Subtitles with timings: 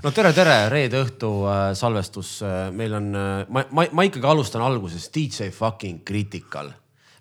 [0.00, 2.68] no tere, tere, reede õhtu äh, salvestus äh,.
[2.74, 6.70] meil on äh,, ma, ma, ma ikkagi alustan algusest, DJ fucking critical.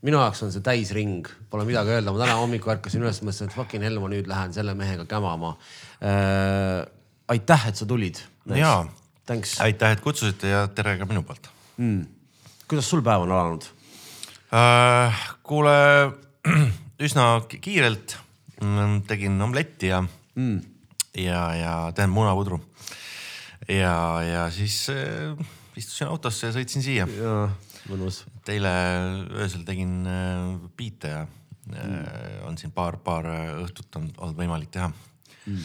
[0.05, 3.57] minu jaoks on see täisring, pole midagi öelda, ma täna hommikul ärkasin üles, mõtlesin, et
[3.57, 5.55] fucking hell, ma nüüd lähen selle mehega kämama
[5.99, 6.85] äh,.
[7.35, 8.23] aitäh, et sa tulid.
[8.55, 8.85] jaa,
[9.65, 12.07] aitäh, et kutsusite ja tere ka minu poolt mm..
[12.69, 13.69] kuidas sul päev on alanud
[14.55, 15.21] äh,?
[15.43, 15.77] kuule,
[17.05, 18.17] üsna kiirelt
[18.63, 20.78] mm, tegin omletti ja mm
[21.25, 22.59] ja, ja teen munapudru.
[23.67, 25.35] ja, ja siis äh,
[25.77, 27.07] istusin autosse ja sõitsin siia.
[27.89, 28.23] mõnus.
[28.41, 28.73] et eile
[29.39, 32.43] öösel tegin äh, biite ja mm.
[32.49, 33.29] on siin paar, paar
[33.63, 35.63] õhtut on olnud võimalik teha mm.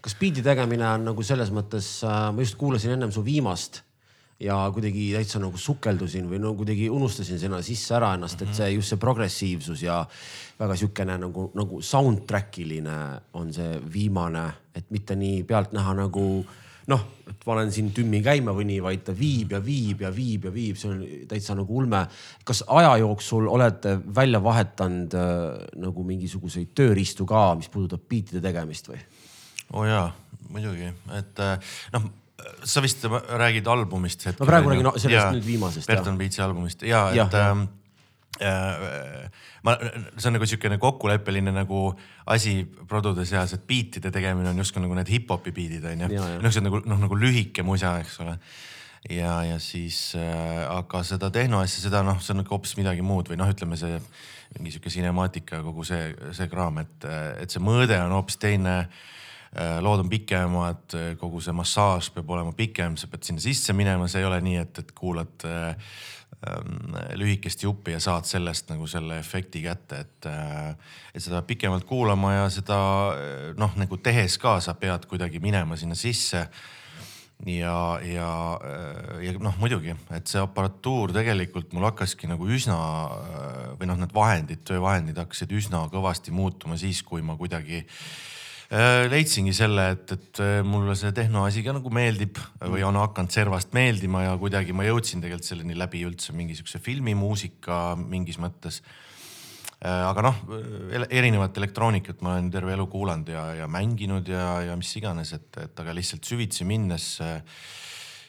[0.00, 3.82] kas biidi tegemine on nagu selles mõttes äh,, ma just kuulasin ennem su viimast
[4.40, 8.70] ja kuidagi täitsa nagu sukeldusin või no kuidagi unustasin sinna sisse ära ennast et see
[8.72, 10.00] just see progressiivsus ja
[10.60, 12.96] väga sihukene nagu, nagu soundtrack iline
[13.36, 16.24] on see viimane, et mitte nii pealtnäha nagu
[16.90, 20.48] noh, et panen siin tümmi käima või nii, vaid ta viib ja viib ja viib
[20.48, 22.00] ja viib, see on täitsa nagu ulme.
[22.44, 28.88] kas aja jooksul olete välja vahetanud äh, nagu mingisuguseid tööriistu ka, mis puudutab biitide tegemist
[28.90, 28.98] või?
[29.70, 30.08] oo oh jaa,
[30.48, 32.08] muidugi, et äh, noh
[32.64, 34.44] sa vist räägid albumist hetkel.
[34.44, 35.88] ma praegu räägin sellest ja, nüüd viimasest.
[35.90, 37.52] Berton Beatsi albumist ja, ja, et ja.
[38.40, 39.28] Äh,
[39.66, 39.74] ma,
[40.16, 41.90] see on nagu siukene kokkuleppeline nagu
[42.30, 46.08] asi produde seas, et biitide tegemine on justkui nagu need hip-hopi biidid on ju.
[46.08, 48.38] niisugused nagu noh, nagu lühike musa, eks ole
[49.10, 53.04] ja, ja siis äh, aga seda tehno asja, seda noh, see on nagu hoopis midagi
[53.04, 53.98] muud või noh, ütleme see
[54.56, 57.08] mingi sihuke cinemaatika, kogu see, see kraam, et,
[57.42, 59.19] et see mõõde on hoopis teine Äh,
[59.82, 64.06] lood on pikemad, äh, kogu see massaaž peab olema pikem, sa pead sinna sisse minema,
[64.08, 65.88] see ei ole nii, et, et kuulad äh,
[66.46, 70.30] ähm, lühikest juppi ja saad sellest nagu selle efekti kätte, et,
[71.14, 72.78] et seda pikemalt kuulama ja seda
[73.58, 76.46] noh, nagu tehes ka sa pead kuidagi minema sinna sisse.
[77.46, 78.30] ja, ja,
[79.24, 82.76] ja noh, muidugi, et see aparatuur tegelikult mul hakkaski nagu üsna
[83.80, 88.39] või noh, need vahendid, töövahendid hakkasid üsna kõvasti muutuma siis, kui ma kuidagi äh, Äh,
[89.10, 93.72] leidsingi selle, et, et äh, mulle see tehnoasi ka nagu meeldib või on hakanud servast
[93.74, 98.78] meeldima ja kuidagi ma jõudsin tegelikult selleni läbi üldse mingisuguse filmimuusika mingis mõttes.
[99.82, 100.38] Äh, aga noh,
[101.08, 105.50] erinevat elektroonikat ma olen terve elu kuulanud ja, ja mänginud ja, ja mis iganes, et,
[105.64, 107.10] et aga lihtsalt süvitsi minnes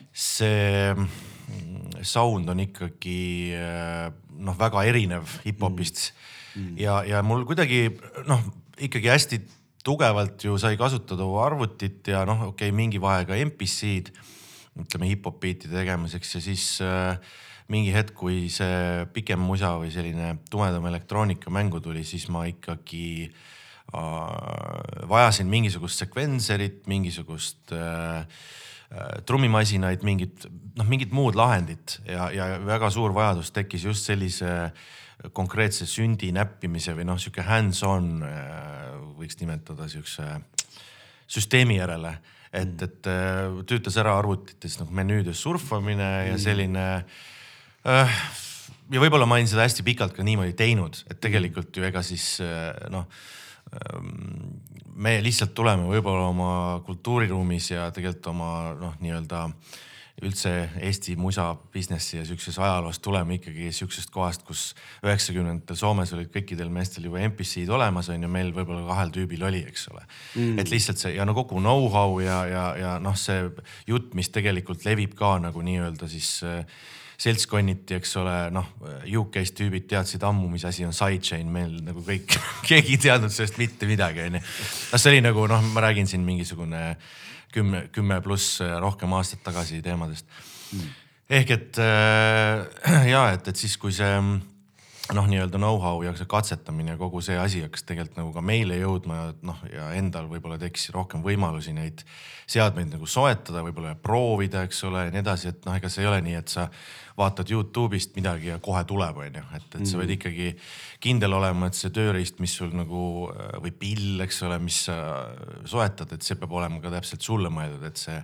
[0.09, 3.53] see mm, sound on ikkagi
[4.41, 6.61] noh, väga erinev hip-hopist mm.
[6.65, 6.77] mm.
[6.81, 7.91] ja, ja mul kuidagi
[8.25, 8.41] noh,
[8.81, 9.43] ikkagi hästi
[9.85, 14.11] tugevalt ju sai kasutada arvutit ja noh, okei okay,, mingi vahe ka MPC-d
[14.81, 17.17] ütleme hip-hop beat'ide tegemiseks ja siis äh,
[17.71, 23.27] mingi hetk, kui see pikem musa või selline tumedam elektroonika mängu tuli, siis ma ikkagi
[23.27, 23.35] äh,
[25.11, 32.91] vajasin mingisugust sekvenserit, mingisugust äh, äh, trummimasinaid, mingit noh, mingit muud lahendit ja, ja väga
[32.93, 34.71] suur vajadus tekkis just sellise
[35.37, 40.27] konkreetse sündi näppimise või noh, sihuke hands-on äh, võiks nimetada siukse
[41.31, 42.17] süsteemi järele.
[42.51, 42.83] et, mm.
[42.87, 46.41] et äh, töötas ära arvutites noh menüüdes surfamine ja mm.
[46.43, 46.87] selline
[47.87, 48.17] äh,.
[48.91, 52.41] ja võib-olla ma olin seda hästi pikalt ka niimoodi teinud, et tegelikult ju ega siis
[52.91, 53.07] noh
[53.71, 54.59] ähm,
[54.95, 56.51] me lihtsalt tuleme võib-olla oma
[56.85, 59.79] kultuuriruumis ja tegelikult oma noh, nii-öelda äh,
[60.25, 60.51] üldse
[60.81, 64.71] Eesti musa businessi ja siukses ajaloos tuleme ikkagi siuksest kohast, kus
[65.05, 69.63] üheksakümnendatel Soomes olid kõikidel meestel juba MPC-d olemas on ju, meil võib-olla kahel tüübil oli,
[69.71, 70.61] eks ole mm..
[70.61, 73.43] et lihtsalt see ja no kogu know-how ja, ja, ja noh, see
[73.89, 76.65] jutt, mis tegelikult levib ka nagu nii-öelda siis äh,
[77.21, 78.69] seltskonniti, eks ole, noh
[79.05, 82.37] UK-s tüübid teadsid ammu, mis asi on sidechain, meil nagu kõik
[82.69, 84.41] keegi ei teadnud sellest mitte midagi, onju.
[84.41, 86.81] noh, see oli nagu noh, ma räägin siin mingisugune
[87.51, 90.25] kümme, kümme pluss rohkem aastat tagasi teemadest.
[90.71, 90.93] Mm..
[91.29, 94.19] ehk et äh, ja et, et siis, kui see
[95.15, 98.77] noh, nii-öelda know-how ja see katsetamine ja kogu see asi hakkas tegelikult nagu ka meile
[98.79, 102.03] jõudma ja noh, ja endal võib-olla tekkis rohkem võimalusi neid
[102.51, 106.09] seadmeid nagu soetada, võib-olla proovida, eks ole ja nii edasi, et noh, ega see ei
[106.09, 106.67] ole nii, et sa
[107.17, 110.17] vaatad Youtube'ist midagi ja kohe tuleb, onju, et, et sa võid mm.
[110.17, 110.49] ikkagi
[111.03, 113.03] kindel olema, et see tööriist, mis sul nagu
[113.63, 114.97] või pill, eks ole, mis sa
[115.69, 118.19] soetad, et see peab olema ka täpselt sulle mõeldud, et see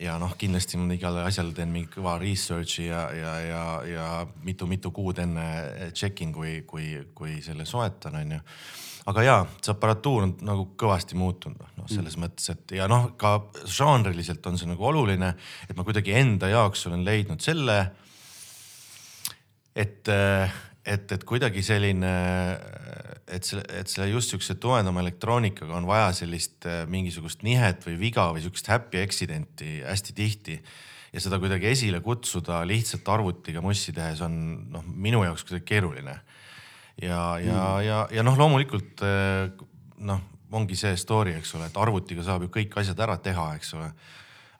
[0.00, 4.06] ja noh, kindlasti ma igale asjale teen mingi kõva research'i ja, ja, ja, ja
[4.46, 5.44] mitu-mitu kuud enne
[5.92, 8.40] check in, kui, kui, kui selle soetan, onju.
[9.12, 12.24] aga jaa, see aparatuur on nagu kõvasti muutunud, noh selles mm.
[12.24, 13.34] mõttes, et ja noh, ka
[13.68, 15.34] žanriliselt on see nagu oluline,
[15.68, 17.78] et ma kuidagi enda jaoks olen leidnud selle,
[19.76, 20.08] et,
[20.84, 22.12] et, et kuidagi selline,
[23.30, 27.98] et selle, et selle just siukse toendama elektroonikaga on vaja sellist äh, mingisugust nihet või
[28.00, 30.58] viga või siukest happy accident'i hästi tihti.
[31.12, 34.34] ja seda kuidagi esile kutsuda lihtsalt arvutiga mussi tehes on
[34.72, 36.18] noh, minu jaoks kuidagi keeruline.
[37.02, 39.52] ja, ja mm., ja, ja noh, loomulikult äh,
[39.98, 43.72] noh, ongi see story, eks ole, et arvutiga saab ju kõik asjad ära teha, eks
[43.78, 43.92] ole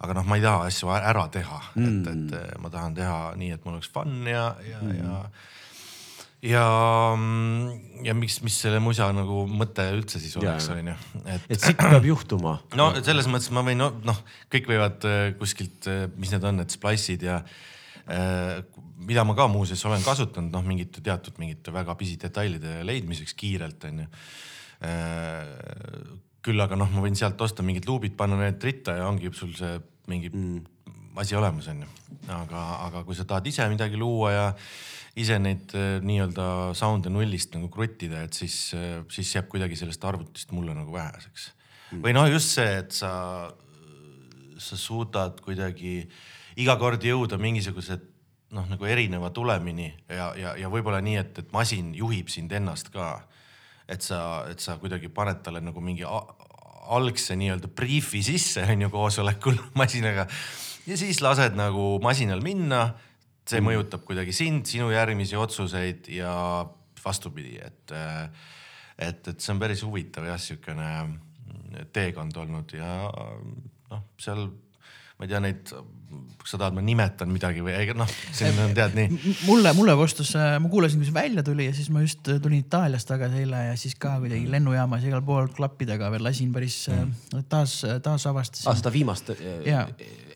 [0.02, 3.18] aga noh, ma ei taha asju ära teha mm., et, et äh, ma tahan teha
[3.38, 5.18] nii, et mul oleks fun ja, ja mm., ja
[6.42, 6.64] ja,
[7.16, 10.94] mm, ja miks, mis selle musa nagu mõte üldse siis oleks, onju.
[11.24, 12.56] et, et siit peab juhtuma.
[12.80, 14.16] no selles mõttes ma võin noh no,,
[14.52, 18.58] kõik võivad äh, kuskilt, äh, mis need on, need splice'id ja äh,
[19.02, 24.10] mida ma ka muuseas olen kasutanud, noh mingite teatud mingite väga pisidetailide leidmiseks kiirelt onju
[26.42, 29.52] küll aga noh, ma võin sealt osta mingid luubid, panna need ritta ja ongi sul
[29.54, 29.76] see
[30.10, 30.62] mingi mm.
[31.22, 31.86] asi olemas onju.
[32.34, 34.46] aga, aga kui sa tahad ise midagi luua ja
[35.18, 36.46] ise neid äh, nii-öelda
[36.78, 41.50] sound'e nullist nagu kruttida, et siis, äh, siis jääb kuidagi sellest arvutist mulle nagu väheseks.
[41.92, 42.04] Mm..
[42.06, 43.12] või noh, just see, et sa,
[44.56, 45.98] sa suudad kuidagi
[46.62, 47.98] iga kord jõuda mingisuguse
[48.56, 52.92] noh, nagu erineva tulemini ja, ja, ja võib-olla nii, et, et masin juhib sind ennast
[52.92, 53.26] ka.
[53.88, 56.06] et sa, et sa kuidagi paned talle nagu mingi
[56.92, 60.26] algse nii-öelda briifi sisse on ju koosolekul masinaga.
[60.86, 62.94] Ja siis lased nagu masinal minna
[63.48, 63.68] see mm.
[63.68, 66.32] mõjutab kuidagi sind, sinu järgmisi otsuseid ja
[67.02, 67.94] vastupidi, et,
[68.98, 70.90] et, et see on päris huvitav jah, sihukene
[71.94, 72.92] teekond olnud ja
[73.90, 74.46] noh, seal
[75.22, 75.68] ma ei tea neid,
[76.42, 79.34] kas sa tahad, ma nimetan midagi või noh, selline on tead nii.
[79.46, 83.06] mulle, mulle kostus, ma kuulasin, kui see välja tuli ja siis ma just tulin Itaaliast
[83.06, 87.46] tagasi eile ja siis ka kuidagi lennujaamas igal pool klappidega veel lasin päris mm.
[87.52, 88.80] taas, taas avastasin ah,.
[88.82, 89.30] seda viimast,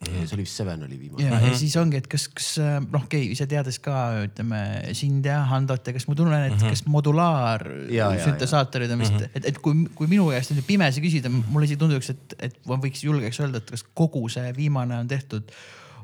[0.05, 1.25] see oli vist Seven oli viimane.
[1.25, 1.49] ja mm, -hmm.
[1.49, 3.93] ja siis ongi, et kas, kas noh, okei okay,, ise teades ka
[4.27, 4.61] ütleme
[4.93, 6.71] sind ja Handot ja kas ma tunnen, et mm -hmm.
[6.71, 9.31] kas modulaarsüntesaatorid on vist mm, -hmm.
[9.35, 12.77] et, et kui, kui minu käest nüüd pimesi küsida, mulle isegi tunduks, et, et ma
[12.77, 15.51] võiks julgeks öelda, et kas kogu see viimane viimane on tehtud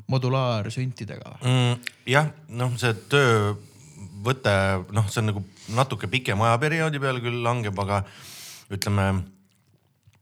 [0.07, 1.93] modulaarsüntidega mm,?
[2.07, 4.55] jah, noh, see töövõte,
[4.93, 5.45] noh, see on nagu
[5.77, 8.03] natuke pikema ajaperioodi peale küll langeb, aga
[8.73, 9.07] ütleme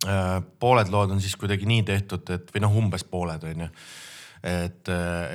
[0.07, 3.71] äh, pooled lood on siis kuidagi nii tehtud, et või noh, umbes pooled on ju.
[4.43, 4.89] et,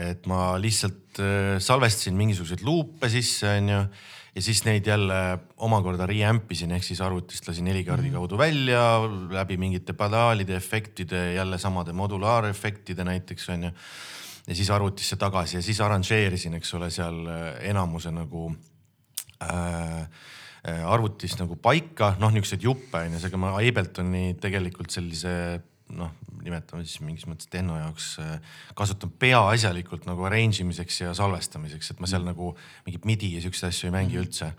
[0.10, 3.82] et ma lihtsalt äh, salvestasin mingisuguseid luupe sisse, on ju
[4.36, 5.18] ja siis neid jälle
[5.64, 8.18] omakorda reamp isin ehk siis arvutist lasin helikaardi mhm.
[8.18, 8.84] kaudu välja
[9.32, 13.72] läbi mingite pedaalide, efektide, jälle samade modulaarefektide näiteks onju.
[14.48, 18.50] ja siis arvutisse tagasi ja siis arranžeerisin, eks ole, seal äh, enamuse nagu
[19.42, 25.36] äh, äh, arvutis nagu paika, noh, niisuguseid juppe onju, seega ma Abletoni tegelikult sellise
[25.94, 31.92] noh, nimetame siis mingis mõttes tehno jaoks, äh, kasutan peaasjalikult nagu arrange imiseks ja salvestamiseks,
[31.94, 32.54] et ma seal nagu
[32.88, 34.26] mingit midi ja siukseid asju ei mängi mhm.
[34.26, 34.52] üldse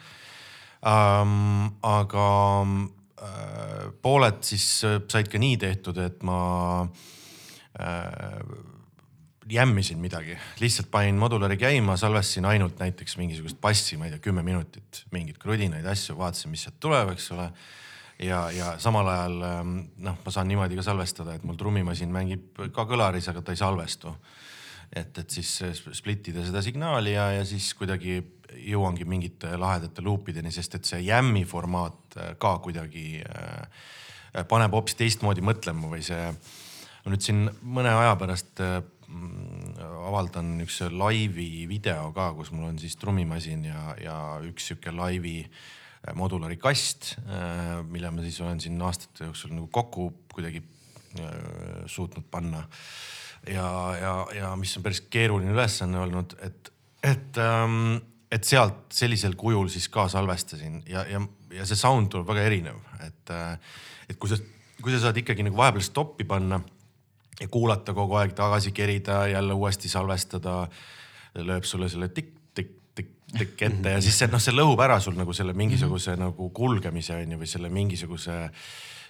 [0.86, 1.66] um,.
[1.86, 2.28] aga
[2.62, 6.38] äh, pooled siis äh, said ka nii tehtud, et ma
[7.80, 8.40] äh,
[9.50, 14.42] jämmisin midagi, lihtsalt panin modulari käima, salvestasin ainult näiteks mingisugust bassi, ma ei tea, kümme
[14.46, 17.50] minutit, mingeid krudinaid asju, vaatasin, mis sealt tuleb, eks ole
[18.22, 22.62] ja, ja samal ajal ähm, noh, ma saan niimoodi ka salvestada, et mul trummimasin mängib
[22.74, 24.14] ka kõlaris, aga ta ei salvestu.
[24.92, 25.50] et, et siis
[25.98, 28.20] split ida seda signaali ja, ja siis kuidagi
[28.70, 34.96] jõuangi mingite lahedate luupideni, sest et see jämmi formaat äh, ka kuidagi äh, paneb hoopis
[34.96, 36.30] teistmoodi mõtlema või see.
[37.04, 38.78] ma nüüd siin mõne aja pärast äh,
[40.06, 45.42] avaldan niisuguse laivi video ka, kus mul on siis trummimasin ja, ja üks sihuke laivi
[45.44, 50.62] äh, Äh, modulari kast, äh, mille ma siis olen siin aastate jooksul nagu kokku kuidagi
[51.20, 51.32] äh,
[51.86, 52.66] suutnud panna.
[53.46, 53.68] ja,
[54.00, 56.72] ja, ja mis on päris keeruline ülesanne olnud, et,
[57.02, 57.96] et, ähm,
[58.30, 61.20] et sealt sellisel kujul siis ka salvestasin ja, ja,
[61.54, 63.34] ja see sound tuleb väga erinev, et,
[64.10, 64.38] et kui sa,
[64.82, 66.60] kui sa saad ikkagi nagu vahepeal stoppi panna
[67.40, 70.64] ja kuulata kogu aeg tagasi kerida, jälle uuesti salvestada,
[71.36, 72.35] lööb sulle selle tikk
[73.34, 76.28] tikk ette ja siis see noh, see lõhub ära sul nagu selle mingisuguse mm -hmm.
[76.28, 78.50] nagu kulgemise on ju või selle mingisuguse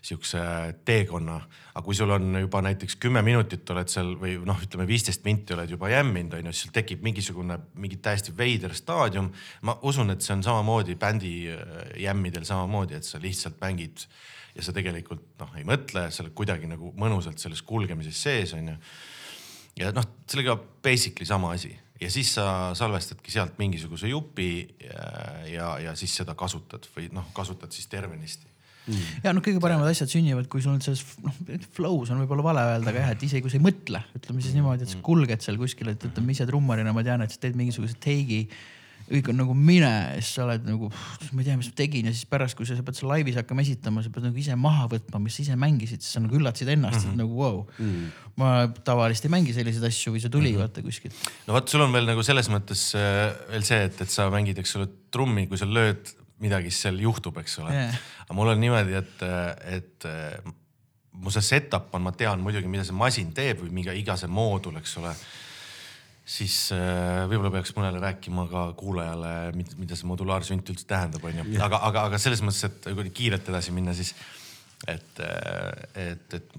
[0.07, 0.41] sihukese
[0.85, 1.41] teekonna.
[1.75, 5.55] aga kui sul on juba näiteks kümme minutit oled seal või noh, ütleme viisteist minti
[5.55, 9.33] oled juba jämminud on ju, siis sul tekib mingisugune mingi täiesti veider staadium.
[9.63, 14.07] ma usun, et see on samamoodi bändi äh, jämmidel samamoodi, et sa lihtsalt mängid
[14.55, 18.69] ja sa tegelikult noh, ei mõtle, sa oled kuidagi nagu mõnusalt selles kulgemises sees on
[18.69, 18.77] ju.
[19.77, 24.51] ja noh, sellega basically sama asi ja siis sa salvestadki sealt mingisuguse jupi
[24.83, 25.07] ja,
[25.49, 28.49] ja, ja siis seda kasutad või noh, kasutad siis tervenisti
[28.87, 29.23] mm..
[29.25, 31.41] ja noh, kõige paremad asjad sünnivad, kui sul on selles noh,
[31.77, 34.57] flow's on võib-olla vale öelda, aga jah, et isegi kui sa ei mõtle, ütleme siis
[34.59, 35.07] niimoodi, et sa mm.
[35.09, 38.45] kulged seal kuskil, et ütleme ise trummarina ma tean, et sa teed mingisuguse take'i
[39.07, 42.09] kõik on nagu mine ja siis sa oled nagu, ma ei tea, mis ma tegin
[42.09, 44.57] ja siis pärast, kui sa, sa pead seal laivis hakkama esitama, sa pead nagu ise
[44.59, 47.15] maha võtma, mis sa ise mängisid, siis sa nagu üllatasid ennast mm, -hmm.
[47.15, 47.63] et nagu vau wow.
[47.79, 47.93] mm.
[47.93, 48.35] -hmm.
[48.43, 48.51] ma
[48.91, 50.67] tavaliselt ei mängi selliseid asju või see tuli mm -hmm.
[50.67, 51.15] vaata kuskilt.
[51.47, 54.59] no vot, sul on veel nagu selles mõttes äh, veel see, et, et sa mängid,
[54.59, 57.95] eks ole, trummi, kui sa lööd midagi, siis seal juhtub, eks ole yeah..
[58.27, 59.23] aga mul on niimoodi, et,
[59.79, 60.55] et äh,
[61.13, 64.29] mu see setup on, ma tean muidugi, mida see masin teeb või mingi iga see
[64.29, 65.15] moodul, eks ole
[66.27, 71.47] siis äh, võib-olla peaks mõnele rääkima ka kuulajale, mida see modulaarsünt üldse tähendab, onju.
[71.63, 74.11] aga, aga, aga selles mõttes, et kui kiirelt edasi minna, siis
[74.91, 76.59] et, äh, et, et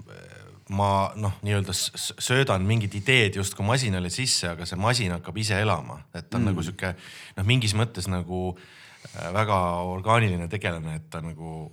[0.72, 6.00] ma noh, nii-öelda söödan mingid ideed justkui masinale sisse, aga see masin hakkab ise elama,
[6.14, 6.50] et ta on mm.
[6.52, 6.94] nagu sihuke
[7.36, 11.68] noh, mingis mõttes nagu äh, väga orgaaniline tegelane, et ta nagu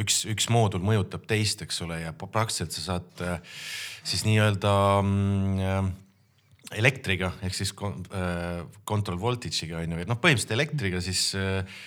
[0.00, 3.26] üks, üks moodul mõjutab teist, eks ole, ja praktiliselt sa saad
[4.04, 5.90] siis nii-öelda mm,
[6.78, 11.80] elektriga ehk siis äh, control voltage'iga on ju, et noh, põhimõtteliselt elektriga siis äh,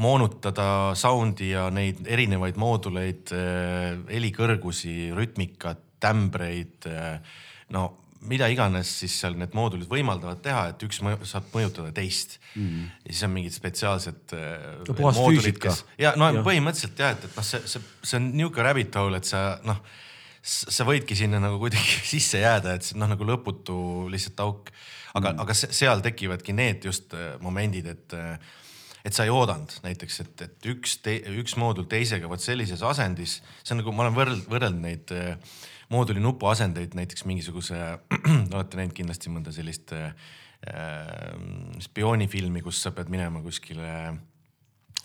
[0.00, 6.86] moonutada sound'i ja neid erinevaid mooduleid, äh, helikõrgusi, rütmikat, tämbreid.
[7.76, 7.82] no
[8.24, 12.86] mida iganes siis seal need moodulid võimaldavad teha, et üks mõju, saab mõjutada teist mm..
[13.04, 14.34] ja siis on mingid spetsiaalsed
[16.00, 16.44] ja no ja.
[16.44, 19.80] põhimõtteliselt jah, et, et noh, see, see, see on niisugune rabbit hole, et sa noh
[20.42, 24.72] sa võidki sinna nagu kuidagi sisse jääda, et noh, nagu lõputu lihtsalt auk.
[25.14, 28.38] aga mm., aga seal tekivadki need just äh, momendid, et, äh,
[29.04, 30.98] et sa ei oodanud näiteks, et, et üks,
[31.42, 35.34] üks moodul teisega vot sellises asendis, see on nagu, ma olen võrreld-, võrrelnud neid äh,
[35.90, 37.80] mooduli nupuasendeid näiteks mingisuguse,
[38.54, 40.12] olete näinud kindlasti mõnda sellist äh,
[41.80, 43.90] spioonifilmi, kus sa pead minema kuskile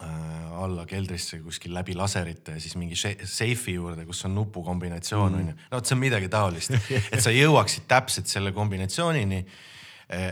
[0.04, 5.40] alla keldrisse kuskil läbi laserite ja siis mingi seifi juurde, kus on nupukombinatsioon mm.
[5.40, 5.56] on ju.
[5.72, 6.75] no vot, see on midagi taolist,
[7.14, 9.40] et sa jõuaksid täpselt selle kombinatsioonini.
[10.16, 10.28] Äh,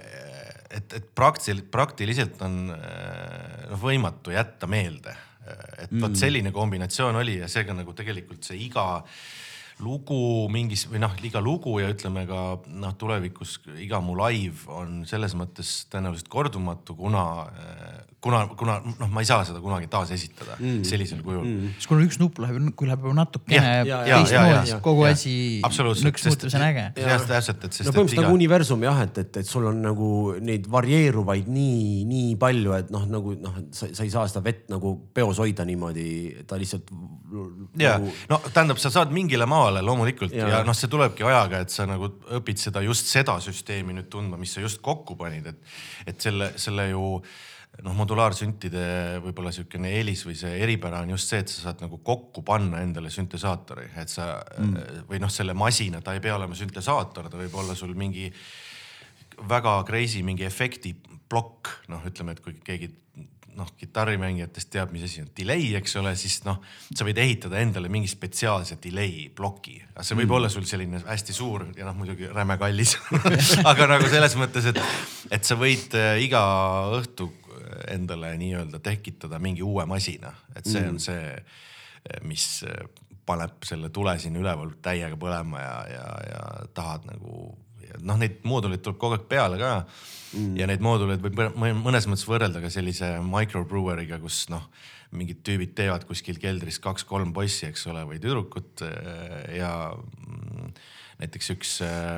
[0.74, 6.17] et, et praktiliselt, praktiliselt on äh, noh võimatu jätta meelde, et vot mm.
[6.17, 8.86] selline kombinatsioon oli ja seega nagu tegelikult see iga
[9.82, 15.01] lugu mingis või noh, iga lugu ja ütleme ka noh, tulevikus iga mu live on
[15.10, 17.24] selles mõttes tõenäoliselt kordumatu, kuna,
[18.24, 20.84] kuna, kuna noh, ma ei saa seda kunagi taasesitada mm.
[20.88, 21.74] sellisel kujul mm..
[21.80, 25.34] siis kuna üks nupp läheb, kui läheb natukene teistmoodi, kogu ja, asi
[26.06, 26.86] nõks muutub, see on äge.
[27.01, 27.88] jah, täpselt, et sest.
[27.88, 28.27] no põhimõtteliselt iga...
[28.27, 30.12] nagu universum jah, et, et, et sul on nagu
[30.44, 34.70] neid varieeruvaid nii, nii palju, et noh, nagu noh, sa, sa ei saa seda vett
[34.74, 36.08] nagu peos hoida niimoodi,
[36.48, 36.94] ta lihtsalt.
[37.82, 38.13] ja nagu...
[38.30, 41.74] no tähendab, sa saad mingile maale kohale loomulikult ja, ja noh, see tulebki ajaga, et
[41.74, 45.74] sa nagu õpid seda just seda süsteemi nüüd tundma, mis sa just kokku panid, et,
[46.10, 47.05] et selle, selle ju
[47.82, 48.84] noh, modulaarsüntide
[49.24, 52.84] võib-olla sihukene eelis või see eripära on just see, et sa saad nagu kokku panna
[52.86, 55.08] endale süntesaatori, et sa mm.
[55.10, 58.29] või noh, selle masina, ta ei pea olema süntesaator, ta võib olla sul mingi
[59.50, 60.93] väga crazy mingi efekti
[61.29, 62.91] plokk, noh, ütleme, et kui keegi
[63.57, 67.91] noh, kitarrimängijatest teab, mis asi on delay, eks ole, siis noh, sa võid ehitada endale
[67.93, 69.77] mingi spetsiaalse delay ploki.
[70.00, 70.36] see võib mm.
[70.39, 72.98] olla sul selline hästi suur ja noh, muidugi räme kallis
[73.72, 74.81] aga nagu selles mõttes, et,
[75.31, 76.43] et sa võid äh, iga
[77.00, 77.31] õhtu
[77.89, 80.93] endale nii-öelda tekitada mingi uue masina, et see mm.
[80.93, 81.31] on see,
[82.27, 82.83] mis äh,
[83.25, 86.41] paneb selle tule siin üleval täiega põlema ja, ja, ja
[86.75, 87.53] tahad nagu
[88.01, 89.75] noh, neid mooduleid tuleb kogu aeg peale ka.
[90.33, 90.55] Mm..
[90.57, 94.63] ja neid mooduleid võib mõnes mõttes võrrelda ka sellise microbrewery'ga, kus noh,
[95.17, 100.71] mingid tüübid teevad kuskil keldris kaks-kolm poissi, eks ole, või tüdrukut äh, ja mm,
[101.21, 102.17] näiteks üks äh,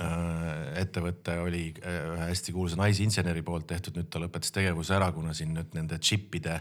[0.00, 0.48] äh,
[0.80, 5.54] ettevõte oli ühe hästi kuulsa naisinseneri poolt tehtud, nüüd ta lõpetas tegevuse ära, kuna siin
[5.56, 6.60] nüüd nende džippide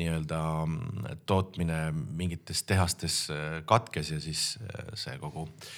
[0.00, 3.26] nii-öelda mm, tootmine mingites tehastes
[3.68, 4.54] katkes ja siis
[4.96, 5.72] see kogu äh,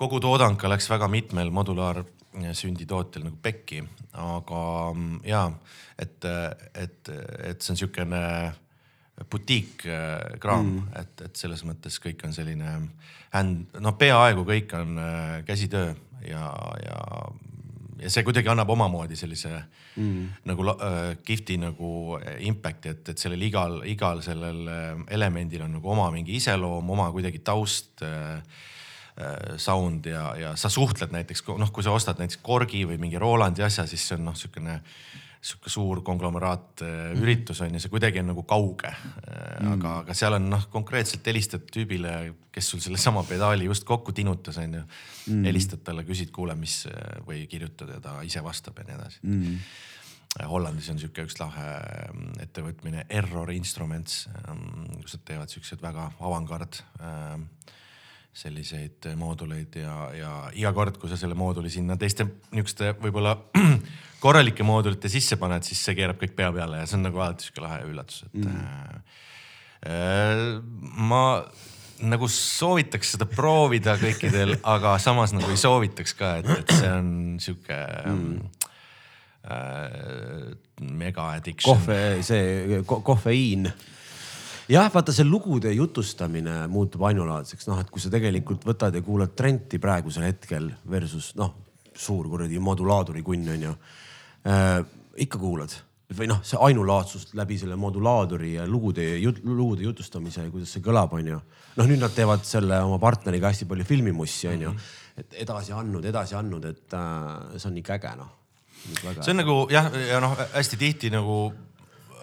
[0.00, 3.82] kogu toodang läks väga mitmel modulaarsünditootjal nagu pekki,
[4.16, 4.62] aga
[4.94, 5.44] mm, ja
[6.00, 6.24] et,
[6.74, 7.10] et,
[7.50, 8.22] et see on siukene
[9.30, 12.72] butiikkraam mm., et, et selles mõttes kõik on selline
[13.34, 15.92] hand, noh, peaaegu kõik on äh, käsitöö
[16.24, 16.46] ja,
[16.80, 17.02] ja,
[18.00, 20.40] ja see kuidagi annab omamoodi sellise mm.
[20.48, 21.92] nagu äh, kihvti nagu
[22.48, 24.64] impact'i, et, et sellel igal, igal sellel
[25.12, 28.40] elemendil on nagu oma mingi iseloom, oma kuidagi taust Äh,
[29.60, 33.64] sound ja, ja sa suhtled näiteks noh, kui sa ostad näiteks Korgi või mingi Rolandi
[33.66, 34.80] asja, siis see on noh, sihukene
[35.40, 37.20] sihuke suur konglomeraat mm.
[37.22, 39.70] üritus on ju, see kuidagi on nagu kauge mm..
[39.72, 42.12] aga, aga seal on noh, konkreetselt helistad tüübile,
[42.52, 45.46] kes sul sellesama pedaali just kokku tinutas, on ju mm..
[45.48, 46.82] helistad talle, küsid, kuule, mis
[47.24, 49.64] või kirjutad ja ta ise vastab ja nii edasi mm.
[50.46, 51.70] Hollandis on sihuke üks lahe
[52.12, 54.28] mm, ettevõtmine Error Instruments,
[55.00, 57.40] kus nad teevad siukseid väga avangard äh,
[58.32, 63.34] selliseid mooduleid ja, ja iga kord, kui sa selle mooduli sinna teiste niisuguste võib-olla
[64.24, 67.48] korralike moodulite sisse paned, siis see keerab kõik pea peale ja see on nagu alati
[67.48, 69.02] sihuke lahe üllatus, et mm.
[69.90, 70.46] äh,
[71.10, 71.24] ma
[72.00, 77.12] nagu soovitaks seda proovida kõikidel, aga samas nagu ei soovitaks ka, et, et see on
[77.42, 77.78] sihuke
[78.14, 78.66] mm.
[79.50, 80.52] äh,
[81.02, 81.74] mega addiction.
[81.74, 83.68] kohve, see ko, kofeiin
[84.70, 89.34] jah, vaata see lugude jutustamine muutub ainulaadseks, noh, et kui sa tegelikult võtad ja kuulad
[89.36, 91.54] Trenti praegusel hetkel versus noh,
[91.96, 93.76] suur kuradi modulaatori kunn on ju
[94.46, 94.80] äh,.
[95.20, 95.74] ikka kuulad
[96.16, 99.04] või noh, see ainulaadsus läbi selle modulaatori ja lugude
[99.44, 101.38] lugude jutustamise, kuidas see kõlab, on ju.
[101.76, 104.72] noh, nüüd nad teevad selle oma partneriga hästi palju filmimussi, on ju.
[104.74, 104.98] Mhm.
[105.20, 108.30] et edasi andnud, edasi andnud, et äh, see on ikka äge noh.
[109.20, 111.42] see on nagu jah, ja noh, hästi tihti nagu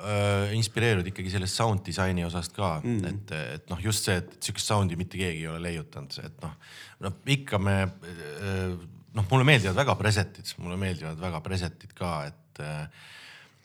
[0.04, 2.78] äh, inspireerud ikkagi sellest sound disaini osast ka.
[2.84, 6.44] Mm, et, et noh, just see, et sihukest sound'i mitte keegi ei ole leiutanud, et
[6.44, 6.56] noh,
[7.06, 8.76] noh ikka me äh,
[9.18, 13.08] noh, mulle meeldivad väga preset'id, mulle meeldivad väga preset'id ka, et äh,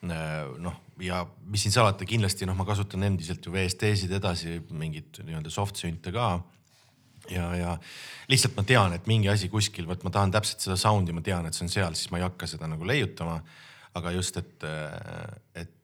[0.03, 5.53] noh, ja mis siin salata, kindlasti noh, ma kasutan endiselt ju VST-sid edasi, mingit nii-öelda
[5.53, 6.35] soft sünt'e ka.
[7.31, 7.75] Ja, ja
[8.27, 11.47] lihtsalt ma tean, et mingi asi kuskil, vot ma tahan täpselt seda sound'i, ma tean,
[11.47, 13.39] et see on seal, siis ma ei hakka seda nagu leiutama.
[13.95, 14.65] aga just, et,
[15.55, 15.82] et et äh,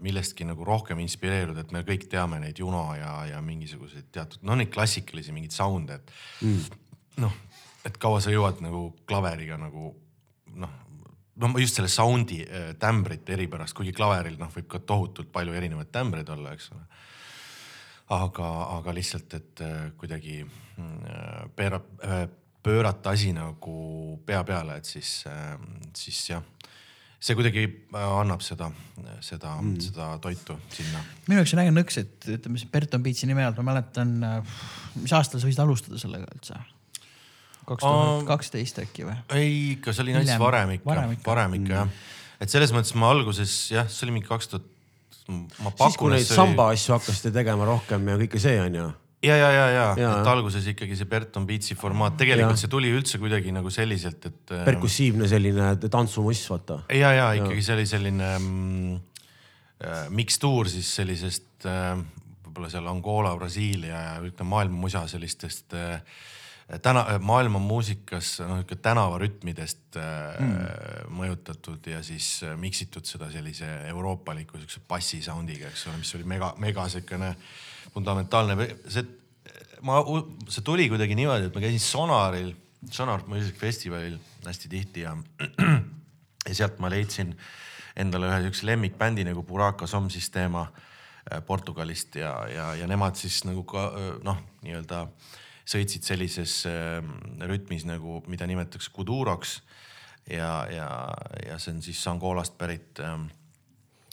[0.00, 4.56] millestki nagu rohkem inspireeruda, et me kõik teame neid Juno ja, ja mingisuguseid teatud, no
[4.58, 6.12] neid klassikalisi mingeid sound'e, et
[6.46, 6.78] mm.
[7.24, 7.34] noh,
[7.88, 9.92] et kaua sa jõuad nagu klaveriga nagu
[10.60, 10.74] noh,
[11.40, 15.92] no just selle sound'i äh, tämbrite eripärast, kuigi klaveril noh, võib ka tohutult palju erinevaid
[15.94, 16.84] tämbreid olla, eks ole.
[18.16, 21.82] aga, aga lihtsalt, et äh, kuidagi mm, pööra,
[22.62, 23.74] pöörata asi nagu
[24.26, 25.22] pea peale, et siis,
[25.96, 26.44] siis jah
[27.20, 28.70] see kuidagi äh, annab seda,
[29.24, 31.02] seda mm., seda toitu sinna.
[31.28, 34.60] minu jaoks on äge nõks, et ütleme siis Berton Beatsi nime alt, ma mäletan, äh,
[34.96, 36.56] mis aastal sa võisid alustada sellega üldse?
[37.68, 39.18] kaks tuhat kaksteist äkki või?
[39.36, 40.96] ei, ikka see oli nats varem ikka,
[41.26, 41.94] varem ikka jah.
[42.40, 44.66] et selles mõttes ma alguses jah, see oli mingi kaks tuhat.
[45.20, 48.88] siis kui neid samba asju hakkasite tegema rohkem ja kõike see on ju
[49.22, 52.62] ja, ja, ja, ja, ja, et alguses ikkagi see Berton Beatsi formaat, tegelikult ja.
[52.62, 54.40] see tuli üldse kuidagi nagu selliselt, et.
[54.56, 56.80] Äh, perkussiivne selline tantsumuss, vaata.
[56.96, 58.96] ja, ja ikkagi see oli selline mm,
[59.84, 61.94] äh, mikstuur siis sellisest äh,
[62.46, 66.00] võib-olla seal Angola, Brasiilia ja ütleme maailma musa sellistest äh,
[66.82, 71.10] täna maailma muusikas noh, niisugune tänavarütmidest mm.
[71.18, 76.52] mõjutatud ja siis miksitud seda sellise euroopaliku siukse bassi sound'iga, eks ole, mis oli mega,
[76.62, 77.34] mega siukene
[77.94, 79.04] fundamentaalne, see,
[79.86, 80.00] ma,
[80.48, 82.52] see tuli kuidagi niimoodi, et ma käisin Sonaril,
[82.90, 85.16] Sonar muusikafestivalil hästi tihti ja,
[86.48, 87.34] ja sealt ma leidsin
[88.00, 93.42] endale ühe siukse lemmikbändi nagu Buraka Som Sistema äh, Portugalist ja, ja, ja nemad siis
[93.44, 93.90] nagu ka
[94.24, 95.04] noh, nii-öelda
[95.70, 97.02] sõitsid sellises äh,
[97.46, 99.60] rütmis nagu, mida nimetatakse kuduroks.
[100.30, 100.88] ja, ja,
[101.46, 103.18] ja see on siis Angolast pärit äh,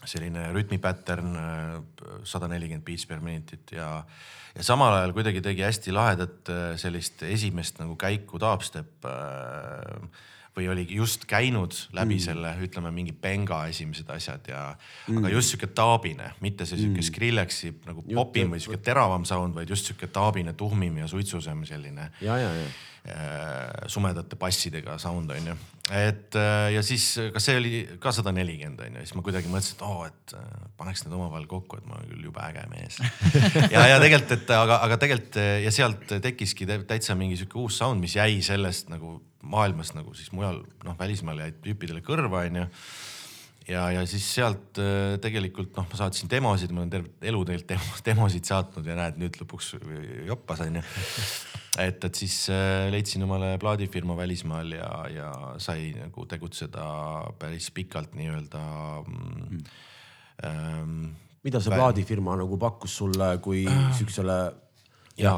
[0.08, 3.90] selline rütmipattern, äh, sada nelikümmend beats per minutit ja,
[4.56, 10.26] ja samal ajal kuidagi tegi hästi lahedat äh, sellist esimest nagu käiku dubstep äh,
[10.58, 12.24] või oligi just käinud läbi mm.
[12.26, 17.02] selle, ütleme mingi benga esimesed asjad ja mm., aga just sihuke taabine, mitte see sihuke
[17.02, 17.08] mm.
[17.12, 22.12] Skrillexi nagu popim või sihuke teravam sound, vaid just sihuke taabine, tuhmim ja suitsusem selline.
[22.22, 22.70] ja, ja, ja
[23.08, 25.54] Äh, sumedate bassidega sound on ju.
[25.96, 27.72] et äh, ja siis ka see oli
[28.04, 31.06] ka sada nelikümmend on ju, siis ma kuidagi mõtlesin, et oo oh,, et äh, paneks
[31.06, 33.00] need omavahel kokku, et ma olen küll jube äge mees
[33.76, 38.04] ja, ja tegelikult, et aga, aga tegelikult ja sealt tekkiski täitsa mingi sihuke uus sound,
[38.04, 42.66] mis jäi sellest nagu maailmast nagu siis mujal noh, välismaal jäid tüüpidele kõrva on ju
[43.68, 44.80] ja, ja siis sealt
[45.24, 49.40] tegelikult noh, ma saatsin demosid, ma olen terve elu tegelikult demosid saatnud ja näed nüüd
[49.42, 49.76] lõpuks
[50.30, 50.84] joppas onju
[51.82, 55.30] et, et siis äh, leidsin omale plaadifirma välismaal ja, ja
[55.62, 56.88] sai nagu tegutseda
[57.40, 58.64] päris pikalt nii-öelda
[59.06, 59.62] mm..
[60.46, 60.98] Ähm,
[61.42, 63.86] mida see plaadifirma nagu pakkus sulle kui äh.
[63.98, 64.36] siuksele?
[65.18, 65.34] ja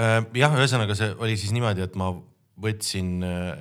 [0.00, 2.12] äh,, jah, ühesõnaga see oli siis niimoodi, et ma
[2.60, 3.56] võtsin äh,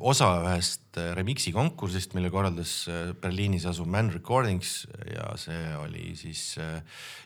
[0.00, 6.12] osa ühest äh, remix'i konkursist, mille korraldas äh, Berliinis asuv Man Recordings ja see oli
[6.18, 6.58] siis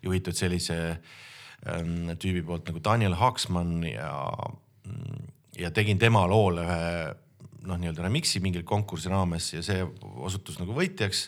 [0.04, 1.18] juhitud sellise äh,
[1.68, 4.14] Ähm, tüübi poolt nagu Daniel Haksmann ja,
[5.60, 6.84] ja tegin tema loole ühe
[7.68, 9.82] noh, nii-öelda remix'i mingil konkursi raames ja see
[10.24, 11.26] osutus nagu võitjaks.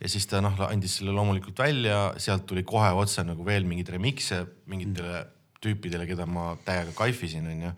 [0.00, 3.92] ja siis ta noh, andis selle loomulikult välja, sealt tuli kohe otse nagu veel mingeid
[3.92, 5.26] remix'e mingitele
[5.66, 7.72] tüüpidele, keda ma täiega kaifisin, onju.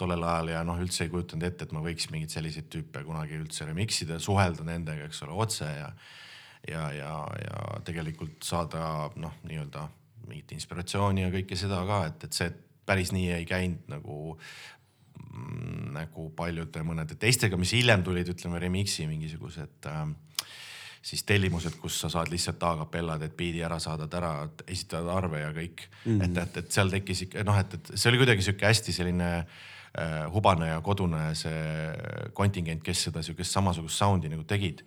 [0.00, 3.36] tollel ajal ja noh, üldse ei kujutanud ette, et ma võiks mingeid selliseid tüüpe kunagi
[3.38, 5.92] üldse remix ida, suhelda nendega, eks ole, otse ja
[6.68, 9.88] ja, ja, ja tegelikult saada noh, nii-öelda
[10.28, 12.52] mingit inspiratsiooni ja kõike seda ka, et, et see
[12.86, 19.08] päris nii ei käinud nagu mm, nagu paljude mõnede teistega, mis hiljem tulid, ütleme remix'i
[19.10, 20.04] mingisugused äh,
[21.02, 24.32] siis tellimused, kus sa saad lihtsalt a capella teed biidi ära, saadad ära,
[24.70, 26.10] esitad arve ja kõik mm.
[26.12, 26.24] -hmm.
[26.24, 29.30] et, et, et seal tekkis ikka noh, et, et see oli kuidagi sihuke hästi selline
[29.38, 34.84] äh, hubane ja kodune see kontingent, kes seda sihukest samasugust sound'i nagu tegid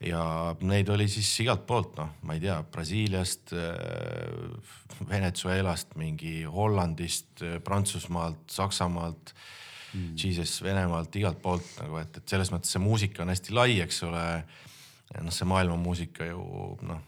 [0.00, 7.42] ja neid oli siis igalt poolt, noh, ma ei tea, Brasiiliast, äh, Venezuelast, mingi Hollandist,
[7.42, 9.34] äh, Prantsusmaalt, Saksamaalt
[9.94, 13.80] mm., Jesus Venemaalt, igalt poolt nagu, et, et selles mõttes see muusika on hästi lai,
[13.84, 14.26] eks ole
[15.14, 16.44] noh, see maailmamuusika ju
[16.86, 17.02] noh,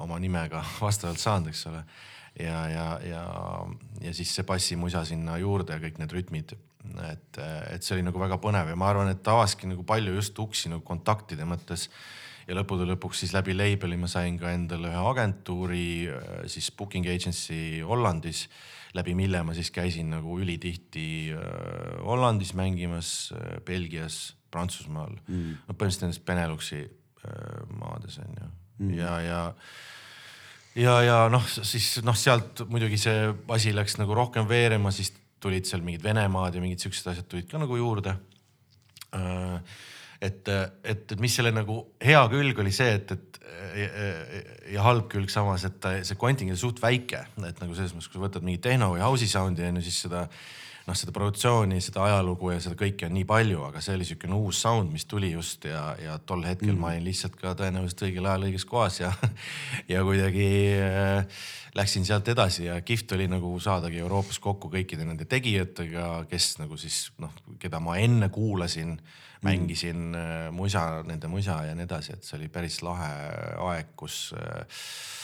[0.00, 1.84] oma nimega vastavalt saanud, eks ole.
[2.40, 3.22] ja, ja, ja,
[4.00, 6.56] ja siis see bassimusa sinna juurde ja kõik need rütmid.
[7.10, 7.38] et,
[7.74, 10.72] et see oli nagu väga põnev ja ma arvan, et avaski nagu palju just uksi
[10.72, 11.90] nagu kontaktide mõttes
[12.48, 15.90] ja lõppude lõpuks siis läbi label'i ma sain ka endale ühe agentuuri
[16.50, 18.46] siis booking agency Hollandis,
[18.96, 25.74] läbi mille ma siis käisin nagu ülitihti äh, Hollandis mängimas, äh, Belgias Prantsusmaal mm., no
[25.74, 28.92] põhimõtteliselt nendes Beneluxi äh, maades on ju mm.
[28.98, 29.40] ja, ja
[30.78, 35.66] ja, ja noh, siis noh, sealt muidugi see asi läks nagu rohkem veerema, siis tulid
[35.68, 38.14] seal mingid Venemaad ja mingid siuksed asjad tulid ka nagu juurde.
[39.16, 39.56] Äh,
[40.20, 43.30] et, et, et mis selle nagu hea külg oli see, et, et
[43.76, 43.88] ja,
[44.74, 48.18] ja halb külg samas, et see kontingent on suht väike, et nagu selles mõttes, kui
[48.18, 50.26] sa võtad mingi tehno või house'i sound'i on ju, siis seda
[50.90, 54.38] noh, seda produktsiooni, seda ajalugu ja seda kõike on nii palju, aga see oli niisugune
[54.40, 56.82] uus sound, mis tuli just ja, ja tol hetkel mm.
[56.82, 59.12] ma olin lihtsalt ka tõenäoliselt õigel ajal õiges kohas ja,
[59.92, 60.48] ja kuidagi
[60.82, 61.46] äh,
[61.78, 66.78] läksin sealt edasi ja kihvt oli nagu saadagi Euroopas kokku kõikide nende tegijatega, kes nagu
[66.80, 72.18] siis noh, keda ma enne kuulasin mm., mängisin äh, musa, nende musa ja nii edasi,
[72.18, 73.14] et see oli päris lahe
[73.70, 75.19] aeg, kus äh, Mm,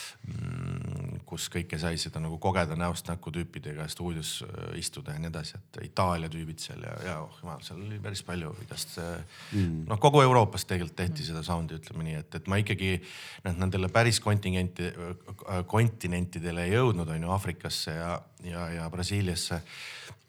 [1.27, 5.59] kus kõike sai seda nagu kogeda näost näkku tüüpidega stuudios äh, istuda ja nii edasi,
[5.59, 9.85] et Itaalia tüübid seal ja, ja oh jumal, seal oli päris palju igast mm..
[9.91, 12.95] noh, kogu Euroopas tegelikult tehti seda sound'i, ütleme nii, et, et ma ikkagi
[13.45, 19.61] noh, nendele päris kontingenti, äh, kontinentidele ei jõudnud, on ju Aafrikasse ja, ja, ja Brasiiliasse.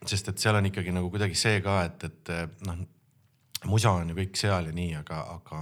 [0.05, 2.85] sest et seal on ikkagi nagu kuidagi see ka, et, et noh,
[3.65, 5.61] musa on ju kõik seal ja nii, aga, aga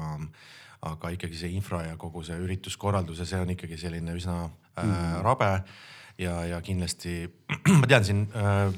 [0.85, 4.83] aga ikkagi see infra ja kogu see ürituskorraldus ja see on ikkagi selline üsna äh,
[4.83, 5.21] mm.
[5.25, 5.51] rabe.
[6.17, 7.25] ja, ja kindlasti
[7.81, 8.69] ma tean siin äh,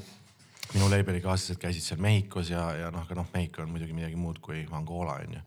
[0.74, 4.18] minu label'i kaaslased käisid seal Mehhikos ja, ja noh, aga noh, Mehhiko on muidugi midagi
[4.20, 5.44] muud kui Angola on ju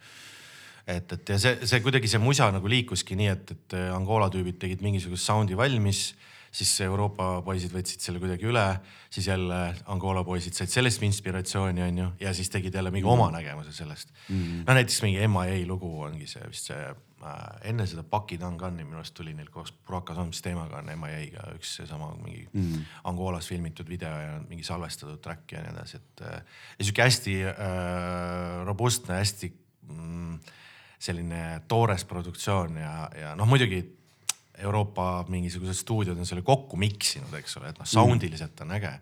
[0.87, 4.59] et, et ja see, see kuidagi see musa nagu liikuski nii, et, et Angola tüübid
[4.61, 6.11] tegid mingisugust sound'i valmis
[6.51, 8.65] siis Euroopa poisid võtsid selle kuidagi üle,
[9.11, 9.59] siis jälle
[9.91, 13.13] Angola poisid said sellest inspiratsiooni, onju, ja siis tegid jälle mingi mm.
[13.13, 14.65] oma nägemuse sellest mm..
[14.67, 17.37] no näiteks mingi MIA lugu ongi see vist see äh,,
[17.71, 21.77] enne seda Paki Tangani minu arust tuli neil koos Buraka Zombis teemaga on MIA-ga üks
[21.79, 22.83] seesama mingi mm.
[23.11, 26.43] Angolas filmitud video ja mingi salvestatud track ja nii edasi, et äh,
[26.75, 27.55] ja sihuke hästi äh,
[28.67, 29.53] robustne, hästi
[29.87, 30.37] mm,
[31.01, 33.81] selline toores produktsioon ja, ja noh, muidugi
[34.61, 38.95] Euroopa mingisugused stuudiod on selle kokku miksinud, eks ole, et noh, sound iliselt on äge.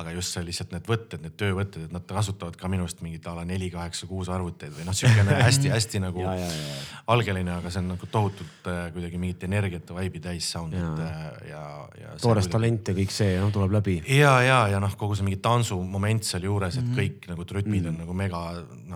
[0.00, 3.26] aga just see lihtsalt need võtted, need töövõtted, et nad kasutavad ka minu arust mingit
[3.28, 6.78] a la neli, kaheksa, kuus arvuteid või noh, siukene hästi-hästi nagu ja, ja, ja.
[7.12, 10.88] algeline, aga see on nagu tohutult äh, kuidagi mingit energiat ja vibe'i täis sound ja,
[11.04, 11.60] äh, ja,
[12.00, 12.14] ja.
[12.16, 12.54] toores kuidagi...
[12.56, 13.98] talent ja kõik see noh, tuleb läbi.
[14.16, 17.02] ja, ja, ja noh, kogu see mingi tantsumoment sealjuures, et mm -hmm.
[17.02, 17.92] kõik nagu rütmid mm -hmm.
[17.92, 18.42] on nagu mega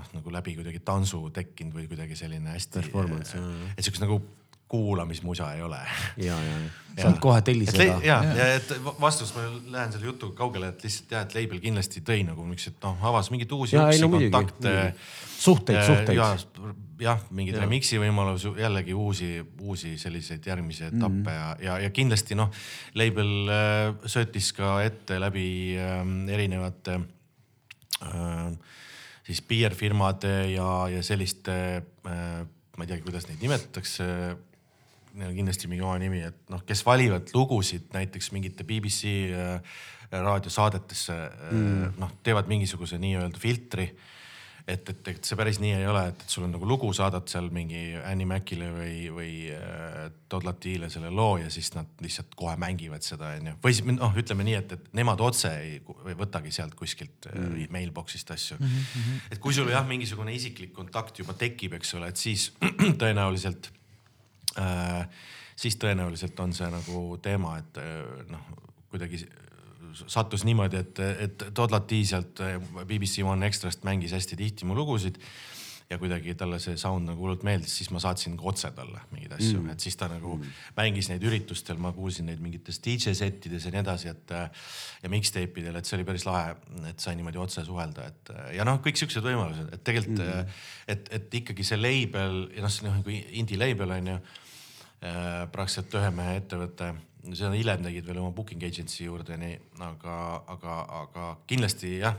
[0.01, 2.81] noh, nagu läbi kuidagi tantsu tekkinud või kuidagi selline hästi.
[2.81, 3.37] Performance.
[3.77, 4.23] et siukest nagu
[4.69, 5.79] kuulamismusa ei ole.
[6.17, 6.57] ja, ja,
[7.03, 7.85] saad kohe tellida.
[7.85, 11.61] ja, ja, ja et vastus, ma lähen selle jutuga kaugele, et lihtsalt jah, et label
[11.63, 14.75] kindlasti tõi nagu niisugused noh, avas mingeid uusi uksi, kontakte.
[15.39, 16.19] suhteid, suhteid.
[17.03, 21.63] jah, mingeid remix'i võimalusi, jällegi uusi, uusi selliseid järgmisi etappe mm -hmm.
[21.63, 22.51] ja, ja, ja kindlasti noh,
[22.95, 26.03] label äh, söötis ka ette läbi äh,
[26.35, 27.01] erinevate
[28.03, 28.51] äh,
[29.27, 34.07] siis PR firmade ja, ja selliste äh, ma ei teagi, kuidas neid nimetatakse
[35.17, 39.79] neil on kindlasti mingi oma nimi, et noh, kes valivad lugusid näiteks mingite BBC äh,
[40.13, 43.91] raadiosaadetesse äh, mm., noh, teevad mingisuguse nii-öelda filtri
[44.67, 47.29] et, et, et see päris nii ei ole, et, et sul on nagu lugu, saadad
[47.31, 52.35] seal mingi Annie Macile või, või äh, Todd Latile selle loo ja siis nad lihtsalt
[52.39, 53.57] kohe mängivad seda, onju.
[53.63, 55.79] või siis noh, ütleme nii, et, et nemad otse ei
[56.19, 57.71] võtagi sealt kuskilt mm.
[57.75, 58.67] mailbox'ist asju mm.
[58.75, 59.25] -hmm.
[59.37, 62.51] et kui sul jah, mingisugune isiklik kontakt juba tekib, eks ole, et siis
[63.03, 63.71] tõenäoliselt
[65.57, 68.47] siis tõenäoliselt on see nagu teema, et äh, noh,
[68.93, 69.25] kuidagi
[70.07, 72.43] sattus niimoodi, et, et Todd Lati sealt
[72.85, 75.17] BBC One Extrast mängis hästi tihti mu lugusid
[75.87, 79.37] ja kuidagi talle see sound nagu hullult meeldis, siis ma saatsin ka otse talle mingeid
[79.39, 80.57] asju mm., et siis ta nagu mm.
[80.77, 85.63] mängis neid üritustel, ma kuulsin neid mingites DJ settides ja nii edasi, et ja mixtape
[85.63, 86.57] idel, et see oli päris lahe,
[86.91, 90.59] et sai niimoodi otse suhelda, et ja noh, kõik siuksed võimalused, et tegelikult mm.,
[90.97, 94.43] et, et ikkagi see label ja noh, see noh nagu indie label on ju äh,
[95.01, 96.95] praktiliselt ühe mehe ettevõte
[97.35, 100.17] seda hiljem tegid veel oma booking agency juurde, nii, aga,
[100.53, 102.17] aga, aga kindlasti jah,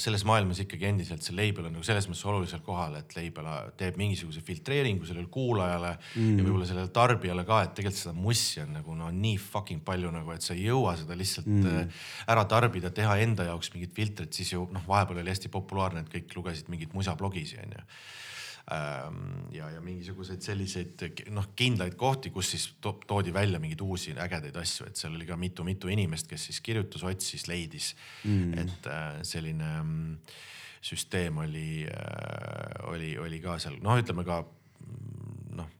[0.00, 3.98] selles maailmas ikkagi endiselt see label on nagu selles mõttes olulisel kohal, et label teeb
[4.00, 6.38] mingisuguse filtreeringu sellele kuulajale mm.
[6.38, 10.12] ja võib-olla sellele tarbijale ka, et tegelikult seda mussi on nagu no nii fucking palju
[10.14, 11.94] nagu, et sa ei jõua seda lihtsalt mm.
[12.32, 16.12] ära tarbida, teha enda jaoks mingit filtrit, siis ju noh, vahepeal oli hästi populaarne, et
[16.16, 17.84] kõik lugesid mingeid musablogisi onju
[19.52, 21.02] ja, ja mingisuguseid selliseid
[21.34, 25.26] noh, kindlaid kohti, kus siis to toodi välja mingeid uusi ägedaid asju, et seal oli
[25.28, 27.92] ka mitu-mitu inimest, kes siis kirjutas, otsis, leidis.
[28.24, 30.16] Mm., et äh, selline mm,
[30.84, 35.70] süsteem oli, äh, oli, oli ka seal, noh, ütleme ka mm, noh,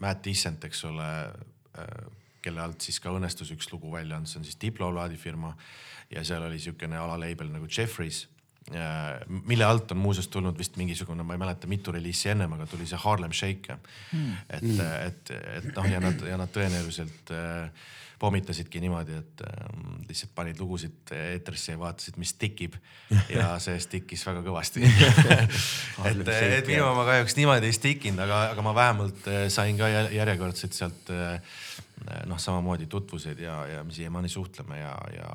[0.00, 1.12] Matt Dissent, eks ole,
[1.76, 1.94] äh,
[2.40, 5.52] kelle alt siis ka õnnestus üks lugu välja anda, see on siis Diplo laadifirma
[6.10, 8.39] ja seal oli siukene alaleibel nagu Jeffries Äh,
[9.46, 12.86] mille alt on muuseas tulnud vist mingisugune, ma ei mäleta, mitu reliisi ennem, aga tuli
[12.86, 14.36] see Harlem Shake mm..
[14.48, 17.88] et mm., et, et noh, ja nad ja nad tõenäoliselt äh,
[18.20, 19.68] pommitasidki niimoodi, et äh,
[20.08, 22.76] lihtsalt panid lugusid eetrisse ja vaatasid, mis tikib
[23.36, 24.84] ja see stikkis väga kõvasti.
[26.00, 29.88] Et, et minu oma kahjuks niimoodi ei stikkinud, aga, aga ma vähemalt äh, sain ka
[29.90, 31.36] järjekordselt sealt äh,
[32.28, 35.30] noh, samamoodi tutvused ja, ja me siiamaani suhtleme ja, ja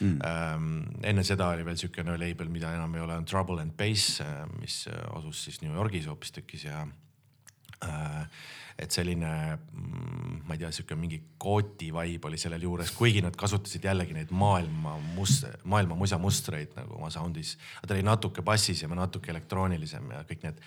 [0.00, 0.16] mm.
[0.26, 4.18] ähm, enne seda oli veel siukene label, mida enam ei ole, on Trouble and Bass,
[4.24, 6.82] äh, mis asus siis New Yorgis hoopistükkis ja
[7.86, 8.26] äh,
[8.80, 13.36] et selline, mm, ma ei tea, sihuke mingi kooti vibe oli sellel juures, kuigi nad
[13.38, 17.56] kasutasid jällegi neid maailma must-, maailma musamustreid nagu oma sound'is.
[17.86, 20.64] ta oli natuke bassis ja natuke elektroonilisem ja kõik need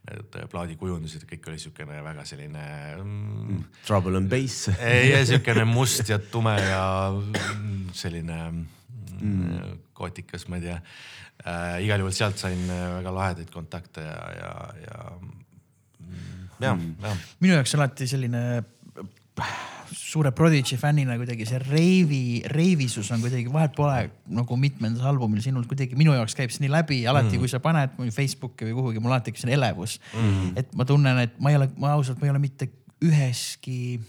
[0.00, 2.62] need plaadikujundused, kõik oli siukene väga selline
[3.02, 3.64] mm,.
[3.84, 8.38] Trouble and bass ei, siukene must ja tume ja mm, selline
[9.20, 9.74] mm.
[9.92, 11.82] kootikas, ma ei tea äh,.
[11.84, 14.54] igal juhul sealt sain väga lahedaid kontakte ja, ja,
[14.86, 15.04] ja
[16.60, 17.26] mm, jah mm., jah.
[17.40, 18.44] minu jaoks alati selline
[20.10, 25.66] suure Prodigy fännina kuidagi see reivi, reivisus on kuidagi vahet pole nagu mitmendas albumil sinul
[25.70, 27.42] kuidagi minu jaoks käib see nii läbi, alati mm.
[27.42, 30.54] kui sa paned Facebooki või kuhugi, mul alati tekib selline elevus mm..
[30.60, 32.70] et ma tunnen, et ma ei ole, ma ausalt, ma ei ole mitte
[33.06, 34.00] üheski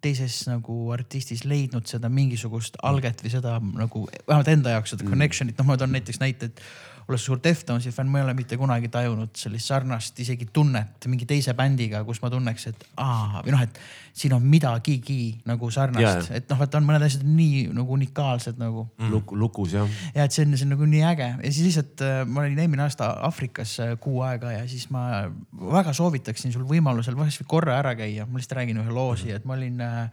[0.00, 5.12] teises nagu artistis leidnud seda mingisugust alget või seda nagu vähemalt enda jaoks seda mm.
[5.12, 6.62] connection'it, noh, ma toon näiteks näite, et
[7.10, 11.26] olles suur Deftonsi fänn, ma ei ole mitte kunagi tajunud sellist sarnast isegi tunnet mingi
[11.28, 13.80] teise bändiga, kus ma tunneks, et aa või noh, et
[14.16, 18.86] siin on midagigi nagu sarnast, et noh, vaata on mõned asjad nii nagu unikaalsed nagu.
[18.98, 19.12] Mm..
[19.14, 20.00] Luk, lukus jah.
[20.14, 21.28] ja et see on, see on nagu nii äge.
[21.42, 25.26] Ja siis lihtsalt äh, ma olin eelmine aasta Aafrikas äh, kuu aega ja siis ma
[25.76, 29.48] väga soovitaksin sul võimalusel vahest korra ära käia, ma lihtsalt räägin ühe loo siia, et
[29.48, 30.10] ma olin Äh,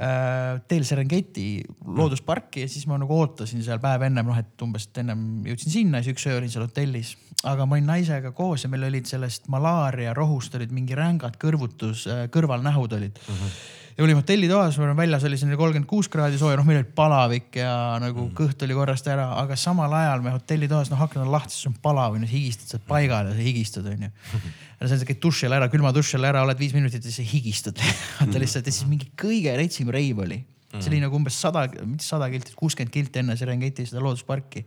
[0.00, 5.42] teel Serengeti loodusparki ja siis ma nagu ootasin seal päev ennem, noh et umbes ennem
[5.44, 7.16] jõudsin sinna, siis üks öö olin seal hotellis.
[7.44, 12.06] aga ma olin naisega koos ja meil olid sellest malaaria rohust olid mingi rängad kõrvutus,
[12.08, 13.36] äh, kõrvalnähud olid mm.
[13.36, 17.58] -hmm ja olime hotellitoas, väljas oli selline kolmkümmend kuus kraadi sooja, noh, meil oli palavik
[17.60, 18.32] ja nagu mm.
[18.38, 21.74] kõht oli korrast ära, aga samal ajal me hotellitoas, noh, aknad on lahti, siis on
[21.84, 24.08] palav, onju, higistad, sa oled paigal ja sa higistad, onju.
[24.80, 27.28] ja sa käid duši all ära, külma duši all ära, oled viis minutit ja siis
[27.34, 28.38] higistad vaata mm.
[28.40, 30.40] lihtsalt ja siis mingi kõige retsim reiv oli.
[30.78, 34.64] see oli nagu umbes sada, mitte sada kilti, kuuskümmend kilti enne Serengeti seda loodusparki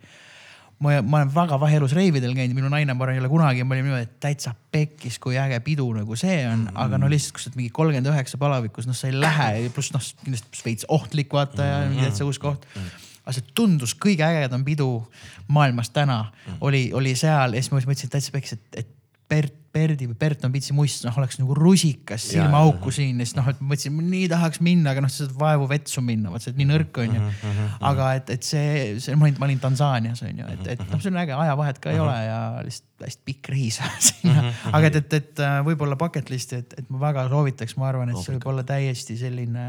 [0.83, 3.63] ma, ma olen väga vähe elus reividel käinud, minu naine, ma arvan, ei ole kunagi,
[3.67, 6.81] ma olin niimoodi, et täitsa pekkis, kui äge pidu nagu see on mm, -hmm.
[6.85, 9.93] aga no lihtsalt, kui sa oled mingi kolmkümmend üheksa palavikus, noh, sa ei lähe, pluss
[9.95, 12.81] noh, kindlasti veits ohtlik vaata ja mingi täitsa uus koht mm.
[12.81, 15.07] -hmm aga see tundus kõige ägedam pidu
[15.47, 16.57] maailmas täna mm -hmm.
[16.61, 18.89] oli, oli seal ja siis ma mõtlesin täitsa pekkis, et, et
[19.29, 23.47] Bert, Berdi või Berton Pitsi must, noh oleks nagu rusikas silmaauku siin ja siis noh,
[23.49, 26.53] et ma mõtlesin, nii tahaks minna, aga noh, sa saad vaevu vetsu minna, vot see
[26.53, 27.17] on nii nõrk onju.
[27.17, 27.79] Mhm, mhm, mhm.
[27.89, 28.67] aga et, et see,
[29.01, 31.93] see, ma olin, ma olin Tansaanias onju, et, et noh, see on äge, ajavahet ka
[31.93, 33.81] ei ole ja lihtsalt hästi pikk reis
[34.11, 34.53] sinna.
[34.69, 38.13] aga et, et, et äh, võib-olla bucket list'i, et, et ma väga soovitaks, ma arvan,
[38.13, 39.65] et see võib olla täiesti selline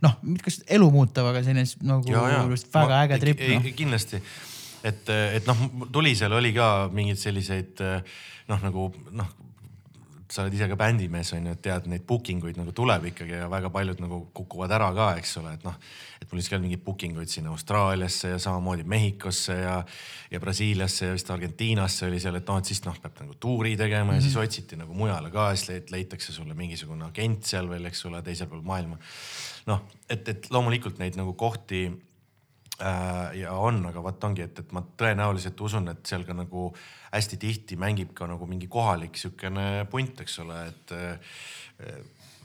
[0.00, 2.42] noh, kas elu muutav, aga selline nagu ja, ja.
[2.80, 3.62] väga äge trip no..
[3.76, 4.24] kindlasti
[4.84, 7.80] et, et noh, Tulisel oli ka mingeid selliseid
[8.48, 9.32] noh, nagu noh,
[10.34, 13.36] sa oled ise ka bändimees on ju, et tead neid booking uid nagu tuleb ikkagi
[13.36, 15.76] ja väga paljud nagu kukuvad ära ka, eks ole, et noh,
[16.18, 19.76] et mul oli ka mingeid booking uid sinna Austraaliasse ja samamoodi Mehhikosse ja,
[20.32, 23.76] ja Brasiiliasse ja vist Argentiinasse oli seal, et noh, et siis noh, peab nagu tuuri
[23.76, 24.14] tegema mm -hmm.
[24.16, 24.44] ja siis mhm.
[24.44, 28.62] otsiti nagu mujale ka, siis leitakse sulle mingisugune agent seal veel, eks ole, teisel pool
[28.62, 28.98] maailma.
[29.66, 31.90] noh, et, et loomulikult neid nagu kohti
[32.78, 36.72] ja on, aga vot ongi, et, et ma tõenäoliselt usun, et seal ka nagu
[37.12, 40.94] hästi tihti mängib ka nagu mingi kohalik sihukene punt, eks ole, et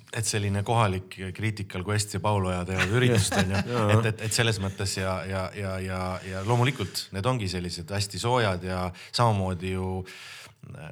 [0.09, 3.59] et selline kohalik Critical Quest ja Pauloja teevad üritust onju
[3.93, 8.21] et, et, et selles mõttes ja, ja, ja, ja, ja loomulikult need ongi sellised hästi
[8.21, 9.91] soojad ja samamoodi ju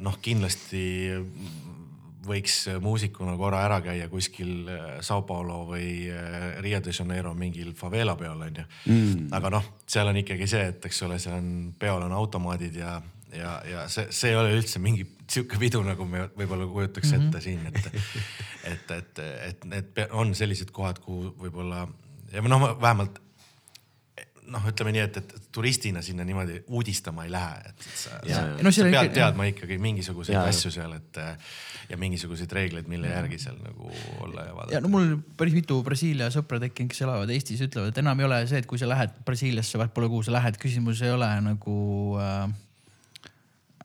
[0.06, 0.84] noh, kindlasti
[2.28, 4.70] võiks muusikuna korra ära käia kuskil
[5.02, 6.08] Sao Paulo või
[6.64, 9.28] Rio de Janeiro mingil favela peol onju mm..
[9.38, 12.98] aga noh, seal on ikkagi see, et eks ole, seal on, peol on automaadid ja
[13.36, 17.20] ja, ja see, see ei ole üldse mingi sihuke pidu, nagu me võib-olla kujutaks mm
[17.20, 17.28] -hmm.
[17.28, 17.86] ette siin, et,
[18.72, 21.88] et, et, et need on sellised kohad, kuhu võib-olla
[22.34, 23.20] ja noh, vähemalt
[24.54, 28.44] noh, ütleme nii, et, et turistina sinna niimoodi uudistama ei lähe, et, sa, ja, sa,
[28.64, 31.22] no, sa pead ikka, teadma ikkagi mingisuguseid ja, asju seal, et
[31.88, 33.92] ja mingisuguseid reegleid, mille järgi seal nagu
[34.26, 34.76] olla ja vaadata.
[34.76, 38.30] ja no mul päris mitu Brasiilia sõpra tekkinud, kes elavad Eestis, ütlevad, et enam ei
[38.30, 41.30] ole see, et kui sa lähed Brasiiliasse, vahet pole, kuhu sa lähed, küsimus ei ole
[41.48, 41.78] nagu
[42.22, 42.48] äh,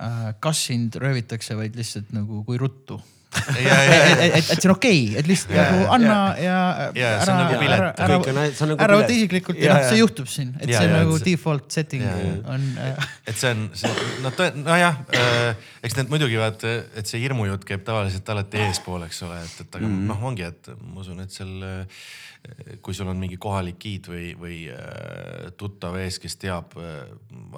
[0.02, 2.96] Äh, kas sind röövitakse, vaid lihtsalt nagu kui ruttu
[3.32, 6.56] et, et, see on okei okay,, et lihtsalt ja, nagu anna ja,
[6.96, 9.76] ja ära, nagu ära, ära, nagu ära võta isiklikult ja, ja.
[9.78, 12.16] noh, see juhtub siin, et ja, see on ja, nagu see, default setting ja,
[12.54, 13.06] on äh....
[13.32, 17.86] et see on, see noh, nojah äh,, eks need muidugi vaata, et see hirmujutt käib
[17.86, 20.12] tavaliselt alati eespool, eks ole, et, et aga mm -hmm.
[20.12, 22.04] noh, ongi, et ma usun, et seal äh,
[22.82, 27.04] kui sul on mingi kohalik giid või, või äh, tuttav ees, kes teab äh,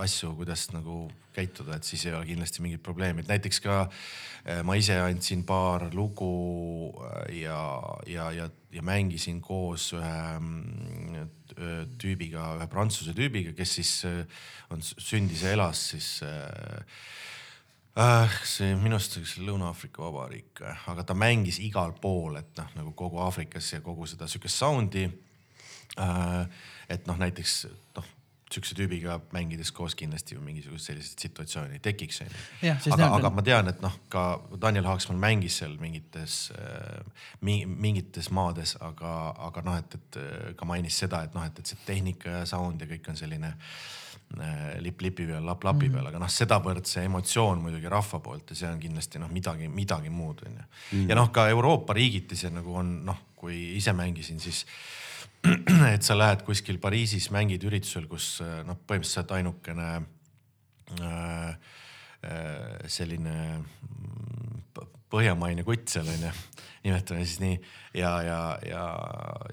[0.04, 4.60] asju, kuidas nagu käituda, et siis ei ole kindlasti mingit probleemi, et näiteks ka äh,
[4.66, 6.92] ma ise andsin paar lugu
[7.32, 7.62] ja,
[8.10, 11.26] ja, ja, ja mängisin koos ühe
[12.00, 13.92] tüübiga, ühe prantsuse tüübiga, kes siis
[14.74, 16.84] on sündis ja elas siis äh,
[17.98, 18.40] äh,.
[18.44, 23.22] see minu arust üks Lõuna-Aafrika Vabariik, aga ta mängis igal pool, et noh, nagu kogu
[23.22, 26.42] Aafrikas ja kogu seda sihukest sound'i äh,.
[26.88, 27.64] et noh, näiteks
[27.96, 28.10] noh
[28.54, 32.42] sihukese tüübiga mängides koos kindlasti ju mingisugust selliseid situatsiooni tekiks onju.
[32.92, 34.24] aga, aga ma tean, et noh, ka
[34.62, 37.02] Daniel Haaksmann mängis seal mingites äh,,
[37.40, 39.16] mingites maades, aga,
[39.48, 42.82] aga noh, et, et ka mainis seda, et noh, et, et see tehnika ja sound
[42.82, 44.03] ja kõik on selline äh, Äh,
[44.82, 48.58] lipp lipi peal, lapp lapi peal, aga noh, sedavõrd see emotsioon muidugi rahva poolt ja
[48.58, 50.66] see on kindlasti noh, midagi, midagi muud onju.
[50.90, 51.08] Mm.
[51.10, 54.64] ja noh, ka Euroopa riigiti see nagu on noh, kui ise mängisin, siis
[55.94, 61.50] et sa lähed kuskil Pariisis, mängid üritusel, kus äh, noh, põhimõtteliselt ainukene äh,
[62.24, 66.32] äh, selline mm, põhjamaine kutt seal onju,
[66.86, 67.58] nimetame siis nii
[68.00, 68.86] ja, ja, ja,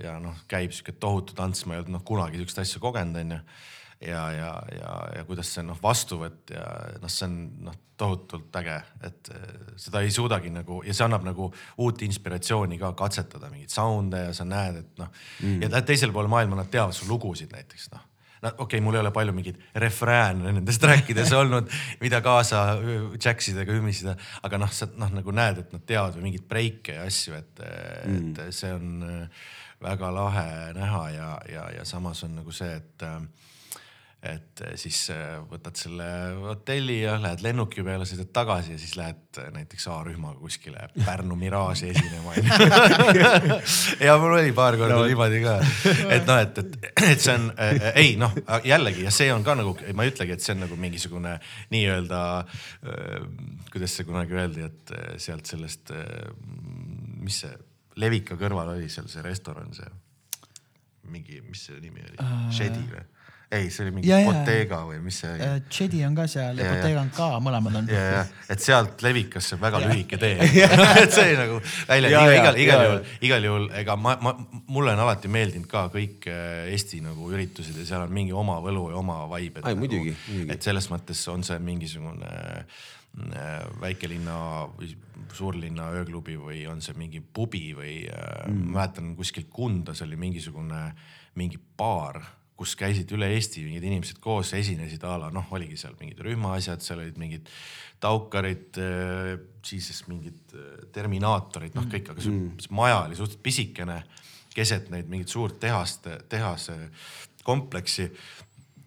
[0.03, 3.41] ja noh, käib sihuke tohutu tants, ma ei olnud noh kunagi siukest asja kogenud onju
[4.01, 6.65] ja, ja, ja, ja kuidas see noh, vastuvõtt ja
[7.01, 11.25] noh, see on noh, tohutult äge, et eh, seda ei suudagi nagu ja see annab
[11.27, 11.51] nagu
[11.83, 15.11] uut inspiratsiooni ka katsetada mingeid sound'e ja sa näed, et noh
[15.43, 15.67] mm.
[15.67, 18.07] ja teisel pool maailma nad teavad su lugusid näiteks noh
[18.41, 21.69] no okei okay,, mul ei ole palju mingeid refrääne nendest rääkides olnud,
[22.01, 22.63] mida kaasa
[23.21, 27.05] jacksidega ümisida, aga noh, sa noh nagu näed, et nad teavad või mingeid breike ja
[27.05, 29.03] asju, et mm., et see on
[29.81, 33.21] väga lahe näha ja, ja, ja samas on nagu see, et äh,
[34.21, 36.05] et eh, siis eh, võtad selle
[36.43, 41.33] hotelli ja lähed lennuki peale, sõidad tagasi ja siis lähed eh, näiteks A-rühmaga kuskile Pärnu
[41.39, 42.35] Mirage'i esinema
[44.07, 45.07] ja mul oli paar korda no.
[45.09, 45.55] niimoodi ka,
[46.13, 48.35] et noh, et, et, et see on äh,, ei noh,
[48.67, 51.33] jällegi ja see on ka nagu, ma ei ütlegi, et see on nagu mingisugune
[51.73, 53.25] nii-öelda äh,,
[53.73, 56.29] kuidas see kunagi öeldi, et sealt sellest äh,,
[57.25, 57.57] mis see
[57.99, 59.89] Levika kõrval oli seal see restoran, see
[61.09, 63.01] mingi, mis see nimi oli uh..., Shedi või?
[63.51, 65.43] Ei, see oli mingi ja, Bottega või mis see oli?
[65.43, 67.89] Äh, Jedi on ka seal ja, ja Bottega on ka, mõlemad on.
[67.91, 68.21] ja, ja,
[68.53, 70.47] et sealt Levikasse väga lühike tee
[71.03, 71.59] et see nagu
[71.89, 74.33] välja, igal, igal, igal juhul, igal juhul, ega ma, ma,
[74.71, 78.61] mulle on alati meeldinud ka kõik äh, Eesti nagu üritused ja seal on mingi oma
[78.63, 79.65] võlu ja oma vibe.
[79.65, 80.49] ai nagu, muidugi, muidugi.
[80.55, 84.41] et selles mõttes on see mingisugune äh, väikelinna
[84.77, 84.95] või
[85.35, 88.67] suurlinna ööklubi või on see mingi pubi või mm.
[88.71, 90.91] ma mäletan kuskil Kundas oli mingisugune
[91.35, 92.23] mingi baar
[92.61, 96.83] kus käisid üle Eesti mingid inimesed koos, esinesid a la noh, oligi seal mingid rühmaasjad,
[96.85, 97.49] seal olid mingid
[98.01, 99.31] taukarid, äh,
[99.65, 102.69] siis mingid äh, terminaatorid, noh kõik, aga see mm.
[102.77, 104.01] maja oli suhteliselt pisikene
[104.51, 106.77] keset neid mingit suurt tehast, tehase
[107.43, 108.09] kompleksi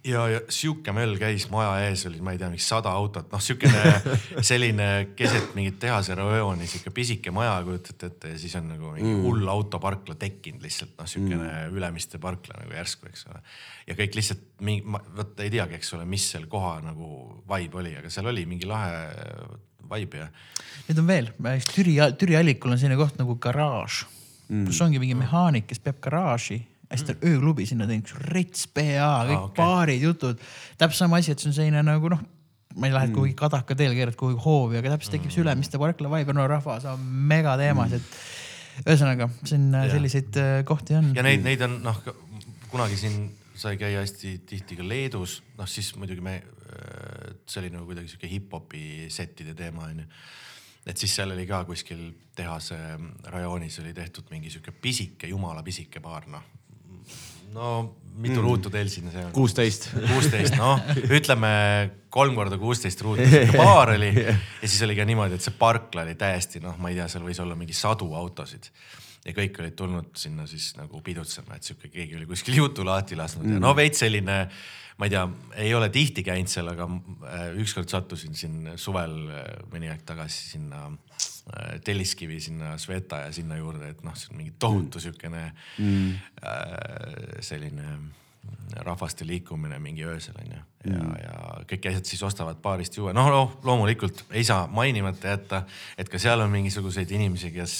[0.05, 3.43] ja, ja sihuke möll käis maja ees, oli, ma ei tea, mingi sada autot, noh
[3.43, 4.17] sihukene
[4.51, 9.11] selline keset mingit tehase rajooni, sihuke pisike maja, kujutate ette ja siis on nagu mingi
[9.11, 9.23] mm.
[9.25, 11.79] hull autoparkla tekkinud lihtsalt noh, sihukene mm.
[11.79, 13.41] Ülemiste parkla nagu järsku, eks ole.
[13.89, 17.13] ja kõik lihtsalt mingi, vot ei teagi, eks ole, mis seal koha nagu
[17.51, 19.07] vibe oli, aga seal oli mingi lahe
[19.95, 20.29] vibe ja.
[20.85, 21.33] Neid on veel,
[21.71, 24.05] Türi, Türi allikul on selline koht nagu garaaž
[24.49, 26.61] mm., kus ongi mingi mehaanik, kes peab garaaži
[27.03, 29.03] ta on ööklubi sinna teinud, rets PA, kõik
[29.35, 29.59] ah, okay.
[29.59, 30.41] baarid, jutud.
[30.79, 32.23] täpselt sama asi, et see on selline nagu noh,
[32.75, 33.17] ma ei lähe mm.
[33.19, 36.47] kuhugi Kadaka teel, keerad kuhugi hoovi, aga täpselt tekib see Ülemiste Parkla vibe ja no
[36.51, 39.91] rahvas on megateemas, et ühesõnaga, siin Jah.
[39.93, 41.13] selliseid äh, kohti on.
[41.17, 42.01] ja neid, neid on noh,
[42.71, 46.41] kunagi siin sai käia hästi tihti ka Leedus, noh siis muidugi me,
[47.47, 50.07] see oli nagu kuidagi sihuke hip-hopi settide teema onju.
[50.91, 52.77] et siis seal oli ka kuskil tehase
[53.31, 56.43] rajoonis oli tehtud mingi sihuke pisike, jumala pisike baar noh.
[57.55, 57.75] No
[58.15, 58.45] mitu mm.
[58.47, 59.33] ruutu teil siin see on?
[59.35, 59.89] kuusteist.
[60.07, 60.83] kuusteist, noh
[61.19, 61.51] ütleme
[62.15, 64.37] kolm korda kuusteist ruutu sihuke baar oli ja
[64.67, 67.41] siis oli ka niimoodi, et see parkla oli täiesti noh, ma ei tea, seal võis
[67.43, 68.71] olla mingi sadu autosid
[69.25, 73.17] ja kõik olid tulnud sinna siis nagu pidutsema, et sihuke keegi oli kuskil jutu lahti
[73.19, 73.57] lasknud mm.
[73.57, 74.39] ja no veits selline,
[74.99, 75.23] ma ei tea,
[75.67, 80.51] ei ole tihti käinud seal, aga äh, ükskord sattusin siin suvel äh, mõni aeg tagasi
[80.55, 85.47] sinna äh, Telliskivi sinna Sveta ja sinna juurde, et noh, see on mingi tohutu siukene
[85.79, 86.13] mm.
[86.45, 87.97] äh, selline
[88.85, 91.37] rahvaste liikumine mingi öösel onju ja mm., ja
[91.71, 93.15] kõik asjad siis ostavad baarist juua.
[93.17, 95.63] noh no, loomulikult ei saa mainimata jätta,
[95.97, 97.79] et ka seal on mingisuguseid inimesi, kes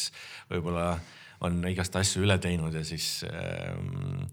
[0.49, 0.95] võib-olla
[1.41, 4.25] on igast asju üle teinud ja siis ähm,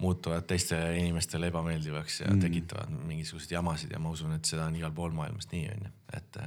[0.00, 2.40] muutuvad teistele inimestele ebameeldivaks ja mm.
[2.40, 6.40] tekitavad mingisuguseid jamasid ja ma usun, et seda on igal pool maailmas nii onju, et,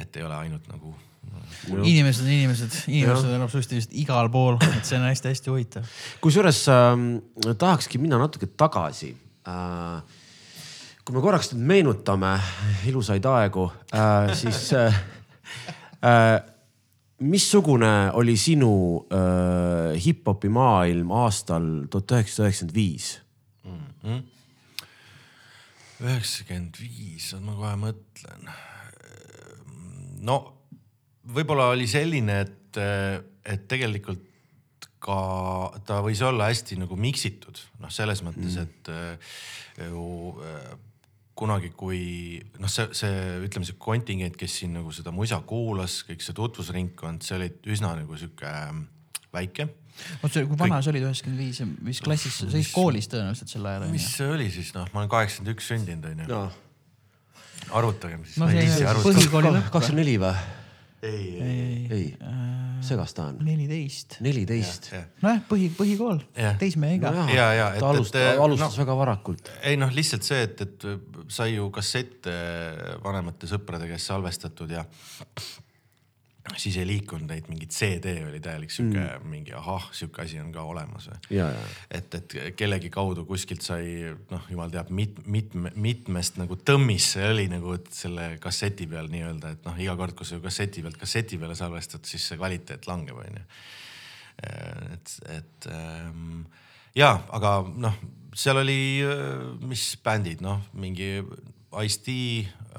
[0.00, 1.82] et ei ole ainult nagu no..
[1.84, 5.94] inimesed on inimesed, inimesed on absoluutselt igal pool, et see on hästi-hästi huvitav.
[6.24, 9.12] kusjuures äh, tahakski minna natuke tagasi.
[9.48, 10.20] Äh,
[11.04, 12.32] kui me korraks nüüd meenutame
[12.88, 15.02] ilusaid aegu äh,, siis äh,
[16.00, 16.38] äh,
[17.20, 18.72] missugune oli sinu
[19.06, 23.12] äh, hip-hopi maailm aastal tuhat üheksasada üheksakümmend viis?
[26.04, 28.48] üheksakümmend viis, ma kohe mõtlen.
[30.26, 30.38] no
[31.24, 32.80] võib-olla oli selline, et,
[33.46, 34.30] et tegelikult
[35.04, 35.18] ka
[35.86, 39.36] ta võis olla hästi nagu miksitud, noh, selles mõttes mm., et äh,
[39.90, 40.74] ju äh,
[41.38, 42.00] kunagi, kui
[42.62, 43.14] noh, see, see
[43.44, 47.94] ütleme, see kontingent, kes siin nagu seda muisa kuulas, kõik see tutvusringkond, see oli üsna
[47.98, 48.84] nagu sihuke ähm,
[49.34, 49.68] väike.
[50.22, 53.70] oot, see, kui vana sa olid, üheksakümmend viis, mis klassis, sa käisid koolis tõenäoliselt sel
[53.70, 53.86] ajal?
[53.92, 56.42] mis see oli siis noh, ma olen kaheksakümmend üks sündinud onju no.
[57.80, 58.50] arvutagem siis No
[59.74, 60.34] kakskümmend neli või?
[61.04, 62.04] Ei, ei, ei,
[62.84, 63.38] segas ta on.
[63.44, 64.18] neliteist.
[64.24, 64.90] neliteist.
[65.22, 66.22] nojah, põhi, põhikool,
[67.14, 67.26] no..
[67.32, 69.50] Ja, ja, et- ta alustas, alustas no- no, väga varakult.
[69.62, 70.88] ei noh, lihtsalt see, et, et
[71.32, 72.34] sai ju kassette
[73.04, 74.84] vanemate sõprade käest salvestatud ja
[76.60, 79.28] siis ei liikunud neid, mingi CD oli täielik sihuke mm.
[79.32, 81.38] mingi ahah, sihuke asi on ka olemas või
[81.94, 87.30] et, et kellegi kaudu kuskilt sai noh, jumal teab mit, mitme, mitmest nagu tõmmis see
[87.30, 91.40] oli nagu selle kasseti peal nii-öelda, et noh, iga kord, kui sa kasseti pealt kasseti
[91.40, 93.46] peale salvestad, siis see kvaliteet langeb, onju.
[94.92, 96.44] et, et ähm,
[96.98, 97.96] ja, aga noh,
[98.34, 98.78] seal oli,
[99.64, 101.16] mis bändid, noh, mingi
[101.82, 102.14] Ice-T,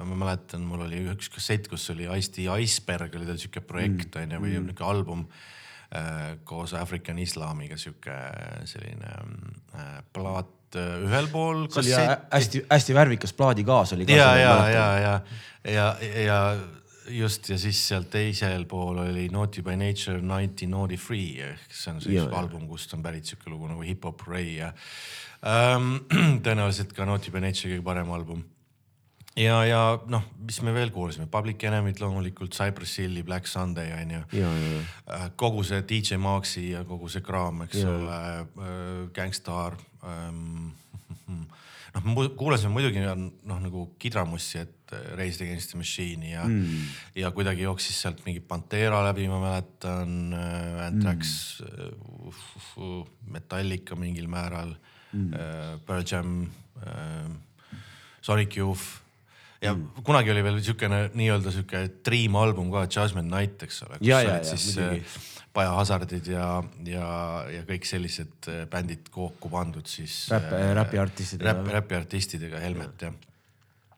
[0.06, 4.38] ma mäletan, mul oli üks kassett, kus oli Ice-T Iceberg oli tal sihuke projekt onju
[4.38, 4.43] mm.
[4.43, 5.26] või nihuke album
[5.96, 8.16] äh, koos African Islamiga sihuke
[8.70, 9.12] selline
[9.76, 15.20] äh, plaat äh, ühel pool see oli hästi-hästi värvikas plaadikaas oli ja, ja, ja, ja,
[15.76, 15.88] ja,
[16.26, 16.39] ja
[17.10, 21.93] just ja siis seal teisel pool oli Naughty by Nature nineteen naughty free ehk see
[21.93, 22.26] on see ja.
[22.38, 24.72] album, kust on pärit sihuke lugu nagu Hip Hop Ray ja
[25.46, 25.98] ähm,
[26.46, 28.43] tõenäoliselt ka Naughty by Nature kõige parem album
[29.36, 29.82] ja, ja
[30.12, 34.24] noh, mis me veel kuulasime, Public Enemy't loomulikult, Cypress Hilli, Black Sunday onju.
[34.40, 37.92] ja, ja, kogu see DJ Maxi ja kogu see kraam, eks Jaa.
[37.92, 40.72] ole äh,, Gangstar ähm.
[41.96, 46.90] noh, me kuulasime muidugi noh, nagu kidramussi, et äh, Raised Against the Machine'i ja mm.,
[47.20, 52.36] ja kuidagi jooksis sealt mingi Pantera läbi, ma mäletan äh,, Anthrax mm.
[52.84, 54.76] uh,, Metallica mingil määral
[55.12, 56.46] mm., äh, Pearl Jam
[56.84, 57.34] äh,,
[58.22, 59.05] Sonic Youth
[59.66, 60.03] ja mm.
[60.07, 63.97] kunagi oli veel siukene nii-öelda siuke dream album ka, Judgment Night, eks ole.
[64.01, 65.03] Ja, ja, ja, siis muidugi.
[65.05, 66.47] äh, Paja Hazardid ja,
[66.84, 67.09] ja,
[67.47, 70.26] ja kõik sellised äh, bändid kokku pandud siis.
[70.34, 71.53] Räpp- räpiartistidega.
[71.53, 73.13] räpp, räpiartistidega, Helmet ja,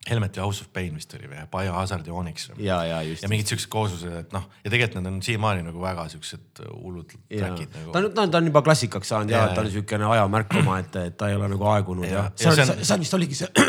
[0.07, 2.45] Helmet ja House of Pain vist oli või, Paja Hazard ja Onyx.
[2.63, 3.27] ja, ja just ja.
[3.31, 7.73] mingid siuksed kooslused, et noh, ja tegelikult need on siiamaani nagu väga siuksed hullud track'id
[7.75, 10.55] nagu ta on, ta on juba klassikaks saanud ja, Ja, ja ta on siukene ajamärk
[10.61, 13.35] omaette, et ta ei ole nagu aegunud ja, Ja, see, on- see on vist oligi
[13.41, 13.67] see,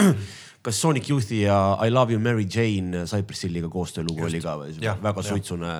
[0.63, 4.99] kas Sonic Youthi ja I love you Mary Jane Cypress Hilliga koostöölugu oli ka Jah,?
[5.03, 5.29] väga jah.
[5.29, 5.75] suitsune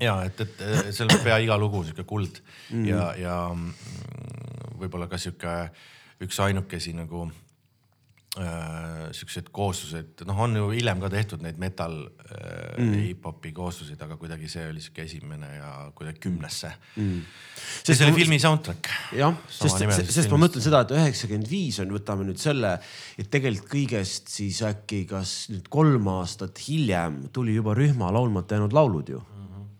[0.00, 2.88] ja et, et äh, seal on pea iga lugu sihuke kuld mm.
[2.88, 3.72] ja, ja mm,
[4.80, 5.56] võib-olla ka sihuke
[6.22, 7.41] üks ainukesi nagu äh,
[8.32, 12.94] siuksed kooslused, noh, on ju hiljem ka tehtud neid metal äh, mm.
[13.10, 17.18] hip-hopi koosluseid, aga kuidagi see oli sihuke esimene ja kuidagi kümnesse mm..
[17.84, 18.88] see oli filmi soundtrack.
[19.20, 22.72] jah, sest, sest, sest ma mõtlen seda, et üheksakümmend viis on, võtame nüüd selle,
[23.20, 28.80] et tegelikult kõigest siis äkki kas nüüd kolm aastat hiljem tuli juba rühma laulmata jäänud
[28.80, 29.70] laulud ju mhm.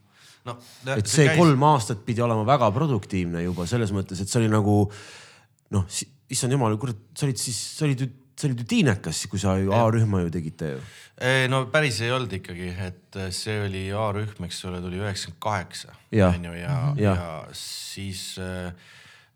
[0.51, 0.61] no,.
[0.93, 1.41] et see, see käis...
[1.41, 4.83] kolm aastat pidi olema väga produktiivne juba selles mõttes, et see oli nagu
[5.73, 9.41] noh, issand jumal, kurat, sa olid siis, sa olid ju sa olid ju tiinekas, kui
[9.41, 10.81] sa ju A-rühma ju tegite ju.
[11.53, 15.93] no päris ei olnud ikkagi, et see oli A-rühm, eks ole, tuli üheksakümmend kaheksa
[16.29, 18.73] onju ja, ja, ja., ja siis äh,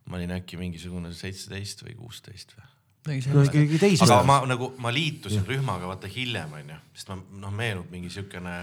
[0.07, 2.67] ma olin äkki mingisugune seitseteist või kuusteist või
[3.07, 4.03] no ikkagi teis.
[4.03, 5.49] aga ma nagu, ma liitusin ja.
[5.49, 8.57] rühmaga vaata hiljem onju, sest ma noh, meenub mingi siukene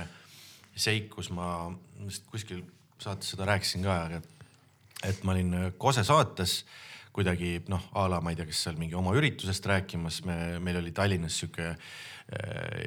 [0.75, 1.69] seik, kus ma
[2.03, 2.63] vist kuskil
[3.01, 4.49] saates seda rääkisin ka, et,
[5.09, 6.63] et ma olin Kose saates
[7.13, 10.79] kuidagi noh, a la ma ei tea, kas seal mingi oma üritusest rääkimas, me, meil
[10.79, 11.77] oli Tallinnas sihuke äh,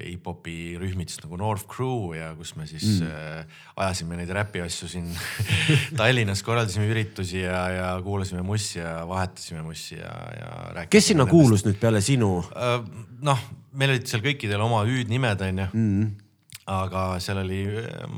[0.08, 3.12] hip-hopi rühmitus nagu North Crew ja kus me siis mm.
[3.12, 5.08] äh, ajasime neid räpi asju siin
[6.00, 11.66] Tallinnas, korraldasime üritusi ja, ja kuulasime mussi ja vahetasime mussi ja, ja kes sinna kuulus
[11.68, 12.78] nüüd peale sinu äh,?
[13.26, 13.48] noh,
[13.78, 16.14] meil olid seal kõikidel oma hüüdnimed onju mm
[16.66, 17.60] aga seal oli,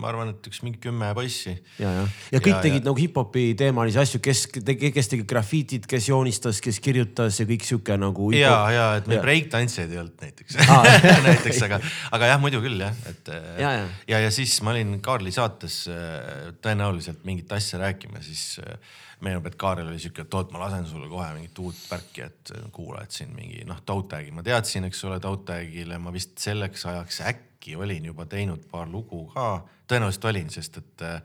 [0.00, 1.52] ma arvan, et üks mingi kümme poissi.
[1.76, 2.86] ja, ja, ja kõik ja, tegid ja...
[2.86, 7.66] nagu hip-hopi teemalisi asju, kes tegi, kes tegi grafiitit, kes joonistas, kes kirjutas ja kõik
[7.68, 8.30] sihuke nagu.
[8.32, 10.56] ja, ja et meil breiktantsijaid ei olnud näiteks
[11.28, 11.80] näiteks, aga,
[12.16, 13.28] aga jah, muidu küll jah, et
[13.60, 13.82] ja, ja.
[14.14, 18.78] ja, ja siis ma olin Kaarli saates äh, tõenäoliselt mingit asja rääkima, siis äh,
[19.26, 22.54] meenub, et Kaarel oli sihuke, et oot, ma lasen sulle kohe mingit uut värki, et
[22.72, 27.20] kuula, et siin mingi noh, Toutag'i ma teadsin, eks ole, Toutag'ile ma vist selleks ajaks
[27.28, 31.22] äkki äkki olin juba teinud paar lugu ka, tõenäoliselt olin, sest et äh,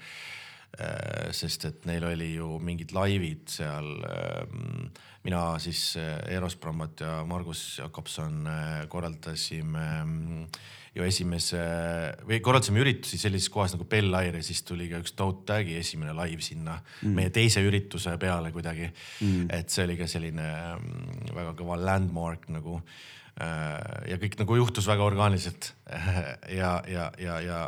[1.32, 4.48] sest et neil oli ju mingid laivid seal äh,.
[5.24, 10.48] mina siis äh, Eros Brammat ja Margus Jakobson äh, korraldasime äh,
[10.94, 11.62] ju esimese
[12.28, 15.78] või korraldasime üritusi sellises kohas nagu Bell Air ja siis tuli ka üks Toad Tag'i
[15.80, 17.16] esimene live sinna mm.
[17.18, 19.48] meie teise ürituse peale kuidagi mm..
[19.54, 22.78] et see oli ka selline mm, väga kõva landmark nagu
[23.40, 25.74] ja kõik nagu juhtus väga orgaaniliselt.
[26.54, 27.62] Ja, ja, ja, ja,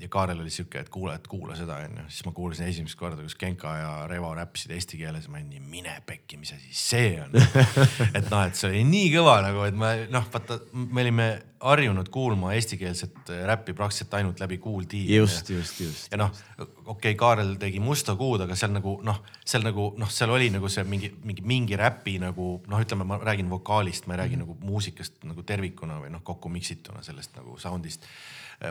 [0.00, 3.22] ja Kaarel oli sihuke, et kuule, et kuula seda onju, siis ma kuulasin esimest korda,
[3.22, 7.10] kus Genka ja Revo räppisid eesti keeles ma olin nii mine pekki, mis asi see
[7.22, 7.34] on
[8.18, 11.28] et noh, et see oli nii kõva nagu, et ma noh, vaata, me olime
[11.58, 15.16] harjunud kuulma eestikeelset räppi praktiliselt ainult läbi Kool TV.
[15.16, 16.06] just, just, just.
[16.12, 20.14] ja noh, okei okay,, Kaarel tegi Musta kuud, aga seal nagu noh, seal nagu noh,
[20.14, 24.14] seal oli nagu see mingi, mingi, mingi räpi nagu noh, ütleme, ma räägin vokaalist, ma
[24.14, 24.58] ei räägi mm -hmm.
[24.58, 28.06] nagu muusikast nagu tervikuna või noh, kokku miksituna sellest nagu sound'ist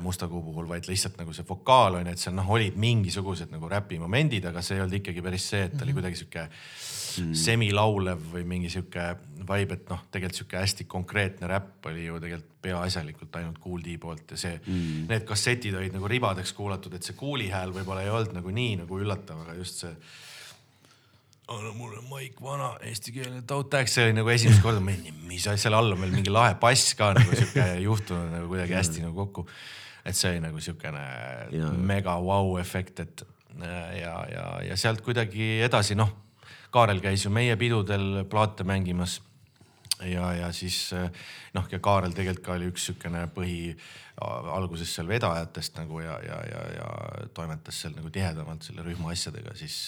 [0.03, 3.53] Musta kuu puhul, vaid lihtsalt nagu see vokaal on ju, et seal noh, olid mingisugused
[3.53, 5.99] nagu räpi momendid, aga see ei olnud ikkagi päris see, et ta oli mhm.
[6.01, 7.37] kuidagi sihuke mm.
[7.39, 9.05] semilaulev või mingi sihuke
[9.47, 13.95] vibe, et noh, tegelikult sihuke hästi konkreetne räpp oli ju tegelikult peaasjalikult ainult Kool D
[14.01, 18.03] poolt ja see mm., need kassetid olid nagu ribadeks kuulatud, et see Kooli hääl võib-olla
[18.03, 19.93] ei olnud nagu nii nagu üllatav, aga just see
[21.47, 25.67] anna mulle maik vana eestikeelne tautääks, see oli nagu esimest korda, ma olin, mis asja,
[25.67, 29.15] seal all on veel mingi lahe bass ka nagu sihuke juhtunud nagu kuidagi hästi nagu
[29.25, 29.47] kokku.
[30.07, 31.03] et see oli nagu siukene
[31.77, 33.25] mega vau wow et
[33.99, 36.11] ja, ja, ja sealt kuidagi edasi, noh
[36.71, 39.21] Kaarel käis ju meie pidudel plaate mängimas.
[40.05, 40.91] Ja, ja siis
[41.55, 43.71] noh, ja Kaarel tegelikult ka oli üks niisugune põhi
[44.53, 46.89] alguses seal vedajatest nagu ja, ja, ja, ja
[47.33, 49.79] toimetas seal nagu tihedamalt selle rühma asjadega, siis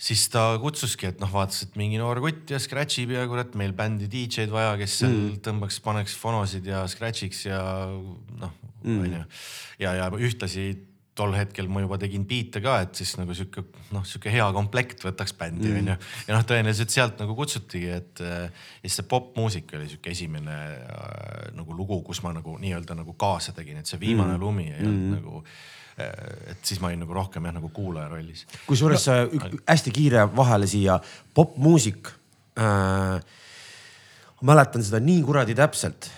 [0.00, 3.56] siis ta kutsuski, et noh, vaatas, et mingi noor kutt ja scratch ib ja kurat,
[3.58, 5.40] meil bändi DJ-d vaja, kes seal mm.
[5.44, 7.60] tõmbaks, paneks fonosid ja scratch'iks ja
[8.40, 9.24] noh mm., onju.
[9.82, 10.70] ja, ja ühtlasi
[11.20, 15.02] tol hetkel ma juba tegin biite ka, et siis nagu sihuke noh, sihuke hea komplekt
[15.04, 16.06] võtaks bändi onju mm..
[16.30, 18.46] ja noh, tõenäoliselt sealt nagu kutsutigi, et ja
[18.80, 23.52] siis see popmuusika oli sihuke esimene äh, nagu lugu, kus ma nagu nii-öelda nagu kaasa
[23.56, 24.40] tegin, et see viimane mm.
[24.40, 25.18] lumi ei olnud mm.
[25.18, 25.44] nagu
[26.52, 28.46] et siis ma olin nagu rohkem jah nagu kuulaja rollis.
[28.66, 31.00] kusjuures no, hästi kiire vahele siia,
[31.34, 32.10] popmuusik
[32.58, 33.20] äh,.
[34.40, 36.10] mäletan seda nii kuradi täpselt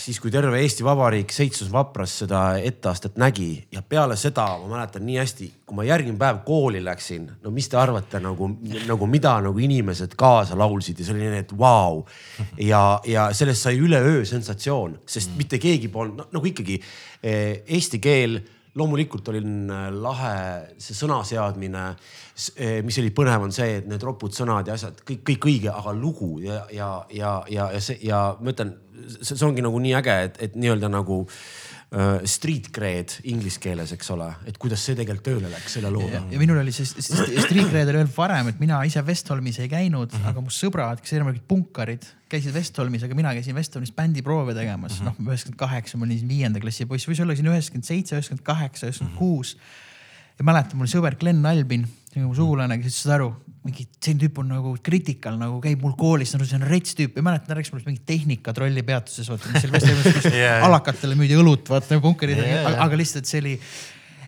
[0.00, 5.04] siis, kui terve Eesti Vabariik seitses vapras seda etteastet nägi ja peale seda ma mäletan
[5.06, 8.48] nii hästi, kui ma järgmine päev kooli läksin, no mis te arvate nagu,
[8.88, 12.04] nagu mida nagu inimesed kaasa laulsid ja see oli nii, et vau wow..
[12.58, 18.02] ja, ja sellest sai üleöö sensatsioon, sest mitte keegi polnud no, nagu ikkagi eh, eesti
[18.02, 18.40] keel
[18.78, 19.40] loomulikult oli
[19.90, 20.34] lahe
[20.78, 21.88] see sõna seadmine
[22.56, 25.68] Eh, mis oli põnev, on see, et need ropud sõnad ja asjad kõik, kõik õige,
[25.74, 28.72] aga lugu ja, ja, ja, ja, ja see ja ma ütlen,
[29.20, 31.34] see ongi nagu nii äge, et, et nii-öelda nagu uh,
[32.24, 36.20] street cred inglise keeles, eks ole, et kuidas see tegelikult tööle läks selle looga.
[36.30, 40.06] ja minul oli see street cred oli veel varem, et mina ise Vestholmis ei käinud
[40.06, 40.30] mm, -hmm.
[40.30, 45.08] aga mu sõbrad, kes erinevad punkarid, käisid Vestholmis, aga mina käisin Vestholmis bändiproove tegemas mm
[45.08, 48.46] -hmm., noh üheksakümmend kaheksa, ma olin viienda klassi poiss, võis olla siin üheksakümmend seitse, üheksakümmend
[48.46, 49.56] kaheksa, üheksakümmend kuus.
[50.38, 53.34] ja mäletan, mul sõber Glen Albin, mu sugulane, kes ütles, saad aru,
[53.66, 57.18] mingi selline tüüp on nagu critical nagu käib mul koolis, nagu see on rets tüüp.
[57.18, 60.64] Ja mäletan, ta rääkis mulle mingi tehnika trollipeatuses, vaata mis seal Vestholmis yeah.
[60.66, 63.56] alakatele müüdi õlut, vaata punkarid yeah,, aga, aga lihtsalt see oli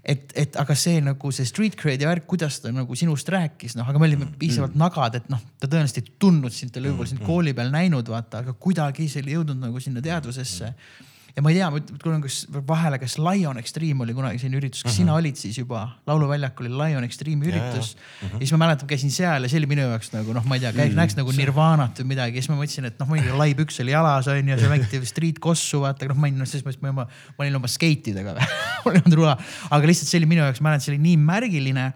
[0.03, 3.89] et, et aga see nagu see street cred'i värk, kuidas ta nagu sinust rääkis, noh,
[3.89, 4.83] aga me olime mm, piisavalt mm.
[4.83, 8.11] nagad, et noh, ta tõenäoliselt ei tundnud sind, ta oli võib-olla sind kooli peal näinud,
[8.13, 10.75] vaata, aga kuidagi see oli jõudnud nagu sinna teadvusesse.
[10.75, 14.59] Mm ja ma ei tea, ma tulen kas vahele, kas Lion Extreme oli kunagi selline
[14.61, 14.99] üritus, kas mm -hmm.
[15.01, 17.95] sina olid siis juba, lauluväljakul oli Lion Extreme'i üritus.
[17.97, 18.33] Mm -hmm.
[18.33, 20.61] ja siis ma mäletan, käisin seal ja see oli minu jaoks nagu noh, ma ei
[20.61, 23.55] tea, mm, näeks nagu Nirvanat või midagi, siis ma mõtlesin, et noh, ma olin lai
[23.55, 26.67] püks oli jalas on ju, seal mängiti street kossu vaata, noh, ma olin noh, selles
[26.67, 27.09] mõttes ma oma,
[27.39, 28.37] ma olin oma skeitidega
[28.85, 29.37] mul ei olnud rula,
[29.71, 31.93] aga lihtsalt see oli minu jaoks, ma mäletan, see oli nii märgiline.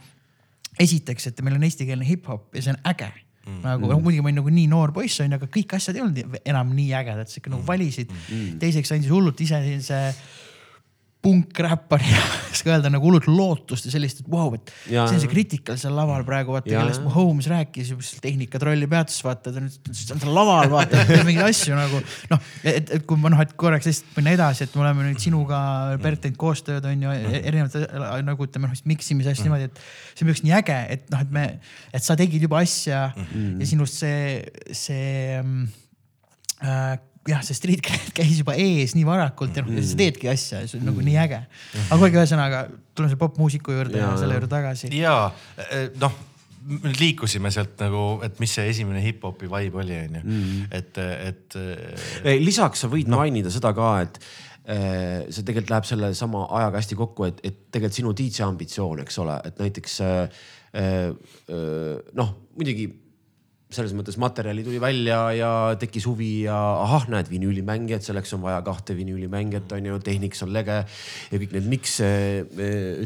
[0.81, 3.13] esiteks, et meil on eestikeelne hip-hop ja see on äge
[3.47, 3.61] Mm.
[3.63, 4.03] nagu mm.
[4.03, 6.89] muidugi ma olin nagu nii noor poiss onju, aga kõik asjad ei olnud enam nii
[6.99, 7.69] ägedad, ikka nagu mm.
[7.69, 8.57] valisid mm..
[8.63, 9.61] teiseks andis hullult ise
[11.27, 12.13] sellise punkräppari
[12.51, 15.31] oska öelda nagu hullult lootust ja sellist, et vau wow,, et ja, see on see
[15.31, 19.91] kriitikal seal laval praegu vaata, kellest mu Holmes rääkis, tehnika trolli peatus vaata, ta nüüd
[19.97, 22.01] seal laval vaata, teeb mingeid asju nagu
[22.33, 25.23] noh, et, et kui ma noh, et korraks lihtsalt minna edasi, et me oleme nüüd
[25.23, 25.61] sinuga
[26.03, 27.87] Bert teinud koostööd on ju erinevate
[28.27, 29.83] nagu ütleme noh, miksimise asju niimoodi, et
[30.15, 31.49] see on jaoks nii äge, et noh, et me,
[31.93, 33.61] et sa tegid juba asja mm -hmm.
[33.61, 34.23] ja sinust see,
[34.73, 35.43] see
[36.63, 36.97] äh,
[37.31, 37.83] jah, see street
[38.17, 41.05] käis juba ees nii varakult ja noh mm., sa teedki asja ja see on nagu
[41.05, 41.43] nii äge.
[41.83, 44.91] aga kuulge, ühesõnaga tuleme selle popmuusiku juurde ja, ja selle juurde tagasi.
[44.97, 45.19] ja
[45.69, 46.17] eh, noh
[46.67, 50.23] nüüd liikusime sealt nagu, et mis see esimene hip-hopi vibe oli, onju.
[50.25, 50.65] Mm.
[50.75, 51.57] et, et.
[52.25, 53.21] Eh, lisaks sa võid no.
[53.21, 54.19] mainida seda ka, et
[54.75, 59.05] eh, see tegelikult läheb selle sama ajaga hästi kokku, et, et tegelikult sinu DJ ambitsioon,
[59.07, 60.01] eks ole, et näiteks
[62.19, 62.89] noh, muidugi
[63.77, 65.51] selles mõttes materjali tuli välja ja
[65.81, 70.53] tekkis huvi ja ahah, näed vinüülimängijad, selleks on vaja kahte vinüülimängijat on ju, tehniks on
[70.55, 71.99] lege ja kõik need miks,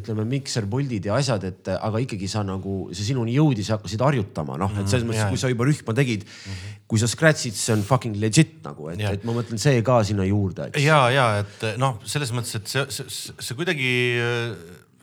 [0.01, 4.59] ütleme mikserpuldid ja asjad, et aga ikkagi sa nagu see sinuni jõudis ja hakkasid harjutama,
[4.61, 6.81] noh, et selles mõttes, kui sa juba rühma tegid mm, -hmm.
[6.91, 10.27] kui sa scratch'id, see on fucking legit nagu, et, et ma mõtlen see ka sinna
[10.29, 13.95] juurde, ja, ja et noh, selles mõttes, et see, see, see kuidagi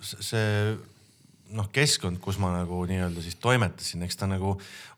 [0.01, 0.77] see
[1.55, 4.53] noh, keskkond, kus ma nagu nii-öelda siis toimetasin, eks ta nagu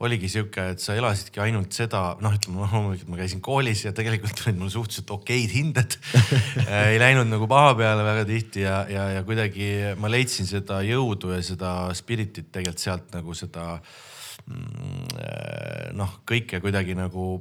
[0.06, 4.42] oligi sihuke, et sa elasidki ainult seda, noh, ütleme loomulikult ma käisin koolis ja tegelikult
[4.46, 6.00] olid mul suhteliselt okeid hinded.
[6.92, 9.70] Ei läinud nagu paha peale väga tihti ja, ja, ja kuidagi
[10.02, 13.68] ma leidsin seda jõudu ja seda spirit'it tegelikult sealt nagu seda
[14.48, 17.32] mm, noh, kõike kuidagi nagu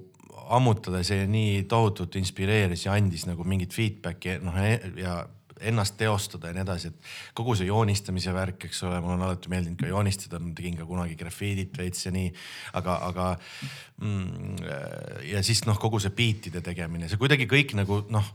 [0.49, 4.57] ammutada, see nii tohutult inspireeris ja andis nagu mingit feedback'i noh
[4.97, 5.21] ja
[5.61, 9.53] ennast teostada ja nii edasi, et kogu see joonistamise värk, eks ole, mul on alati
[9.53, 12.31] meeldinud ka joonistada, ma tegin ka kunagi grafiidit veits ja nii,
[12.81, 13.29] aga, aga
[14.03, 14.63] mm,
[15.33, 18.33] ja siis noh, kogu see beat'ide tegemine, see kuidagi kõik nagu noh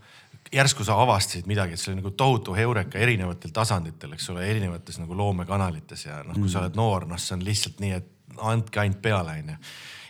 [0.54, 5.00] järsku sa avastasid midagi, et see oli nagu tohutu heureka erinevatel tasanditel, eks ole, erinevates
[5.02, 6.64] nagu loomekanalites ja noh, kui sa mm.
[6.66, 9.60] oled noor, noh, see on lihtsalt nii, et andke ainult peale, onju.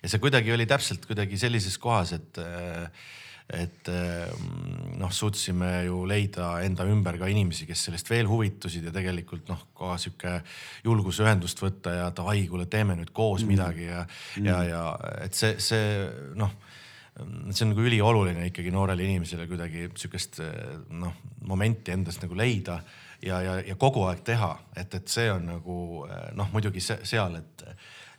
[0.04, 2.88] ja see kuidagi oli täpselt kuidagi sellises kohas, et äh,
[3.52, 8.94] et ehm, noh, suutsime ju leida enda ümber ka inimesi, kes sellest veel huvitusid ja
[8.96, 10.38] tegelikult noh, ka sihuke
[10.86, 13.52] julgusühendust võtta ja davai, kuule, teeme nüüd koos mm.
[13.52, 14.84] midagi ja mm., ja, ja
[15.26, 15.84] et see, see
[16.40, 16.56] noh
[17.14, 20.40] see on nagu ülioluline ikkagi noorele inimesele kuidagi sihukest
[20.98, 22.80] noh, momenti endas nagu leida
[23.22, 25.78] ja, ja, ja kogu aeg teha, et, et see on nagu
[26.40, 27.68] noh, muidugi see, seal, et,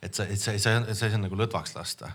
[0.05, 2.13] et sa, et sa ei saa, sa ei saa nagu lõdvaks lasta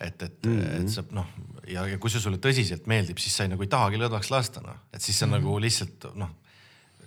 [0.00, 0.82] et, et mm, -hmm.
[0.82, 1.26] et sa noh
[1.68, 4.62] ja, ja kui see sulle tõsiselt meeldib, siis sa ei, nagu ei tahagi lõdvaks lasta,
[4.64, 5.44] noh, et siis sa mm -hmm.
[5.44, 6.30] nagu lihtsalt noh,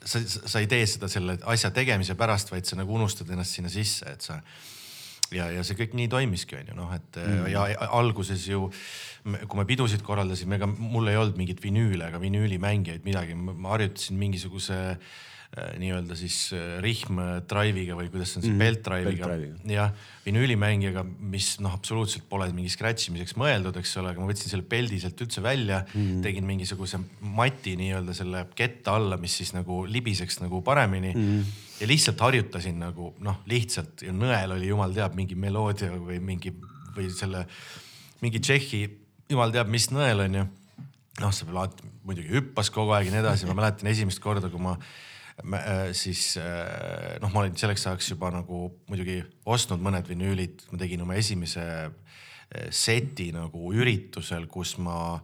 [0.03, 3.69] sa, sa ei tee seda selle asja tegemise pärast, vaid sa nagu unustad ennast sinna
[3.69, 4.41] sisse, et sa
[5.31, 8.71] ja, ja see kõik nii toimiski, onju noh, et mm ja, alguses ju
[9.47, 14.17] kui me pidusid korraldasime, ega mul ei olnud mingit vinüüle ega vinüülimängijaid, midagi, ma harjutasin
[14.17, 14.95] mingisuguse Äh,
[15.53, 19.27] nii-öelda siis äh, rihm drive'iga või kuidas see on siis mm, belt drive'iga.
[19.69, 19.91] Jah,
[20.25, 24.65] vinüülimängijaga, mis noh, absoluutselt pole mingi scratch imiseks mõeldud, eks ole, aga ma võtsin selle
[24.69, 26.97] peldi sealt üldse välja mm., tegin mingisuguse
[27.37, 31.13] mati nii-öelda selle ketta alla, mis siis nagu libiseks nagu paremini.
[31.13, 31.53] Mm.
[31.83, 34.07] ja lihtsalt harjutasin nagu noh, lihtsalt.
[34.07, 36.55] Ja nõel oli jumal teab mingi meloodia või mingi
[36.97, 37.45] või selle
[38.25, 38.83] mingi Tšehhi,
[39.29, 40.49] jumal teab, mis nõel on ju.
[41.21, 44.61] Noh, see plaat muidugi hüppas kogu aeg ja nii edasi, ma mäletan esimest korda, kui
[44.61, 45.09] ma Äh,
[45.97, 49.19] siis äh, noh, ma olin selleks ajaks juba nagu muidugi
[49.49, 55.17] ostnud mõned vinüülid, ma tegin oma esimese äh, seti nagu üritusel, kus ma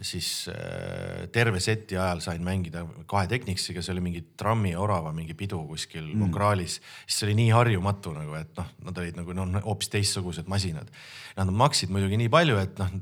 [0.00, 5.12] siis äh, terve seti ajal sain mängida kahe Technicsiga, see oli mingi Trammi ja Orava
[5.14, 6.24] mingi pidu kuskil mm.
[6.24, 6.80] Mongraalis.
[7.06, 10.90] siis see oli nii harjumatu nagu, et noh, nad olid nagu noh, hoopis teistsugused masinad.
[11.36, 12.92] Nad maksid muidugi nii palju, et noh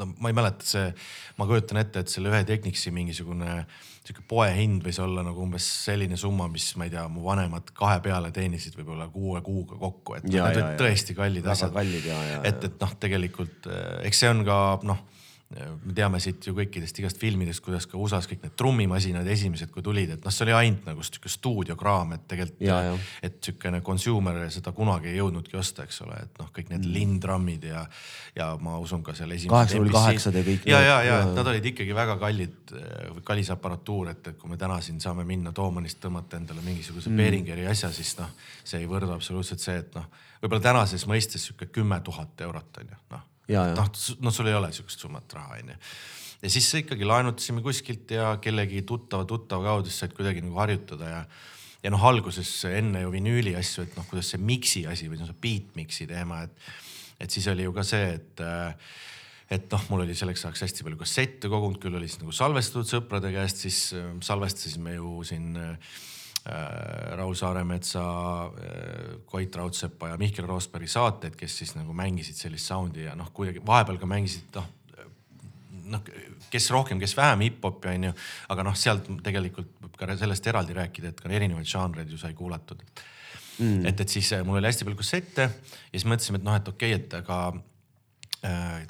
[0.00, 0.90] no, ma ei mäleta, see,
[1.38, 3.62] ma kujutan ette, et selle ühe Technicsi mingisugune
[4.02, 8.00] sihuke poehind võis olla nagu umbes selline summa, mis ma ei tea, mu vanemad kahe
[8.02, 11.76] peale teenisid võib-olla kuue kuuga kokku, et ja, need olid tõesti kallid asjad.
[12.42, 13.70] et, et noh, tegelikult
[14.02, 14.58] eks see on ka
[14.88, 15.06] noh
[15.52, 19.84] me teame siit ju kõikidest igast filmidest, kuidas ka USA-s kõik need trummimasinad esimesed, kui
[19.84, 24.72] tulid, et noh, see oli ainult nagu sihuke stuudiokraam, et tegelikult, et sihukene consumer seda
[24.76, 26.94] kunagi ei jõudnudki osta, eks ole, et noh, kõik need mm.
[26.96, 27.84] lintrammid ja,
[28.38, 29.52] ja ma usun ka seal esimesed.
[29.52, 30.68] kaheksa null kaheksad ja kõik.
[30.68, 32.76] ja, ja, ja, ja nad olid ikkagi väga kallid,
[33.28, 37.24] kallis aparatuur, et, et kui me täna siin saame minna Toomanist tõmmata endale mingisuguse mm.
[37.24, 38.32] Behringeri asja, siis noh,
[38.64, 40.08] see ei võrdu absoluutselt see, et noh,
[40.40, 43.28] võib-olla tänases mõistes sihuke kümme tuhat eurot on ju, noh
[43.76, 43.88] noh,
[44.22, 45.78] noh, sul ei ole sihukest summat raha, onju.
[46.42, 51.24] ja siis ikkagi laenutasime kuskilt ja kellegi tuttava tuttava kaudu said kuidagi nagu harjutada ja
[51.82, 55.40] ja noh, alguses enne ju vinüüli asju, et noh, kuidas see mix'i asi või see
[55.42, 56.68] beat mix'i teema, et,
[57.26, 58.44] et siis oli ju ka see, et
[59.52, 62.88] et noh, mul oli selleks ajaks hästi palju kassette kogunud, küll oli siis nagu salvestatud
[62.88, 63.80] sõprade käest, siis
[64.24, 65.76] salvestasime ju siin Äh,
[66.44, 73.06] Raul Saaremetsa, äh, Koit Raudsepa ja Mihkel Roosbergi saateid, kes siis nagu mängisid sellist sound'i
[73.06, 74.66] ja noh, kuidagi vahepeal ka mängisid noh,
[75.94, 76.02] noh,
[76.50, 78.12] kes rohkem, kes vähem hip-hopi onju,
[78.54, 82.34] aga noh, sealt tegelikult võib ka sellest eraldi rääkida, et ka erinevaid žanreid ju sai
[82.34, 82.82] kuulatud.
[83.60, 83.84] Mm.
[83.86, 86.70] et, et siis äh, mul oli hästi palju kassette ja siis mõtlesime, et noh, et
[86.72, 87.71] okei okay,, et aga Äh,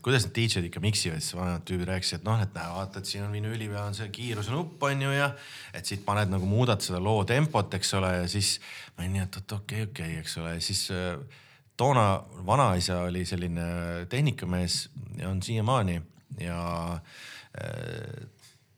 [0.03, 3.09] kuidas need DJ-d ikka miksivad, siis vanemad tüübid rääkisid, et noh, et näe, vaata, et
[3.11, 5.29] siin on vinüüli peal on see kiiruse nupp on ju ja
[5.77, 8.55] et siit paned nagu muudad seda loo tempot, eks ole, ja siis
[8.97, 11.43] ma olin nii, et oot okei okay,, okei okay,, eks ole, ja siis äh,
[11.77, 12.07] toona
[12.49, 13.67] vanaisa oli selline
[14.09, 14.87] tehnikamees
[15.21, 16.01] ja on siiamaani
[16.41, 16.63] ja
[16.97, 18.32] äh,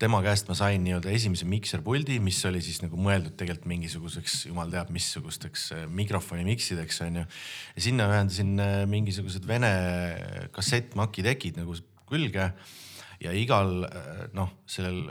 [0.04, 4.72] tema käest ma sain nii-öelda esimese mikserpuldi, mis oli siis nagu mõeldud tegelikult mingisuguseks, jumal
[4.72, 7.24] teab missugusteks äh, mikrofoni miksideks onju.
[7.76, 9.70] ja sinna ühendasin äh, mingisugused vene
[10.52, 11.76] kassettmakitekid nagu
[12.10, 12.50] külge
[13.24, 15.06] ja igal äh, noh, sellel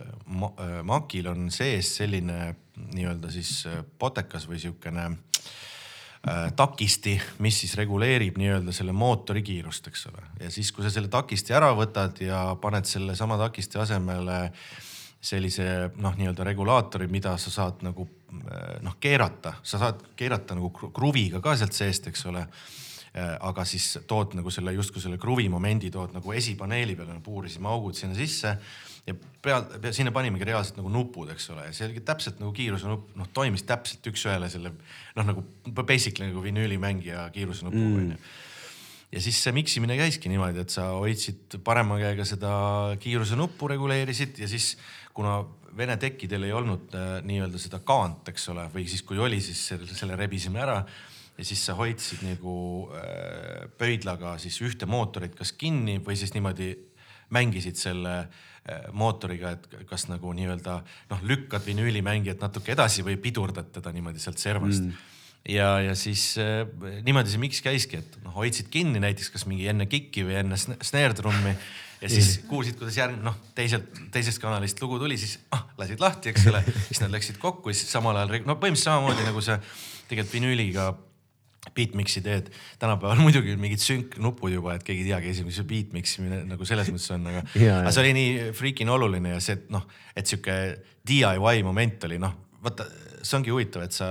[0.85, 2.53] makil on sees selline
[2.93, 3.63] nii-öelda siis
[4.01, 5.72] potekas või siukene Äh,
[6.55, 10.21] takisti, mis siis reguleerib nii-öelda selle mootori kiirust, eks ole.
[10.39, 14.38] ja siis, kui sa selle takisti ära võtad ja paned sellesama takisti asemele
[15.24, 15.65] sellise
[16.03, 21.39] noh, nii-öelda regulaatori, mida sa saad nagu äh, noh keerata, sa saad keerata nagu kruviga
[21.43, 22.43] ka sealt seest, eks ole.
[23.13, 27.69] Äh, aga siis tood nagu selle justkui selle kruvi momendi tood nagu esipaneeli peale, puurisime
[27.71, 28.57] augud sinna sisse
[29.08, 32.88] ja peal, sinna panimegi reaalselt nagu nupud, eks ole, ja see oligi täpselt nagu kiiruse
[32.88, 34.72] nupp, noh toimis täpselt üks-ühele selle
[35.18, 35.43] noh, nagu
[35.84, 38.01] basically nagu vinüülimängija kiiruse nupuga mm.
[38.04, 38.20] onju
[39.14, 42.54] ja siis see miksimine käiski niimoodi, et sa hoidsid parema käega seda
[43.01, 44.76] kiiruse nuppu, reguleerisid ja siis
[45.16, 45.41] kuna
[45.74, 49.58] Vene tekkidel ei olnud äh, nii-öelda seda kaant, eks ole, või siis kui oli, siis
[49.72, 50.76] selle, selle rebisime ära
[51.34, 52.54] ja siis sa hoidsid nagu
[52.93, 56.70] äh, pöidlaga siis ühte mootorit kas kinni või siis niimoodi
[57.34, 58.53] mängisid selle Äh,
[58.95, 60.78] mootoriga, et kas nagu nii-öelda
[61.09, 64.86] noh, lükkad vinüülimängijat natuke edasi või pidurdad teda niimoodi sealt servast.
[64.86, 65.09] Mm.
[65.51, 66.61] Ja, ja siis äh,
[67.03, 70.55] niimoodi see miks käiski, et noh, hoidsid kinni näiteks kas mingi enne kikki või enne
[70.55, 71.51] snare drum'i
[72.03, 76.32] ja siis kuulsid, kuidas järgmine noh, teiselt, teisest kanalist lugu tuli, siis ah, lasid lahti,
[76.32, 79.59] eks ole, siis nad läksid kokku ja siis samal ajal no põhimõtteliselt samamoodi nagu see
[80.09, 80.88] tegelikult vinüüliga
[81.76, 82.49] beatmix'i teed,
[82.82, 87.09] tänapäeval muidugi mingid sünknupud juba, et keegi ei teagi esimese beatmix imine nagu selles mõttes
[87.16, 87.43] on, aga,
[87.80, 89.86] aga see oli nii freaking oluline ja see, et noh,
[90.16, 90.57] et sihuke
[91.07, 92.88] DIY moment oli noh, vaata,
[93.22, 94.09] see ongi huvitav, et sa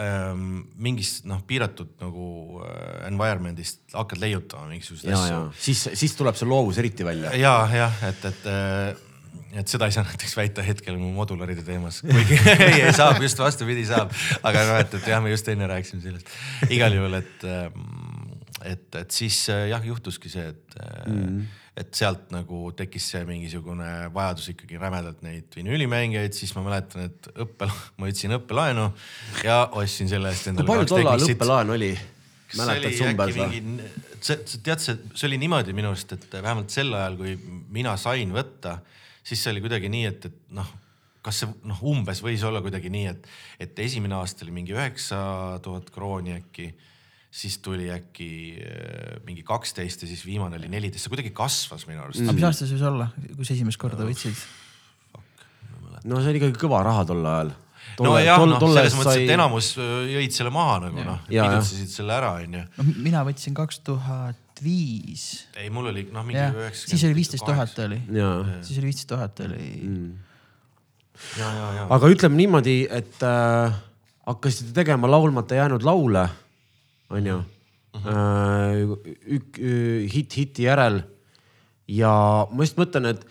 [0.00, 5.40] ähm, mingist noh, piiratud nagu äh, environment'ist hakkad leiutama mingisuguseid asju.
[5.66, 7.32] siis, siis tuleb see loovus eriti välja.
[7.38, 9.12] ja, jah, et, et äh,
[9.60, 13.40] et seda ei saa näiteks väita hetkel mu modularide teemas, kuigi ei, ei saab, just
[13.40, 14.14] vastupidi saab.
[14.42, 16.32] aga noh, et, et jah, me just enne rääkisime sellest.
[16.74, 17.84] igal juhul, et, ähm,
[18.62, 21.60] et, et siis äh, jah, juhtuski see, et mm, -hmm.
[21.82, 27.30] et sealt nagu tekkis see mingisugune vajadus ikkagi rämedalt neid vinüülimängijaid, siis ma mäletan, et
[27.46, 28.88] õppe, ma võtsin õppelaenu
[29.44, 30.66] ja ostsin selle eest endale.
[30.66, 31.94] kui palju tol ajal õppelaen oli?
[32.54, 33.62] mäletad umbes või?
[34.20, 37.38] see, tead, see, see oli niimoodi minu arust, et vähemalt sel ajal, kui
[37.74, 38.78] mina sain võtta
[39.24, 40.68] siis see oli kuidagi nii, et, et noh,
[41.24, 43.28] kas see noh, umbes võis olla kuidagi nii, et,
[43.66, 45.20] et esimene aasta oli mingi üheksa
[45.64, 46.72] tuhat krooni äkki
[47.34, 48.28] siis tuli äkki
[48.62, 52.30] äh, mingi kaksteist ja siis viimane oli neliteist, see kuidagi kasvas minu arust mm..
[52.30, 54.44] aga mis aasta see võis olla, kui sa esimest korda võtsid?
[56.04, 57.50] no see oli ikkagi kõva raha tol ajal.
[58.04, 62.14] nojah, noh selles mõttes sai..., et enamus äh, jõid selle maha nagu noh, pidutsesid selle
[62.14, 62.62] ära, onju.
[62.78, 65.48] noh, mina võtsin kaks tuhat viis.
[65.56, 66.90] ei, mul oli noh, mingi üheksakümmend.
[66.90, 67.98] siis oli viisteist tuhat oli.
[68.62, 70.12] siis oli viisteist tuhat oli mm..
[71.88, 73.74] aga ütleme niimoodi, et äh,
[74.26, 76.28] hakkasite tegema laulmata jäänud laule,
[77.10, 77.44] onju uh
[78.04, 78.12] -huh.
[78.12, 78.14] äh,.
[80.14, 80.96] hitt hiti järel.
[81.88, 83.26] ja ma just mõtlen, et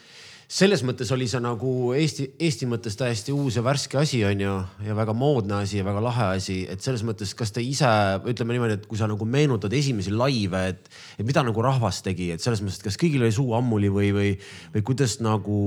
[0.54, 4.54] selles mõttes oli see nagu Eesti, Eesti mõttes täiesti uus ja värske asi, on ju,
[4.86, 7.90] ja väga moodne asi ja väga lahe asi, et selles mõttes, kas te ise
[8.30, 12.30] ütleme niimoodi, et kui sa nagu meenutad esimesi laive, et, et mida nagu rahvas tegi,
[12.36, 14.32] et selles mõttes, et kas kõigil oli suu ammuli või, või,
[14.76, 15.58] või kuidas nagu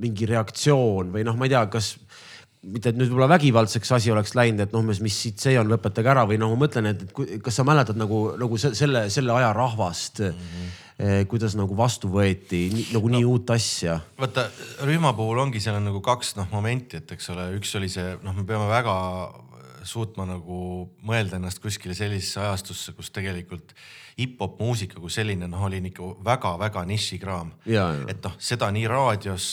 [0.00, 1.92] mingi reaktsioon või noh, ma ei tea, kas
[2.64, 6.12] mitte, et nüüd võib-olla vägivaldseks asi oleks läinud, et noh, mis siit see on, lõpetage
[6.12, 7.10] ära või noh, ma mõtlen, et,
[7.44, 10.46] kas sa mäletad nagu, nagu selle, selle aja rahvast mm.
[10.46, 10.78] -hmm
[11.30, 14.00] kuidas nagu vastu võeti nagu no, nii uut asja?
[14.20, 14.48] vaata
[14.86, 18.16] rühma puhul ongi seal on nagu kaks noh momenti, et eks ole, üks oli see
[18.24, 18.96] noh, me peame väga
[19.86, 20.58] suutma nagu
[21.06, 23.72] mõelda ennast kuskile sellisesse ajastusse, kus tegelikult
[24.18, 27.52] hip-hop muusika kui selline noh, oli ikka väga-väga nišikraam.
[27.64, 29.50] et noh, seda nii raadios,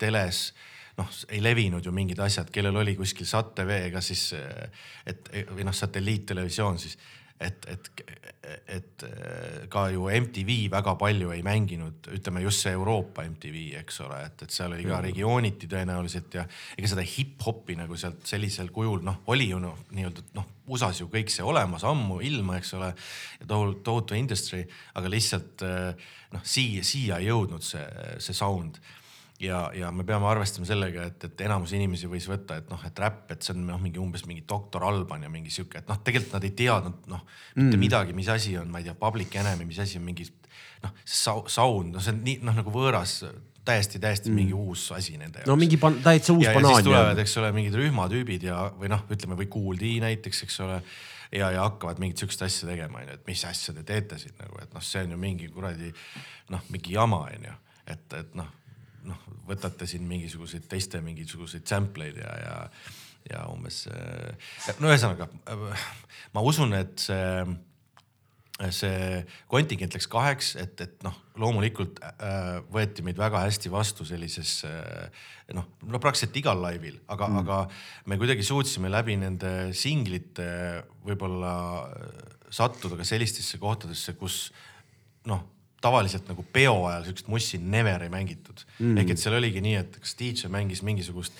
[0.00, 0.50] teles
[0.98, 4.30] noh, ei levinud ju mingid asjad, kellel oli kuskil SAT-TV ega siis,
[5.06, 6.96] et või noh, satelliittelevisioon siis
[7.40, 7.88] et, et,
[8.76, 9.04] et
[9.72, 14.44] ka ju MTV väga palju ei mänginud, ütleme just see Euroopa MTV, eks ole, et,
[14.44, 16.44] et seal oli ka regiooniti tõenäoliselt ja
[16.76, 21.08] ega seda hip-hopi nagu sealt sellisel kujul noh, oli ju noh, nii-öelda noh, USA-s ju
[21.10, 22.92] kõik see olemas ammu ilma, eks ole.
[23.46, 24.62] tohutu, tohutu industry,
[24.94, 27.86] aga lihtsalt noh, siia, siia ei jõudnud see,
[28.22, 28.78] see sound
[29.40, 33.02] ja, ja me peame arvestama sellega, et, et enamus inimesi võis võtta, et noh, et
[33.02, 36.00] räpp, et see on noh, mingi umbes mingi doktor Alban ja mingi sihuke, et noh,
[36.04, 37.22] tegelikult nad ei teadnud noh
[37.56, 37.80] mitte mm.
[37.80, 40.28] midagi, mis asi on, ma ei tea, public enemy, mis asi on mingi
[40.84, 43.20] noh, sound, no see on nii noh, nagu võõras
[43.64, 44.42] täiesti, täiesti mm.
[44.42, 45.48] mingi uus asi nende jaoks.
[45.48, 46.76] no mingi täitsa uus ja, banaan.
[46.76, 50.44] ja siis tulevad, eks ole, mingid rühmatüübid ja, või noh, ütleme või Kool D näiteks,
[50.46, 50.80] eks ole.
[51.32, 54.60] ja, ja hakkavad mingit sihukest asja tegema, onju, et mis asja te teete siin nagu,
[54.60, 55.92] et noh, see on ju mingi kuradi
[56.52, 58.56] noh, mingi jama onju, et, et noh
[59.08, 62.58] noh, võtate siin mingisuguseid teiste mingisuguseid sample eid ja, ja,
[63.30, 63.84] ja umbes
[64.80, 65.30] no ühesõnaga
[66.34, 67.24] ma usun, et see
[68.68, 74.58] see kontingent läks kaheks, et, et noh, loomulikult äh, võeti meid väga hästi vastu sellises
[74.68, 75.06] äh,
[75.56, 77.60] noh, no praktiliselt igal laivil, aga mm., aga
[78.10, 80.50] me kuidagi suutsime läbi nende singlite
[81.06, 81.54] võib-olla
[82.52, 84.50] sattuda ka sellistesse kohtadesse, kus
[85.30, 85.46] noh
[85.80, 88.98] tavaliselt nagu peo ajal siukest mussi never ei mängitud mm..
[89.00, 91.36] ehk et seal oligi nii, et kas DJ mängis mingisugust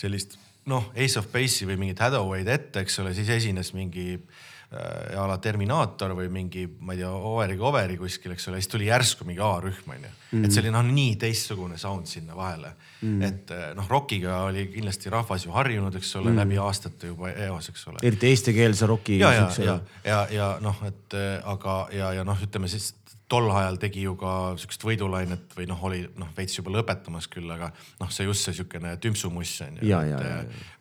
[0.00, 0.38] sellist
[0.70, 5.24] noh, Ace of Base'i või mingit Hathaway'd ette, eks ole, siis esines mingi äh, a
[5.26, 9.42] la Terminaator või mingi, ma ei tea, Overi kuskil, eks ole, siis tuli järsku mingi
[9.42, 10.44] A-rühm onju mm..
[10.44, 13.26] et see oli noh, nii teistsugune sound sinna vahele mm..
[13.26, 17.34] et äh, noh, rokiga oli kindlasti rahvas ju harjunud, eks ole mm., läbi aastate juba
[17.48, 18.02] eos, eks ole.
[18.06, 19.18] eriti eestikeelse roki.
[19.18, 22.92] ja, ja, ja, ja, ja, ja noh, et äh, aga ja, ja noh, ütleme siis
[23.32, 27.48] tol ajal tegi ju ka siukest võidulainet või noh, oli noh, veits juba lõpetamas küll,
[27.54, 27.70] aga
[28.00, 29.88] noh, see just see siukene tümpsumuss on ju.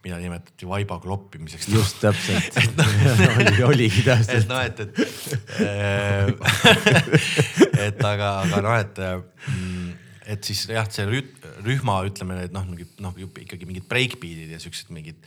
[0.03, 1.69] mida nimetati vaiba kloppimiseks.
[1.71, 2.85] just täpselt no,
[3.39, 4.43] oli, oligi täpselt.
[4.43, 4.91] et noh, et, et
[7.87, 9.89] et aga, aga noh, et mm,
[10.31, 11.05] et siis jah, see
[11.65, 15.17] rühma ütleme need noh, mingid noh, ikkagi mingid breakbeat'id ja siuksed mingid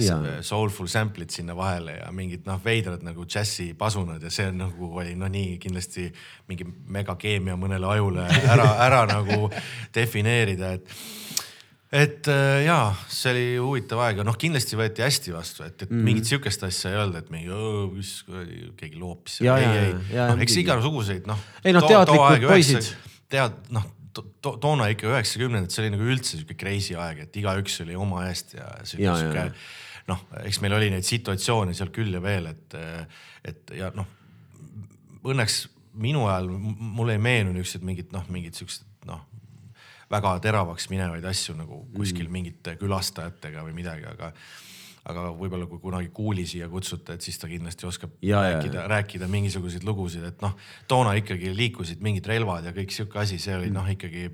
[0.00, 0.18] ja.
[0.46, 5.16] soulful sample'id sinna vahele ja mingid noh, veidrad nagu džässipasunad ja see on nagu oli
[5.18, 6.08] no nii kindlasti
[6.50, 9.48] mingi megakeemia mõnele ajule ära, ära nagu
[9.94, 10.94] defineerida, et
[11.92, 15.90] et äh, jaa, see oli huvitav aeg ja noh, kindlasti võeti hästi vastu, et, et
[15.90, 16.04] mm.
[16.06, 17.58] mingit sihukest asja ei olnud, et mingi
[17.98, 18.12] mis
[18.78, 19.42] keegi loopis.
[19.44, 21.42] ei, ei, noh, eks igasuguseid noh.
[21.64, 22.94] ei noh, teadlikud poisid.
[23.32, 27.38] tead, noh to, to, toona ikka üheksakümnendad, see oli nagu üldse sihuke crazy aeg, et
[27.40, 29.50] igaüks oli oma eest ja sihuke
[30.10, 32.76] noh, eks meil oli neid situatsioone seal küll ja veel, et,
[33.48, 34.08] et ja noh,
[35.22, 35.66] õnneks
[36.02, 39.22] minu ajal mulle ei meenu niisugused mingid noh, mingid siuksed noh,
[40.12, 42.32] väga teravaks minevaid asju nagu kuskil mm.
[42.32, 44.32] mingite külastajatega või midagi, aga
[45.10, 49.28] aga võib-olla kui kunagi Kuuli siia kutsuta, et siis ta kindlasti oskab ja, rääkida, rääkida
[49.30, 50.54] mingisuguseid lugusid, et noh,
[50.90, 53.80] toona ikkagi liikusid mingid relvad ja kõik sihuke asi, see oli mm.
[53.80, 54.28] noh, ikkagi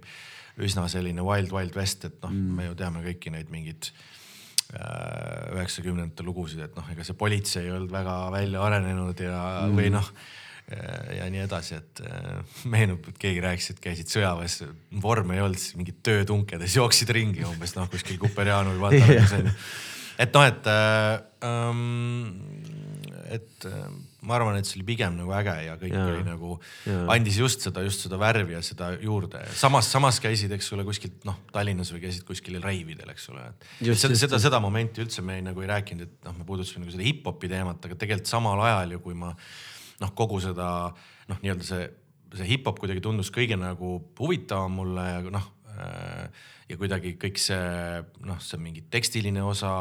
[0.68, 5.56] üsna selline wild, wild west, et noh mm., me ju teame kõiki neid mingeid äh,
[5.56, 9.92] üheksakümnendate lugusid, et noh, ega see politsei ei olnud väga välja arenenud ja mm., või
[9.94, 14.66] noh äh, ja nii edasi, et äh, meenub, et keegi rääkis, et käisid sõjaväes,
[15.00, 19.60] vorme ei olnud, siis mingid töötunkedes jooksid ringi umbes noh, kuskil Kuperjanu või Valtarannas onju
[20.18, 20.68] et noh, et
[21.46, 21.82] ähm,,
[23.28, 23.88] et äh,
[24.24, 26.54] ma arvan, et see oli pigem nagu äge ja kõik ja, oli nagu,
[27.12, 29.42] andis just seda, just seda värvi ja seda juurde.
[29.58, 33.44] samas, samas käisid, eks ole, kuskilt noh, Tallinnas või käisid kuskil reividel, eks ole.
[33.92, 36.96] Seda, seda, seda momenti üldse me ei, nagu ei rääkinud, et noh, me puudutasime nagu
[36.96, 40.68] seda hip-hopi teemat, aga tegelikult samal ajal ju, kui ma noh, kogu seda
[41.28, 41.88] noh, nii-öelda see
[42.36, 48.02] see hip-hop kuidagi tundus kõige nagu huvitavam mulle ja noh äh, ja kuidagi kõik see
[48.28, 49.72] noh, see mingi tekstiline osa,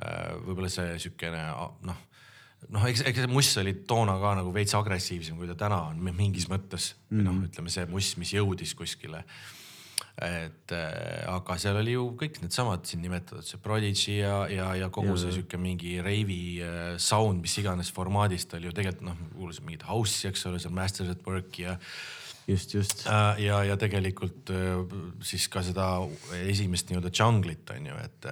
[0.00, 1.42] äh, võib-olla see siukene
[1.86, 2.00] noh,
[2.72, 6.00] noh, eks, eks see muss oli toona ka nagu veits agressiivsem, kui ta täna on
[6.08, 6.94] mingis mõttes.
[7.10, 7.50] Või noh, mm.
[7.50, 9.22] ütleme see muss, mis jõudis kuskile.
[10.16, 14.88] Et äh, aga seal oli ju kõik needsamad siin nimetatud, see Prodigy ja, ja, ja
[14.92, 19.18] kogu ja, see sihuke mingi reivi äh, sound, mis iganes formaadist oli ju tegelikult noh,
[19.34, 21.76] kuulasin mingit house'i, eks ole, seal Masters at Work'i ja
[22.46, 23.06] just, just.
[23.06, 24.78] Äh, ja, ja tegelikult äh,
[25.26, 25.86] siis ka seda
[26.46, 28.28] esimest nii-öelda jungle'it on ju, et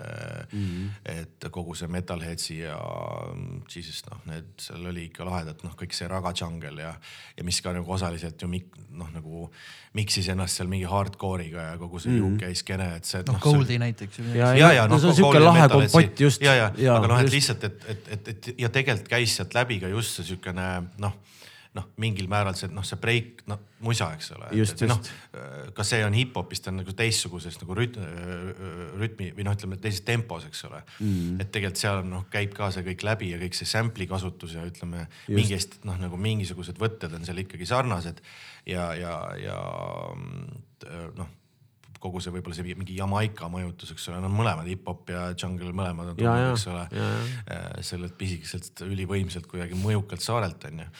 [0.52, 0.90] mm, -hmm.
[1.16, 2.78] et kogu see Metalheadsi ja
[3.68, 6.94] siis noh, need seal oli ikka lahedad, noh, kõik see raga jungle ja,
[7.36, 9.50] ja mis ka nagu osaliselt ju mik, noh, nagu
[9.94, 12.50] miksis ennast seal mingi hardcore'iga ja kogu see mm -hmm.
[12.50, 13.22] UK skeene, et see.
[13.26, 13.78] noh, Goldi see...
[13.78, 14.18] näiteks.
[14.34, 16.42] ja, ja, ja noh, see on siuke lahe kompott just.
[16.42, 19.54] ja, ja, ja, aga noh, et lihtsalt, et, et, et, et ja tegelikult käis sealt
[19.54, 21.14] läbi ka just see siukene noh
[21.74, 24.48] noh, mingil määral see noh, see breik, noh musa, eks ole.
[24.88, 25.00] noh,
[25.76, 27.98] kas see on hip-hopist on nagu teistsuguses nagu rüt,
[29.00, 30.80] rütmi või noh, ütleme teises tempos, eks ole.
[31.00, 31.40] Mm..
[31.42, 34.64] et tegelikult seal noh, käib ka see kõik läbi ja kõik see sample'i kasutus ja
[34.66, 38.22] ütleme mingist noh, nagu mingisugused võtted on seal ikkagi sarnased.
[38.70, 39.58] Ja, ja, ja
[41.18, 41.40] noh
[42.04, 46.10] kogu see võib-olla see mingi Jamaica mõjutus, eks ole, no mõlemad hip-hop ja jungle mõlemad
[46.12, 46.82] on tulnud, eks ole.
[47.80, 50.90] sellelt pisikeselt ülivõimsalt kuidagi mõjukalt saarelt onju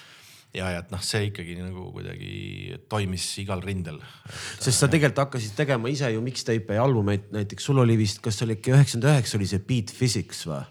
[0.55, 3.99] ja, ja et noh, see ikkagi nagu kuidagi toimis igal rindel.
[4.63, 8.43] sest sa tegelikult hakkasid tegema ise ju mixtape'e ja albumeid, näiteks sul oli vist, kas
[8.47, 10.63] oli äkki üheksakümmend üheksa oli see Beat Physics või?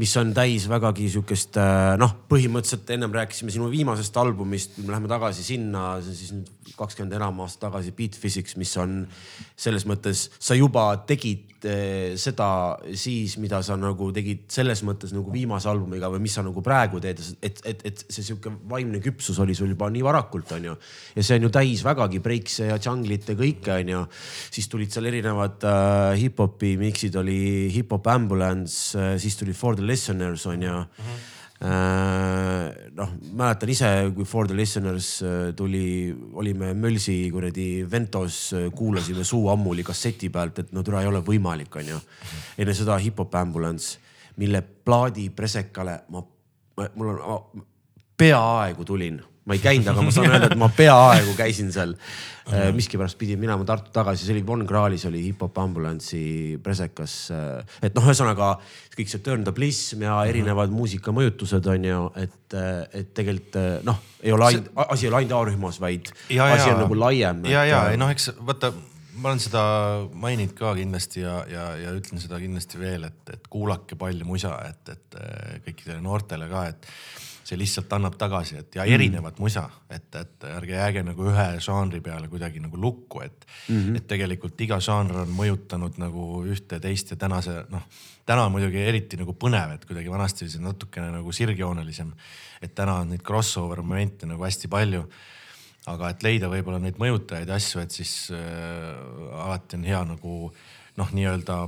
[0.00, 5.10] mis on täis vägagi sihukest äh, noh, põhimõtteliselt ennem rääkisime sinu viimasest albumist, me läheme
[5.10, 9.04] tagasi sinna, see on siis nüüd kakskümmend enam aastat tagasi, Beat Physics, mis on
[9.58, 12.48] selles mõttes, sa juba tegid eh, seda
[12.98, 17.00] siis, mida sa nagu tegid selles mõttes nagu viimase albumiga või mis sa nagu praegu
[17.02, 20.76] teed, et, et, et see sihuke vaimne küpsus oli sul juba nii varakult, onju.
[21.16, 24.04] ja see on ju täis vägagi breikse ja džunglit ja kõike, onju.
[24.50, 27.40] siis tulid seal erinevad äh, hip-hopi miksid, oli
[27.74, 31.04] Hip-Hop Ambulance äh,, siis tuli For the Listeners onju mm.
[31.04, 38.70] -hmm noh, mäletan ise, kui For the listeners äh, tuli, olime Mölsi kuradi Ventos, äh,
[38.72, 42.00] kuulasime Suu ammuli kasseti pealt, et no türa ei ole võimalik, onju.
[42.58, 43.98] enne seda Hip-Hop Ambulance,
[44.40, 46.24] mille plaadi presekale ma,
[46.76, 47.66] ma, mul on,
[48.16, 51.96] peaaegu tulin ma ei käinud, aga ma saan öelda, et ma peaaegu käisin seal.
[52.50, 57.14] Äh, miskipärast pidin minema Tartu tagasi, see oli Von Krahlis oli hip-hop ambulansi presekas.
[57.34, 58.52] Äh, et noh, ühesõnaga
[58.96, 64.00] kõik see Turn the Blism ja erinevad muusikamõjutused on ju, et, äh, et tegelikult noh,
[64.22, 67.44] ei ole ainult, asi ei ole ainult A-rühmas, vaid ja, asi ja, on nagu laiem.
[67.50, 68.72] ja, ja ei noh, eks vaata
[69.20, 69.62] ma olen seda
[70.16, 74.56] maininud ka kindlasti ja, ja, ja ütlen seda kindlasti veel, et, et kuulake palju musa,
[74.70, 75.18] et, et
[75.66, 76.94] kõikidele noortele ka, et
[77.50, 79.42] see lihtsalt annab tagasi, et ja erinevat mm.
[79.42, 83.96] musa, et, et ärge jääge nagu ühe žanri peale kuidagi nagu lukku, et mm, -hmm.
[83.98, 87.88] et tegelikult iga žanr on mõjutanud nagu ühte, teist ja tänase noh,
[88.26, 92.12] täna on muidugi eriti nagu põnev, et kuidagi vanasti oli see natukene nagu sirgjoonelisem.
[92.62, 95.06] et täna on neid crossover momente nagu hästi palju
[95.88, 100.52] aga et leida võib-olla neid mõjutajaid ja asju, et siis äh, alati on hea nagu
[101.00, 101.62] noh, nii-öelda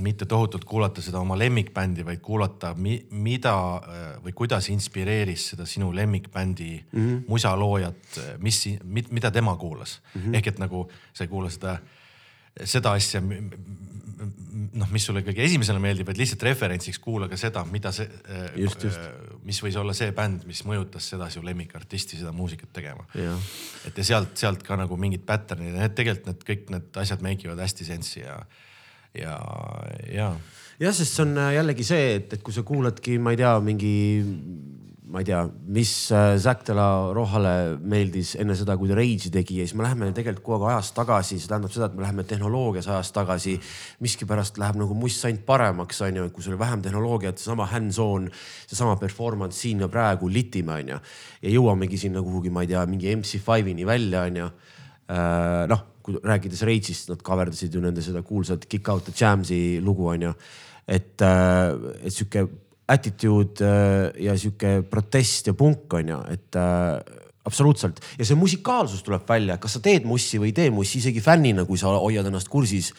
[0.00, 5.90] mitte tohutult kuulata seda oma lemmikbändi, vaid kuulata, mida äh, või kuidas inspireeris seda sinu
[5.94, 7.24] lemmikbändi mm -hmm.
[7.28, 10.20] musaloojat, mis, mida tema kuulas mm.
[10.20, 10.36] -hmm.
[10.36, 11.78] ehk et nagu sa ei kuula seda,
[12.64, 17.92] seda asja, noh, mis sulle kõige esimesena meeldib, vaid lihtsalt referentsiks kuula ka seda, mida
[17.92, 18.08] see,
[18.56, 19.00] just, just.
[19.44, 23.06] mis võis olla see bänd, mis mõjutas seda su lemmikartisti seda muusikat tegema.
[23.86, 27.44] et ja sealt, sealt ka nagu mingid pattern'id, need tegelikult need kõik need asjad make
[27.44, 28.38] ivad hästi sensi ja
[29.14, 29.38] ja,
[30.10, 30.28] ja.
[30.80, 33.52] jah, sest see on äh, jällegi see, et, et kui sa kuuladki, ma ei tea,
[33.64, 33.94] mingi,
[35.14, 39.30] ma ei tea, mis äh, Zack de la Rohale meeldis enne seda, kui ta Rage'i
[39.34, 42.02] tegi ja siis me läheme tegelikult kogu aeg ajas tagasi, see tähendab seda, et me
[42.02, 43.56] läheme tehnoloogias ajas tagasi.
[44.02, 48.30] miskipärast läheb nagu must ainult paremaks, onju, et kui sul on vähem tehnoloogiat, seesama hands-on,
[48.66, 51.02] seesama performance siin ja praegu litime, onju.
[51.42, 54.50] ja jõuamegi sinna kuhugi, ma ei tea, mingi MC5-ni välja, onju.
[55.08, 59.80] Äh, noh kui rääkides Rage'ist, nad coverdasid ju nende seda kuulsat Kick Out the Jams'i
[59.80, 60.34] lugu onju.
[60.86, 61.72] et, äh,
[62.04, 62.44] et sihuke
[62.92, 67.00] attitude äh, ja sihuke protest ja punk onju, et äh,
[67.48, 71.24] absoluutselt ja see musikaalsus tuleb välja, kas sa teed mussi või ei tee mussi, isegi
[71.24, 72.92] fännina, kui sa hoiad ennast kursis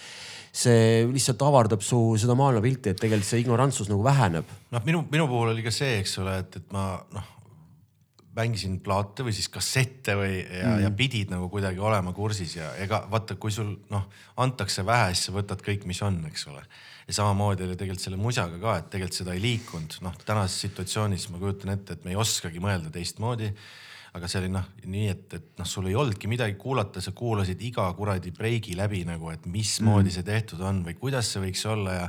[0.56, 4.50] see lihtsalt avardab su seda maailmapilti, et tegelikult see ignorantsus nagu väheneb.
[4.74, 7.35] noh, minu, minu puhul oli ka see, eks ole, et, et ma noh,
[8.36, 12.74] mängisin plaate või siis kassette või ja mm., ja pidid nagu kuidagi olema kursis ja
[12.82, 14.10] ega vaata, kui sul noh,
[14.44, 16.66] antakse vähe, siis sa võtad kõik, mis on, eks ole.
[17.08, 21.30] ja samamoodi oli tegelikult selle musaga ka, et tegelikult seda ei liikunud, noh tänases situatsioonis
[21.32, 23.52] ma kujutan ette, et me ei oskagi mõelda teistmoodi
[24.16, 27.60] aga see oli noh, nii et, et noh, sul ei olnudki midagi kuulata, sa kuulasid
[27.68, 30.16] iga kuradi breigi läbi nagu, et mismoodi mm.
[30.16, 32.06] see tehtud on või kuidas see võiks olla ja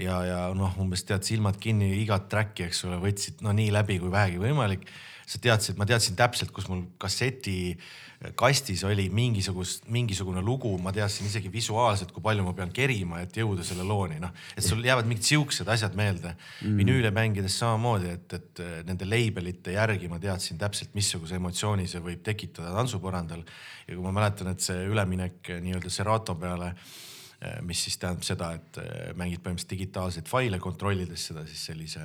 [0.00, 4.00] ja, ja noh, umbes tead silmad kinni igat track'i, eks ole, võtsid no nii läbi
[4.02, 4.88] kui vähegi võimalik.
[5.26, 7.74] sa teadsid, ma teadsin täpselt, kus mul kasseti
[8.38, 13.36] kastis oli mingisugust, mingisugune lugu, ma teadsin isegi visuaalselt, kui palju ma pean kerima, et
[13.36, 14.32] jõuda selle looni, noh.
[14.56, 16.78] et sul jäävad mingid siuksed asjad meelde mm..
[16.80, 22.22] vinüüle mängides samamoodi, et, et nende label'ite järgi ma teadsin täpselt, missuguse emotsiooni see võib
[22.24, 23.44] tekitada tantsupõrandal.
[23.86, 26.72] ja kui ma mäletan, et see üleminek nii-öelda Serato peale
[27.66, 32.02] mis siis tähendab seda, et eh, mängid põhimõtteliselt digitaalseid faile, kontrollides seda siis sellise.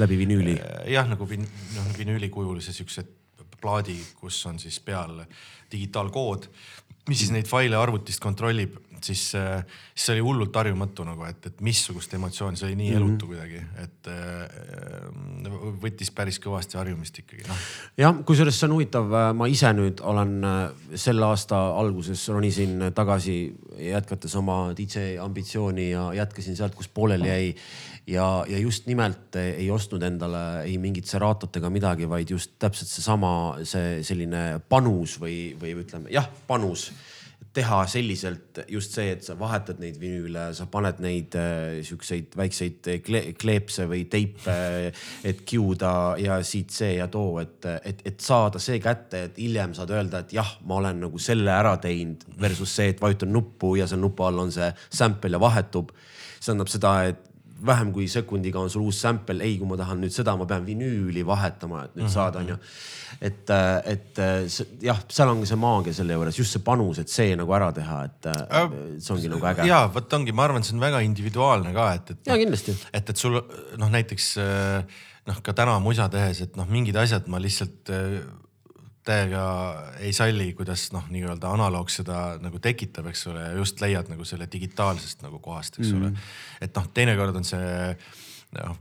[0.00, 0.56] läbi vinüüli.
[0.58, 3.06] Eh, jah, nagu vin, noh vinüülikujulise siukse
[3.60, 5.22] plaadi, kus on siis peal
[5.72, 6.48] digitaalkood,
[7.08, 9.62] mis siis neid faile arvutist kontrollib siis, äh,
[9.94, 13.10] siis see oli hullult harjumatu nagu, et, et missugust emotsiooni, see oli nii mm -hmm.
[13.10, 17.64] elutu kuidagi, et äh, võttis päris kõvasti harjumist ikkagi noh.
[18.00, 20.34] jah, kusjuures see on huvitav, äh, ma ise nüüd olen
[20.94, 27.54] selle aasta alguses ronisin tagasi jätkates oma DJ ambitsiooni ja jätkasin sealt, kus pooleli jäi
[28.06, 32.90] ja, ja just nimelt ei ostnud endale ei mingit Ceratot ega midagi, vaid just täpselt
[32.90, 33.32] seesama,
[33.64, 36.90] see selline panus või, või ütleme jah, panus
[37.54, 42.90] teha selliselt just see, et sa vahetad neid vinüüle, sa paned neid äh, siukseid väikseid
[43.06, 44.56] kle, kleepse või teipe,
[45.26, 45.92] et kiuda
[46.22, 50.24] ja siit see ja too, et, et, et saada see kätte, et hiljem saad öelda,
[50.24, 54.02] et jah, ma olen nagu selle ära teinud versus see, et vajutan nuppu ja seal
[54.02, 55.94] nupu all on see sample ja vahetub.
[56.40, 57.33] see tähendab seda, et
[57.66, 60.66] vähem kui sekundiga on sul uus sample, ei, kui ma tahan nüüd seda, ma pean
[60.66, 62.14] vinüüli vahetama, et nüüd mm -hmm.
[62.14, 62.58] saada, onju.
[63.20, 63.50] et,
[63.94, 64.20] et
[64.82, 68.04] jah, seal ongi see maagia selle juures, just see panus, et see nagu ära teha,
[68.04, 69.66] et äh, see ongi nagu äge.
[69.68, 72.26] ja vot ongi, ma arvan, see on väga individuaalne ka, et, et.
[72.26, 72.76] ja kindlasti.
[72.92, 73.40] et, et sul
[73.78, 74.36] noh, näiteks
[75.26, 77.90] noh, ka täna musa tehes, et noh, mingid asjad ma lihtsalt
[79.04, 79.44] täiega
[80.00, 84.48] ei salli, kuidas noh, nii-öelda analoog seda nagu tekitab, eks ole, just leiad nagu selle
[84.50, 86.02] digitaalsest nagu kohast, eks mm.
[86.02, 86.28] ole.
[86.64, 87.72] et noh, teinekord on see
[88.54, 88.78] noh,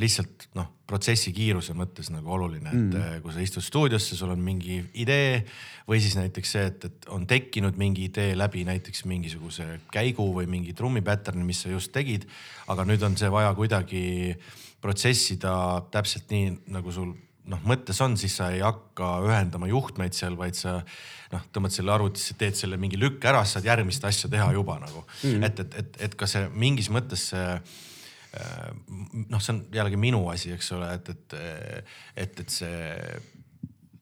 [0.00, 3.22] lihtsalt noh, protsessi kiiruse mõttes nagu oluline, et mm.
[3.24, 5.42] kui sa istud stuudiosse, sul on mingi idee
[5.88, 10.48] või siis näiteks see, et, et on tekkinud mingi idee läbi näiteks mingisuguse käigu või
[10.50, 12.26] mingi trummi pattern'i, mis sa just tegid.
[12.70, 14.04] aga nüüd on see vaja kuidagi
[14.80, 15.52] protsessida
[15.92, 17.12] täpselt nii, nagu sul
[17.50, 20.78] noh, mõttes on, siis sa ei hakka ühendama juhtmeid seal, vaid sa
[21.32, 25.04] noh, tõmbad selle arvutisse, teed selle mingi lükk ära, saad järgmist asja teha juba nagu
[25.04, 25.30] mm.
[25.30, 25.46] -hmm.
[25.46, 28.68] et, et, et, et ka see mingis mõttes see äh,
[29.28, 31.38] noh, see on jällegi minu asi, eks ole, et, et,
[32.16, 33.18] et, et see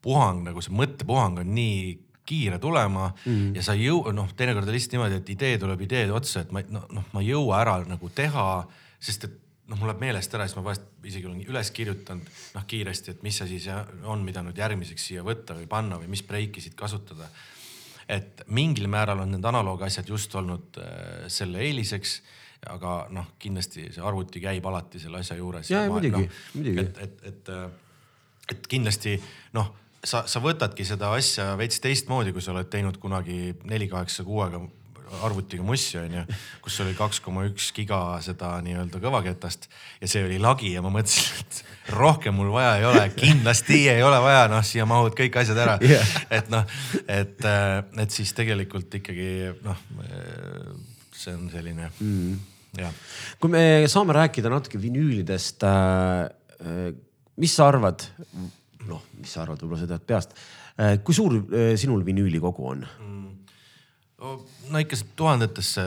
[0.05, 1.81] puhang nagu see mõttepuhang on nii
[2.29, 3.57] kiire tulema mm -hmm.
[3.57, 6.53] ja sa ei jõua, noh, teinekord on lihtsalt niimoodi, et idee tuleb ideede otsa, et
[6.53, 8.49] ma noh, noh, ma ei jõua ära nagu teha,
[9.01, 9.39] sest et
[9.69, 13.25] noh, mul läheb meelest ära, siis ma vahest isegi olen üles kirjutanud noh kiiresti, et
[13.27, 13.77] mis asi see
[14.09, 17.29] on, mida nüüd järgmiseks siia võtta või panna või mis breiki siit kasutada.
[18.09, 22.23] et mingil määral on need analoogasjad just olnud äh, selle eeliseks,
[22.73, 25.71] aga noh, kindlasti see arvuti käib alati selle asja juures.
[25.71, 26.81] ja, ja muidugi no,, muidugi.
[26.81, 27.69] et, et, et, äh,
[28.49, 29.19] et kindlasti
[29.53, 34.25] noh, sa, sa võtadki seda asja veits teistmoodi, kui sa oled teinud kunagi neli kaheksa
[34.25, 34.65] kuuega
[35.25, 36.25] arvutiga mussi onju,
[36.65, 39.69] kus oli kaks koma üks giga seda nii-öelda kõvaketast
[40.03, 44.03] ja see oli lagi ja ma mõtlesin, et rohkem mul vaja ei ole, kindlasti ei
[44.05, 46.15] ole vaja, noh, siia mahuvad kõik asjad ära yeah..
[46.39, 46.67] et noh,
[47.05, 49.31] et, äh, et siis tegelikult ikkagi
[49.65, 49.83] noh,
[51.15, 52.37] see on selline mm.
[52.83, 53.03] jah.
[53.41, 56.93] kui me saame rääkida natuke vinüülidest äh,.
[57.39, 58.03] mis sa arvad,
[58.89, 62.85] noh, mis sa arvad, võib-olla sa tead peast äh,, kui suur äh, sinul vinüülikogu on
[62.85, 63.28] mm.?
[64.19, 65.87] No ikka tuhandetesse,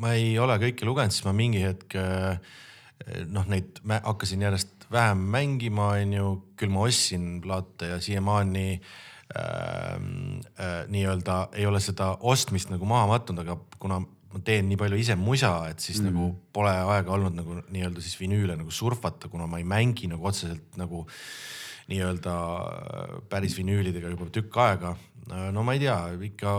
[0.00, 2.38] ma ei ole kõike lugenud, siis ma mingi hetk eh,
[3.28, 8.84] noh, neid hakkasin järjest vähem mängima, onju, küll ma ostsin plaate ja siiamaani äh,
[9.36, 15.00] äh, nii-öelda ei ole seda ostmist nagu maha matnud, aga kuna ma teen nii palju
[15.00, 16.08] ise musa, et siis mm.
[16.10, 20.28] nagu pole aega olnud nagu nii-öelda siis vinüüle nagu surfata, kuna ma ei mängi nagu
[20.28, 21.04] otseselt nagu
[21.88, 22.34] nii-öelda
[23.32, 24.96] päris vinüülidega juba tükk aega
[25.52, 25.98] no ma ei tea,
[26.30, 26.56] ikka.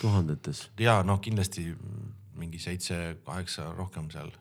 [0.00, 0.68] tuhandetes.
[0.78, 1.68] ja noh, kindlasti
[2.38, 4.32] mingi seitse-kaheksa rohkem seal.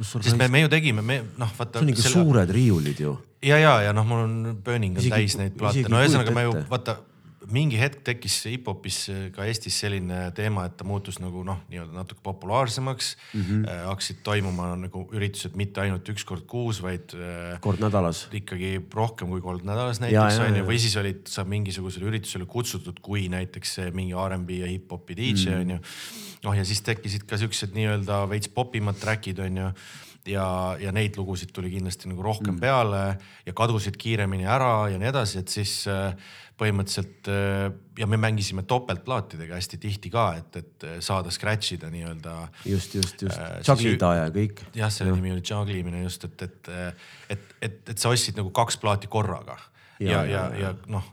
[0.00, 1.78] sest me, me ju tegime, me noh, vaata.
[1.78, 2.22] see on ikka selle...
[2.22, 3.14] suured riiulid ju.
[3.42, 6.56] ja, ja, ja noh, mul on burning on täis neid plaate, no ühesõnaga me ju
[6.70, 6.98] vaata
[7.52, 8.98] mingi hetk tekkis hip-hopis
[9.34, 13.42] ka Eestis selline teema, et ta muutus nagu noh, nii-öelda natuke populaarsemaks mm.
[13.42, 13.68] -hmm.
[13.68, 17.60] Äh, hakkasid toimuma nagu üritused mitte ainult üks kord kuus, vaid äh,.
[17.60, 18.26] kord nädalas.
[18.32, 23.00] ikkagi rohkem kui kord nädalas näiteks on ju, või siis olid sa mingisugusele üritusele kutsutud,
[23.02, 25.72] kui näiteks mingi R'n'B ja hip-hopi DJ on mm -hmm.
[25.72, 25.78] ju.
[26.44, 29.72] noh, ja siis tekkisid ka siuksed nii-öelda veits popimad track'id on ju
[30.28, 32.60] ja, ja neid lugusid tuli kindlasti nagu rohkem mm.
[32.60, 33.02] peale
[33.46, 36.12] ja kadusid kiiremini ära ja nii edasi, et siis äh,
[36.58, 37.68] põhimõtteliselt äh,
[37.98, 42.34] ja me mängisime topeltplaatidega hästi tihti ka, et, et saada scratch ida nii-öelda.
[42.66, 44.64] just, just, just äh,, juglida ja kõik.
[44.78, 46.72] jah, selle nimi oli juglimine just, et, et,
[47.36, 49.58] et, et, et sa ostsid nagu kaks plaati korraga
[50.00, 51.06] ja, ja, ja, ja, ja noh,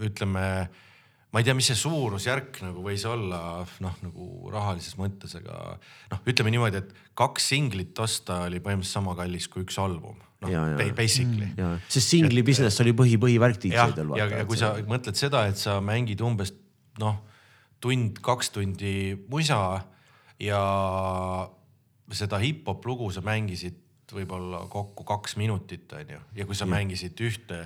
[0.00, 0.44] ütleme
[1.30, 5.76] ma ei tea, mis see suurusjärk nagu võis olla noh, nagu rahalises mõttes, aga
[6.10, 10.92] noh, ütleme niimoodi, et kaks singlit osta oli põhimõtteliselt sama kallis kui üks album noh
[10.96, 11.82] basically mm,.
[11.88, 14.14] sest singli business oli põhi, põhivärk DJ-del.
[14.16, 16.54] ja, ja, kui sa mõtled seda, et sa mängid umbes
[17.00, 17.20] noh,
[17.84, 18.94] tund-kaks tundi
[19.28, 19.60] musa
[20.40, 20.60] ja
[22.10, 23.78] seda hip-hop lugu sa mängisid
[24.10, 26.18] võib-olla kokku kaks minutit, onju.
[26.34, 26.72] ja kui sa ja.
[26.72, 27.62] mängisid ühte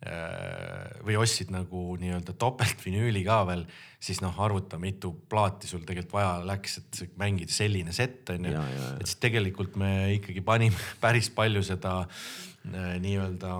[0.00, 3.66] või ostsid nagu nii-öelda topeltvinüüli ka veel,
[4.00, 8.62] siis noh, arvuta, mitu plaati sul tegelikult vaja läks, et mängida selline set on ju.
[8.96, 13.58] et siis tegelikult me ikkagi panime päris palju seda äh, nii-öelda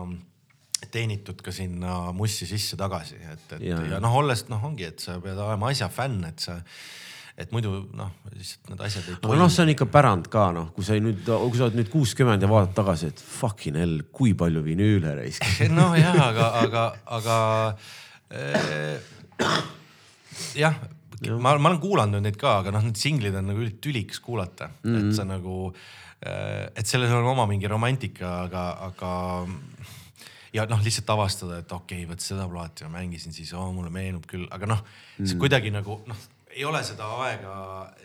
[0.88, 4.88] teenitud ka sinna mussi sisse tagasi, et, et ja, ja, ja noh, olles noh, ongi,
[4.88, 6.56] et sa pead olema asja fänn, et sa
[7.40, 9.38] et muidu noh, lihtsalt need asjad ei toimi.
[9.40, 12.44] noh, see on ikka pärand ka noh, kui sa nüüd, kui sa oled nüüd kuuskümmend
[12.44, 15.46] ja vaatad tagasi, et fucking hell, kui palju vinüüle raisk.
[15.78, 16.86] noh jah, aga, aga,
[17.18, 17.36] aga
[18.36, 19.12] äh,
[20.60, 20.82] jah
[21.24, 24.70] ja., ma, ma olen kuulanud neid ka, aga noh, need singlid on nagu tüliks kuulata
[24.70, 25.08] mm, -hmm.
[25.08, 25.72] et sa nagu,
[26.26, 29.12] äh, et sellel on oma mingi romantika, aga, aga
[30.52, 33.90] ja noh, lihtsalt avastada, et okei okay,, vot seda plaati ma mängisin, siis oh, mulle
[33.90, 34.84] meenub küll, aga noh,
[35.22, 35.40] see mm.
[35.40, 37.54] kuidagi nagu noh ei ole seda aega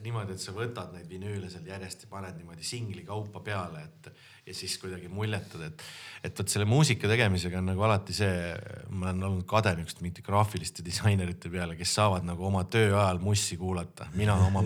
[0.03, 4.09] niimoodi, et sa võtad neid vinüüle seal järjest ja paned niimoodi singli kaupa peale, et
[4.45, 5.83] ja siis kuidagi muljetad, et,
[6.27, 8.51] et vot selle muusika tegemisega on nagu alati see,
[8.93, 13.21] ma olen olnud kade niisuguste mingite graafiliste disainerite peale, kes saavad nagu oma töö ajal
[13.23, 14.09] mussi kuulata.
[14.13, 14.61] mina oma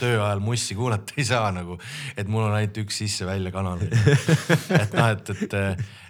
[0.00, 1.78] töö ajal mussi kuulata ei saa nagu,
[2.16, 3.82] et mul on ainult üks sisse-välja kanal.
[3.82, 5.58] et noh, et, et,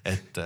[0.04, 0.42] et,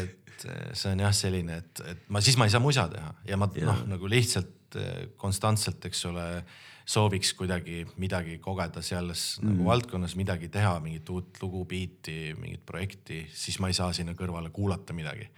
[0.00, 3.36] et see on jah selline, et, et ma siis ma ei saa musa teha ja
[3.40, 6.26] ma noh, nagu lihtsalt Eh, konstantselt, eks ole,
[6.86, 9.56] sooviks kuidagi midagi kogeda selles nagu mm.
[9.56, 14.14] nagu valdkonnas, midagi teha, mingit uut lugu, biiti, mingit projekti, siis ma ei saa sinna
[14.18, 15.28] kõrvale kuulata midagi.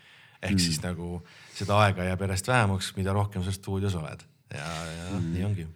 [0.42, 0.62] ehk mm.
[0.62, 1.22] siis nagu
[1.56, 4.20] seda aega jääb järjest vähemaks, mida rohkem sa stuudios oled
[4.54, 5.32] ja, ja mm.
[5.32, 5.66] nii ongi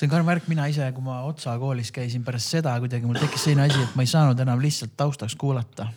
[0.00, 3.18] see on karm värk, mina ise, kui ma Otsa koolis käisin pärast seda kuidagi mul
[3.20, 5.90] tekkis selline asi, et ma ei saanud enam lihtsalt taustaks kuulata.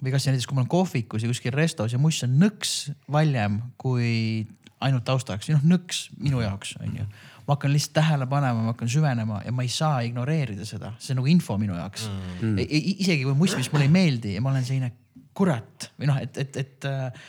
[0.00, 2.74] Või kas näiteks, kui ma olen kohvikus ja kuskil restos ja muss on nõks
[3.12, 4.46] valjem kui
[4.80, 7.04] ainult taustaks noh, nõks minu jaoks on ju.
[7.44, 11.14] ma hakkan lihtsalt tähele panema, ma hakkan süvenema ja ma ei saa ignoreerida seda, see
[11.14, 12.08] on nagu info minu jaoks
[12.40, 12.64] mm..
[12.68, 14.92] isegi kui must, mis mulle ei meeldi ja ma olen selline
[15.36, 17.28] kurat või noh, et, et, et äh,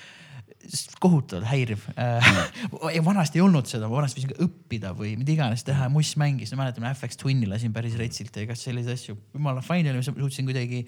[1.02, 2.92] kohutavalt häiriv mm.
[2.96, 5.94] ja vanasti ei olnud seda, ma vanasti võisin ka õppida või mida iganes teha ja
[5.94, 9.18] muss mängis, ma mäletan FX Twin'i lasin päris retsilt ja igast selliseid asju.
[9.36, 10.86] jumala fine oli, suutsin kuidagi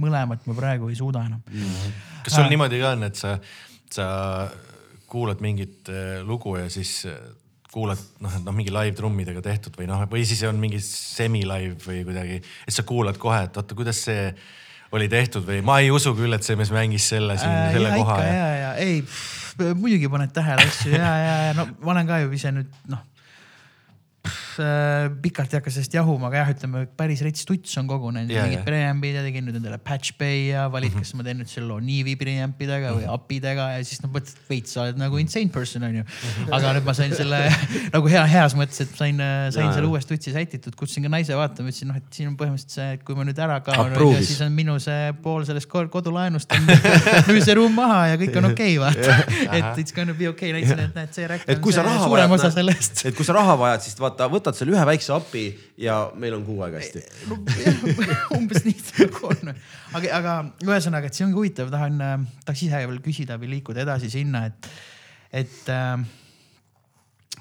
[0.00, 1.42] mõlemat ma praegu ei suuda enam.
[1.50, 1.94] Mm..
[2.24, 3.36] kas sul äh, niimoodi ka on, et sa,
[3.92, 4.08] sa
[5.10, 7.18] kuulad mingit äh, lugu ja siis äh,
[7.74, 11.78] kuulad noh, et noh, mingi live trummidega tehtud või noh, või siis on mingi semi-live
[11.86, 14.28] või kuidagi, et sa kuulad kohe, et oota, kuidas see
[14.94, 17.90] oli tehtud või ma ei usu küll, et see mees mängis selle siin äh,, selle
[17.90, 18.20] ja, koha.
[18.22, 19.00] ja, ja ei,
[19.74, 20.94] muidugi paned tähele asju.
[20.94, 23.02] Ja, ja, ja no ma olen ka ju ise nüüd noh
[25.24, 29.18] pikalt ei hakka sellest jahuma, aga jah, ütleme päris rets tuts on kogunenud mingid preamp'id
[29.18, 31.04] ja tegin nüüd endale patch bay ja valid -hmm.
[31.04, 33.14] kas ma teen nüüd selle loo Niivi preamp idega või -hmm.
[33.18, 36.04] API-dega ja siis noh, mõtled veits sa oled nagu insane person on ju.
[36.50, 37.40] aga nüüd ma sain selle
[37.96, 41.36] nagu hea, heas mõttes, et sain, sain yeah, selle uues tutsi sätitud, kutsusin ka naise
[41.36, 44.40] vaatama, ütlesin noh, et siin on põhimõtteliselt see, et kui ma nüüd ära kaon, siis
[44.46, 46.66] on minu see pool sellest kodulaenust on
[47.28, 49.18] müü see ruum maha ja kõik on okei okay, vaata
[49.58, 52.50] et it's gonna be okei okay., näitasin, et näed, see räkk on see suurem osa
[52.54, 53.04] sellest.
[53.10, 55.44] et kui sa raha vajad, siis vaata, võtad selle ühe väikse api
[55.80, 57.38] ja meil on kuu aega hästi no,.
[58.38, 59.54] umbes nii see on.
[59.94, 60.34] aga, aga
[60.64, 64.44] ühesõnaga, et see ongi huvitav, tahan, äh, tahaks ise veel küsida või liikuda edasi sinna,
[64.50, 64.68] et,
[65.44, 65.96] et äh,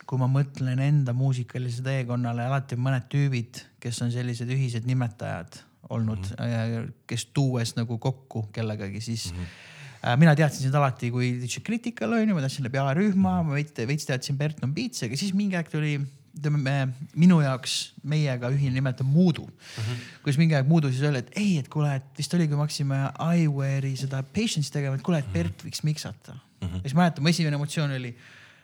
[0.09, 5.61] kui ma mõtlen enda muusikalisele teekonnale, alati on mõned tüübid, kes on sellised ühised nimetajad
[5.93, 6.91] olnud mm, -hmm.
[7.07, 9.71] kes tuues nagu kokku kellegagi, siis mm -hmm
[10.19, 14.05] mina teadsin sind alati kui DJ Critical on ju, ma teadsin läbi A-rühma, ma veits,
[14.05, 15.93] teadsin Berton Beats, aga siis mingi aeg tuli
[16.33, 16.75] ütleme
[17.19, 19.81] minu jaoks meiega ühine nimetaja Moodu mm.
[19.83, 20.05] -hmm.
[20.25, 22.65] kus mingi aeg Moodu siis öeldi, et ei, et kuule, et vist oli, kui me
[22.65, 23.01] hakkasime
[23.43, 26.67] iWare'i seda Patience'i tegema, et kuule, et Bert võiks miksata mm.
[26.67, 26.81] -hmm.
[26.81, 28.15] ja siis mäletan, mu esimene emotsioon oli,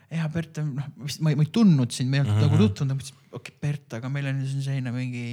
[0.09, 0.89] ja Bert on noh,
[1.19, 2.51] ma ei, ma ei tundnud sind, me ei olnud mm -hmm.
[2.57, 5.25] nagu tutvunud, ma mõtlesin, okei okay, Bert, aga meil on selline mingi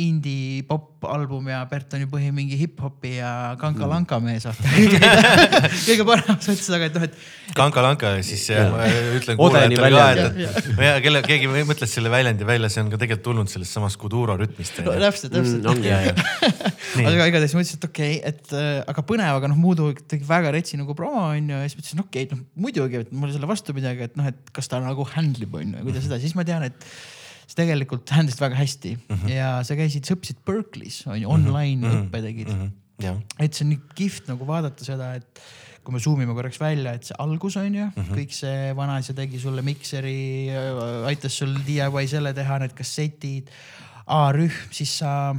[0.00, 4.28] indie pop album ja Bert on ju põhi mingi hip-hopi ja kanka-lanka Mm.
[4.28, 4.70] mees vaata.
[5.88, 8.86] Kõige paremas mõttes, aga et noh, et Kanka-Lanka siis äh, ma
[9.18, 13.00] ütlen kuulajatele ka, et, et ja kelle, keegi mõtles selle väljendi välja, see on ka
[13.00, 15.68] tegelikult tulnud sellest samast Kuduro rütmist no, täpselt, täpselt.
[15.68, 17.08] Mm, ja, ja.
[17.12, 20.54] aga igatahes mõtlesin, et okei okay,, et äh, aga põnev, aga noh, Muudu tegi väga
[20.56, 23.38] retsi nagu promo onju ja siis mõtlesin, okei okay,, noh muidugi, et mul ei ole
[23.38, 26.20] selle vastu midagi, et noh, et kas ta nagu handle ib onju ja kuidas seda,
[26.22, 26.88] siis ma tean, et
[27.52, 29.32] sa tegelikult handle'id väga hästi mm -hmm.
[29.34, 32.06] ja sa käisid, sa õppisid Berkeley's onju, online mm -hmm.
[32.06, 32.70] õppe tegid mm.
[33.02, 33.20] -hmm.
[33.38, 35.42] et see on nii kihvt nagu vaadata seda, et
[35.82, 38.16] kui me zoom ime korraks välja, et see algus on ju mm, -hmm.
[38.18, 40.48] kõik see vanaisa tegi sulle mikseri,
[41.06, 43.50] aitas sul DIY selle teha, need kassetid,
[44.06, 45.34] A-rühm, siis sa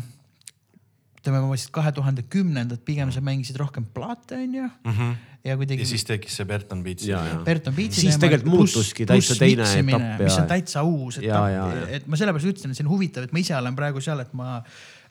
[1.24, 4.92] ütleme, ma mõtlesin, et kahe tuhande kümnendad pigem sa mängisid rohkem plaate onju mm.
[4.92, 5.14] -hmm.
[5.48, 7.06] ja kuidagi ja siis tekkis see Berton Beats.
[7.08, 7.38] Ja, ja.
[7.46, 12.20] Berton Beatsi Siis tegelikult muutuski täitsa teine etapp mis on täitsa uus etapp et ma
[12.20, 14.60] sellepärast ütlesin, et see on huvitav, et ma ise olen praegu seal, et ma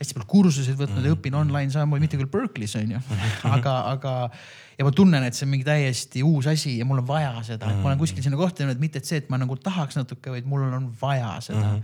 [0.02, 1.06] hästi palju kursuseid võtnud Mhm.
[1.06, 3.00] ja õpin online samamoodi, mitte küll Berkeley's on ju,
[3.56, 4.30] aga, aga
[4.78, 7.70] ja ma tunnen, et see on mingi täiesti uus asi ja mul on vaja seda,
[7.70, 10.32] et ma olen kuskil sinna kohta jõudnud, mitte et see, et ma nagu tahaks natuke,
[10.34, 11.74] vaid mul on vaja seda.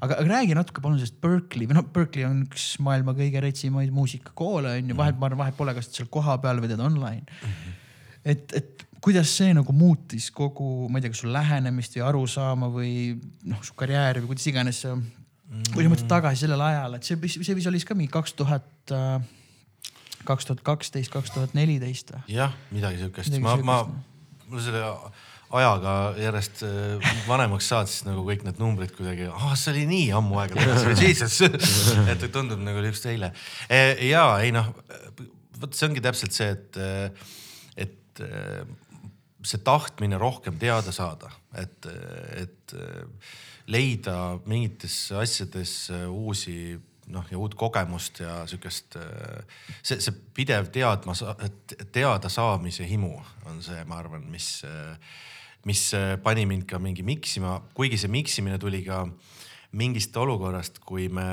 [0.00, 3.94] aga, aga räägi natuke palun sellest Berkeley või noh, Berkeley on üks maailma kõige retsimaid
[3.94, 7.40] muusikakoole on ju, vahet, ma arvan, vahet pole, kas seal kohapeal või teed online.
[8.28, 12.70] et, et kuidas see nagu muutis kogu, ma ei tea, kas sul lähenemist või arusaama
[12.72, 12.92] või
[13.48, 14.94] noh, su karjääri või kuidas iganes sa,
[15.72, 18.68] kui sa mõtled tagasi sellele ajale, et see, see vist oli ka mingi kaks tuhat,
[20.28, 22.22] kaks tuhat kaksteist, kaks tuhat neliteist või?
[22.36, 23.80] jah, midagi siukest, ma, ma
[24.48, 24.84] mul selle
[25.58, 30.10] ajaga järjest äh, vanemaks saad, siis nagu kõik need numbrid kuidagi, ah see oli nii
[30.18, 31.40] ammu aega tagasi, jesus,
[32.12, 33.32] et tundub nagu oli just eile.
[34.04, 34.68] ja ei noh,
[35.60, 36.78] vot see ongi täpselt see, et,
[37.86, 38.62] et äh,
[39.46, 41.88] see tahtmine rohkem teada saada, et,
[42.38, 43.32] et äh,
[43.70, 46.78] leida mingites asjades äh, uusi
[47.12, 48.98] noh ja uut kogemust ja sihukest,
[49.82, 51.14] see, see pidev teadma,
[51.94, 53.14] teada saamise himu
[53.48, 54.50] on see, ma arvan, mis,
[55.68, 55.84] mis
[56.24, 59.06] pani mind ka mingi miksima, kuigi see miksimine tuli ka
[59.78, 61.28] mingist olukorrast, kui me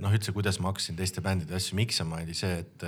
[0.00, 2.86] noh, üldse, kuidas ma hakkasin teiste bändide asju miksama, oli see, et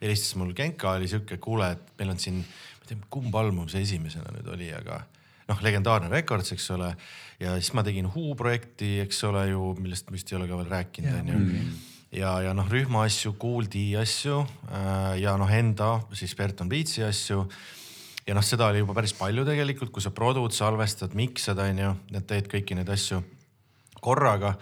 [0.00, 3.68] helistas mul Genka, oli sihuke, kuule, et meil on siin, ma ei tea, kumb album
[3.70, 5.02] see esimesena nüüd oli, aga
[5.50, 6.94] noh, legendaarne Records, eks ole.
[7.42, 10.74] ja siis ma tegin Who projekti, eks ole ju, millest vist ei ole ka veel
[10.78, 11.38] rääkinud, onju
[12.14, 17.04] ja, ja noh, rühma asju, Kool D asju äh, ja noh, enda siis Berton Beatsi
[17.06, 17.44] asju.
[18.26, 22.26] ja noh, seda oli juba päris palju tegelikult, kui sa produd, salvestad, miksad, onju, et
[22.28, 23.22] teed kõiki neid asju
[24.00, 24.56] korraga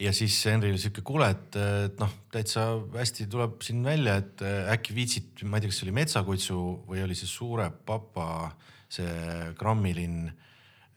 [0.00, 4.72] ja siis Henril sihuke, kuule, et, et noh, täitsa hästi tuleb siin välja, et äh,
[4.74, 8.50] äkki viitsid, ma ei tea, kas see oli Metsakutsu või oli see Suure Papa,
[8.90, 10.30] see Grammilinn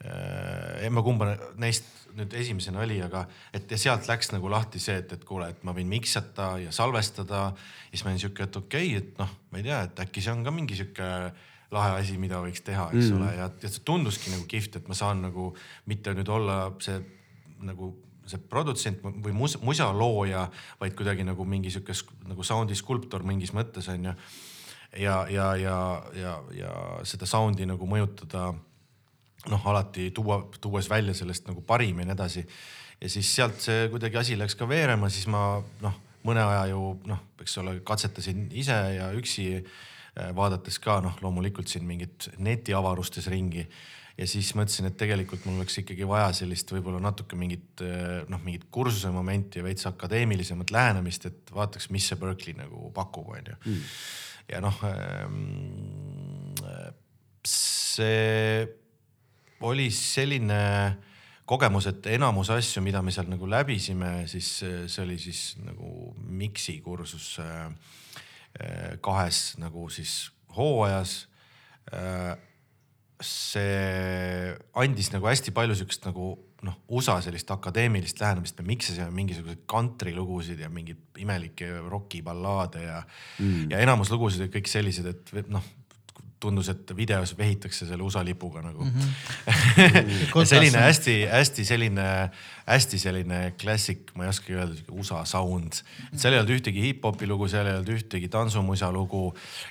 [0.03, 0.89] äh,.
[0.91, 3.23] ma kumba neist nüüd esimesena oli, aga
[3.55, 6.73] et ja sealt läks nagu lahti see, et, et kuule, et ma võin miksata ja
[6.75, 7.47] salvestada.
[7.53, 10.21] ja siis ma olin sihuke, et okei okay,, et noh, ma ei tea, et äkki
[10.21, 11.09] see on ka mingi sihuke
[11.73, 13.17] lahe asi, mida võiks teha, eks mm.
[13.17, 15.49] ole, ja, ja see tunduski nagu kihvt, et ma saan nagu
[15.89, 16.99] mitte nüüd olla see
[17.63, 17.93] nagu
[18.29, 20.45] see produtsent või mus, musalooja,
[20.79, 21.95] vaid kuidagi nagu mingi sihuke
[22.29, 24.13] nagu sound'i skulptor mingis mõttes on ju.
[24.97, 25.77] ja, ja, ja,
[26.15, 26.73] ja, ja
[27.07, 28.51] seda sound'i nagu mõjutada
[29.51, 32.45] noh, alati tuua, tuues välja sellest nagu parim ja nii edasi.
[33.01, 35.97] ja siis sealt see kuidagi asi läks ka veerema, siis ma noh,
[36.27, 41.67] mõne aja ju noh, eks ole, katsetasin ise ja üksi äh, vaadates ka noh, loomulikult
[41.67, 43.65] siin mingit netiavarustes ringi
[44.17, 48.41] ja siis mõtlesin, et tegelikult mul oleks ikkagi vaja sellist võib-olla natuke mingit äh, noh,
[48.45, 53.57] mingit kursuse momenti ja veits akadeemilisemat lähenemist, et vaataks, mis see Berkeley nagu pakub, onju.
[54.51, 56.53] Ja noh ähm,
[57.47, 58.67] see
[59.63, 60.61] oli selline
[61.47, 66.79] kogemus, et enamus asju, mida me seal nagu läbisime, siis see oli siis nagu miksi
[66.83, 67.67] kursus äh,
[68.59, 71.27] äh, kahes nagu siis hooajas.
[73.23, 76.31] See andis nagu hästi palju siukest nagu
[76.64, 83.02] noh, USA sellist akadeemilist lähenemist, me miksasime mingisuguseid kantrilugusid ja mingeid imelikke rokiballaade ja
[83.40, 85.10] mm., ja enamus lugusid olid kõik sellised,
[85.40, 85.65] et noh,
[86.43, 88.91] tundus, et videos vehitakse selle USA lipuga nagu mm.
[89.47, 90.45] -hmm.
[90.51, 92.07] selline hästi-hästi selline,
[92.67, 95.81] hästi selline klassik, ma ei oskagi öelda, sihuke USA sound.
[96.15, 99.25] seal ei olnud ühtegi hip-hopi lugu, seal ei olnud ühtegi tantsumusa lugu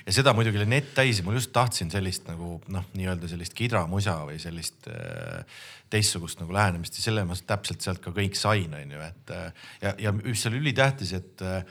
[0.05, 3.53] ja seda muidugi oli net täis ja ma just tahtsin sellist nagu noh, nii-öelda sellist
[3.57, 5.45] kidramusa või sellist äh,
[5.93, 9.67] teistsugust nagu lähenemist ja selle ma täpselt sealt ka kõik sain, on ju, et äh,
[9.81, 11.61] ja, ja mis oli ülitähtis, et äh,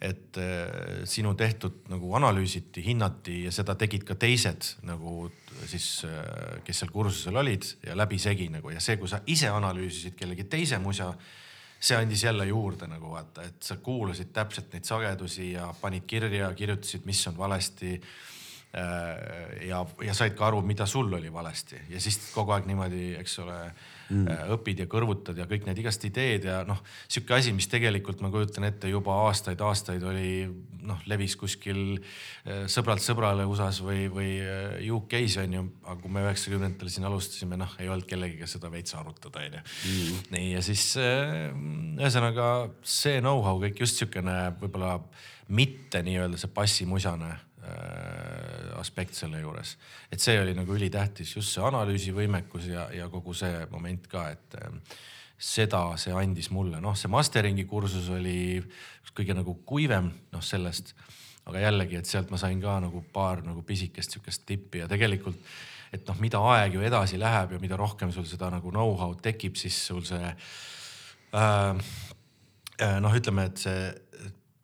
[0.00, 5.26] et äh, sinu tehtud nagu analüüsiti, hinnati ja seda tegid ka teised nagu
[5.66, 8.70] siis äh,, kes seal kursusel olid ja läbisegi nagu.
[8.70, 11.10] Ja see, kui sa ise analüüsisid kellegi teise musa,
[11.80, 16.52] see andis jälle juurde nagu vaata, et sa kuulasid täpselt neid sagedusi ja panid kirja,
[16.54, 17.98] kirjutasid, mis on valesti
[18.72, 21.78] Äh, ja, ja said ka aru, mida sul oli valesti.
[21.88, 23.56] Ja siis kogu aeg niimoodi, eks ole
[24.08, 27.68] mm., äh, õpid ja kõrvutad ja kõik need igast ideed ja noh, sihuke asi, mis
[27.70, 30.30] tegelikult ma kujutan ette juba aastaid-aastaid oli
[30.88, 34.30] noh, levis kuskil äh, sõbralt sõbrale USA-s või, või
[34.98, 38.96] UK-s on ju, aga kui me üheksakümnendatel siin alustasime, noh, ei olnud kellegiga seda veits
[38.98, 39.64] arutada, onju.
[39.88, 40.22] Mm.
[40.34, 42.48] nii ja siis ühesõnaga
[42.82, 44.96] see know-how kõik just sihukene võib-olla
[45.48, 47.47] mitte nii-öelda see passimusane Äh,
[48.78, 49.76] aspekt selle juures.
[50.12, 54.58] et see oli nagu ülitähtis, just see analüüsivõimekus ja, ja kogu see moment ka, et
[54.62, 54.98] äh,
[55.38, 58.58] seda see andis mulle, noh, see mastering'i kursus oli
[59.18, 60.94] kõige nagu kuivem, noh sellest.
[61.48, 65.38] aga jällegi, et sealt ma sain ka nagu paar nagu pisikest sihukest tippi ja tegelikult,
[65.92, 69.56] et noh, mida aeg ju edasi läheb ja mida rohkem sul seda nagu know-how'd tekib,
[69.56, 71.72] siis sul see äh,
[72.84, 73.88] äh noh, ütleme, et see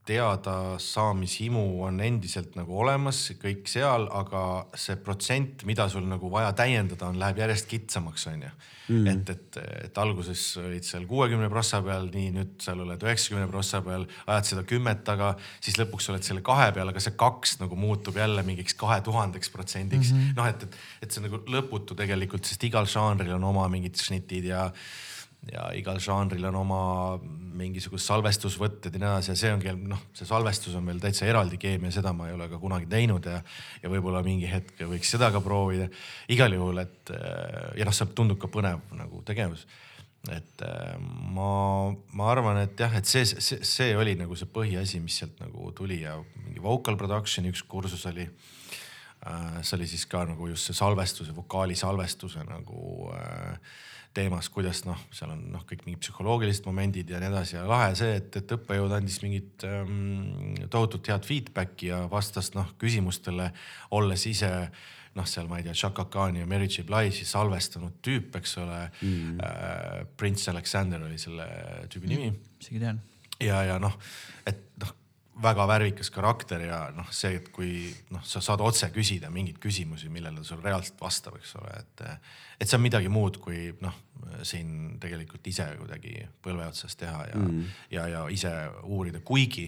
[0.05, 4.43] teadasaamishimu on endiselt nagu olemas, kõik seal, aga
[4.77, 8.51] see protsent, mida sul nagu vaja täiendada on, läheb järjest kitsamaks, onju
[8.89, 9.07] mm..
[9.09, 13.81] et, et, et alguses olid seal kuuekümne prossa peal, nii nüüd seal oled üheksakümne prossa
[13.87, 15.33] peal, ajad seda kümmet taga,
[15.65, 19.53] siis lõpuks oled selle kahe peal, aga see kaks nagu muutub jälle mingiks kahe tuhandeks
[19.55, 20.13] protsendiks.
[20.13, 20.37] -hmm..
[20.37, 23.97] noh, et, et, et see on nagu lõputu tegelikult, sest igal žanril on oma mingid
[24.01, 24.69] šnitid ja
[25.53, 26.83] ja igal žanril on oma
[27.55, 31.59] mingisugused salvestusvõtted ja nii edasi ja see ongi noh, see salvestus on veel täitsa eraldi
[31.61, 33.39] keemia, seda ma ei ole ka kunagi teinud ja,
[33.83, 35.89] ja võib-olla mingi hetk võiks seda ka proovida.
[36.33, 37.15] igal juhul, et
[37.79, 39.67] ja noh, see tundub ka põnev nagu tegevus.
[40.33, 40.65] et
[41.37, 45.39] ma, ma arvan, et jah, et see, see, see oli nagu see põhiasi, mis sealt
[45.45, 46.17] nagu tuli ja
[46.47, 48.29] mingi vocal production'i üks kursus oli
[49.63, 53.77] see oli siis ka nagu just see salvestuse, vokaali salvestuse nagu äh,
[54.15, 57.93] teemas, kuidas noh, seal on noh, kõik mingid psühholoogilised momendid ja nii edasi ja lahe
[57.99, 63.51] see, et, et õppejõud andis mingit ähm, tohutult head feedback'i ja vastas noh küsimustele,
[63.99, 64.51] olles ise
[65.15, 68.81] noh, seal ma ei tea, Chaka Khani ja Mary J Blige'i salvestanud tüüp, eks ole
[68.89, 69.39] mm..
[69.39, 71.47] Äh, Prince Alexander oli selle
[71.93, 72.59] tüübi nimi mm,.
[72.63, 73.01] isegi tean.
[73.43, 73.99] ja, ja noh,
[74.47, 74.95] et noh
[75.43, 80.11] väga värvikas karakter ja noh, see, et kui noh, sa saad otse küsida mingeid küsimusi,
[80.13, 82.05] millele sul reaalselt vastab, eks ole, et.
[82.61, 83.97] et see on midagi muud, kui noh,
[84.47, 87.65] siin tegelikult ise kuidagi põlve otsas teha ja mm.,
[87.97, 88.53] ja, ja ise
[88.85, 89.67] uurida, kuigi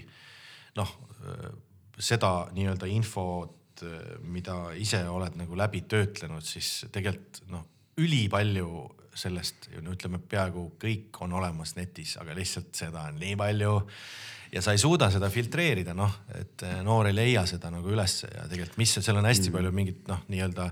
[0.78, 0.93] noh,
[1.98, 3.82] seda nii-öelda infot,
[4.24, 7.66] mida ise oled nagu läbi töötlenud, siis tegelikult noh,
[8.01, 8.70] ülipalju
[9.16, 13.72] sellest, no ütleme, peaaegu kõik on olemas netis, aga lihtsalt seda on nii palju
[14.57, 18.31] ja sa ei suuda seda filtreerida, noh, et eh, noor ei leia seda nagu ülesse
[18.33, 19.59] ja tegelikult, mis seal on hästi mm.
[19.59, 20.70] palju mingit noh, nii-öelda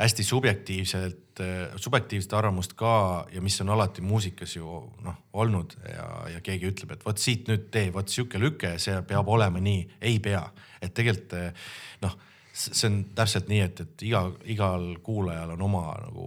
[0.00, 2.94] hästi subjektiivselt, eh, subjektiivset arvamust ka
[3.32, 7.50] ja mis on alati muusikas ju noh olnud ja, ja keegi ütleb, et vot siit
[7.50, 10.42] nüüd tee, vot sihuke lüke, see peab olema nii, ei pea,
[10.82, 11.68] et tegelikult eh,
[12.02, 12.18] noh
[12.54, 16.26] see on täpselt nii, et, et iga, igal kuulajal on oma nagu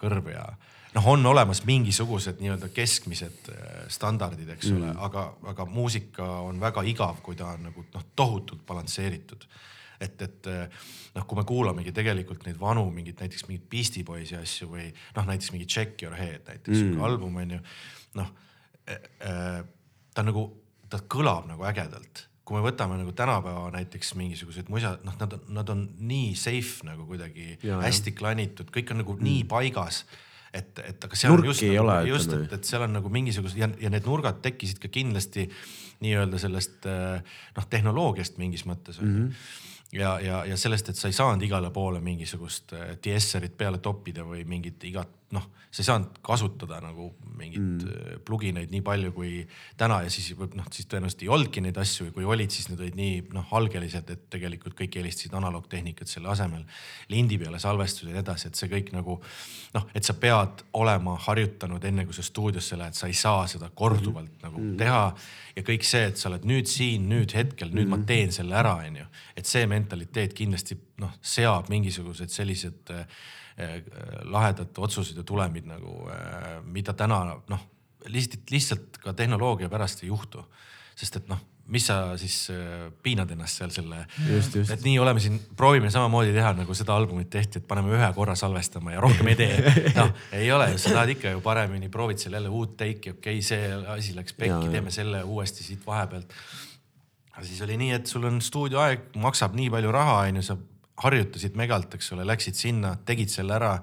[0.00, 0.44] kõrv ja
[0.94, 4.78] noh, on olemas mingisugused nii-öelda keskmised äh, standardid, eks mm.
[4.78, 9.46] ole, aga, aga muusika on väga igav, kui ta on nagu noh, tohutult balansseeritud
[10.00, 14.38] et, et äh, noh, kui me kuulamegi tegelikult neid vanu mingeid näiteks mingeid Beastie Boys'i
[14.40, 17.04] asju või noh, näiteks mingi Check Your Head näiteks mm.
[17.06, 17.60] album on ju
[18.20, 18.32] noh
[18.90, 19.60] äh,.
[20.14, 20.48] ta nagu,
[20.90, 25.44] ta kõlab nagu ägedalt kui me võtame nagu tänapäeva näiteks mingisugused musa, noh, nad on,
[25.54, 29.26] nad on nii safe nagu kuidagi ja, hästi klanitud, kõik on nagu mm.
[29.28, 30.02] nii paigas
[30.54, 33.58] et, et aga seal Nurki on just, nagu, just, et, et seal on nagu mingisugused
[33.60, 35.46] ja, ja need nurgad tekkisid ka kindlasti
[36.00, 41.08] nii-öelda sellest eh, noh, tehnoloogiast mingis mõttes mm -hmm ja, ja, ja sellest, et sa
[41.10, 45.86] ei saanud igale poole mingisugust eh, DSR-it peale toppida või mingit igat noh, sa ei
[45.86, 47.90] saanud kasutada nagu mingeid mm.
[47.90, 49.44] Äh, plugineid nii palju kui
[49.78, 52.66] täna ja siis võib noh, siis tõenäoliselt ei olnudki neid asju ja kui olid, siis
[52.70, 56.64] need olid nii noh, algelised, et tegelikult kõik eelistasid analoogtehnikat selle asemel.
[57.08, 59.20] lindi peale salvestus ja nii edasi, et see kõik nagu
[59.76, 63.70] noh, et sa pead olema harjutanud enne kui sa stuudiosse lähed, sa ei saa seda
[63.70, 64.44] korduvalt mm.
[64.48, 64.76] nagu mm.
[64.82, 65.04] teha.
[65.56, 67.94] ja kõik see, et sa oled nüüd siin, nüüd hetkel, nüüd mm.
[67.94, 69.06] ma teen selle ära, onju.
[69.38, 73.06] et see mentaliteet kindlasti noh, seab mingisugused sellised äh,
[73.60, 73.82] Eh,
[74.30, 77.20] lahedad otsused ja tulemid nagu, eh, mida täna
[77.50, 77.62] noh,
[78.08, 80.44] lihtsalt, lihtsalt ka tehnoloogia pärast ei juhtu.
[81.00, 81.38] sest et noh,
[81.72, 84.02] mis sa siis eh, piinad ennast seal selle,
[84.60, 88.34] et nii oleme siin, proovime samamoodi teha, nagu seda albumit tehti, et paneme ühe korra
[88.36, 89.74] salvestama ja rohkem ei tee.
[89.98, 93.38] noh, ei ole ju, sa tahad ikka ju paremini, proovid seal jälle uut teiki, okei
[93.38, 96.36] okay,, see asi läks pekki, teeme selle uuesti siit vahepealt.
[97.32, 100.58] aga siis oli nii, et sul on stuudioaeg, maksab nii palju raha, onju, sa
[101.02, 103.74] harjutasid megalt, eks ole, läksid sinna, tegid selle ära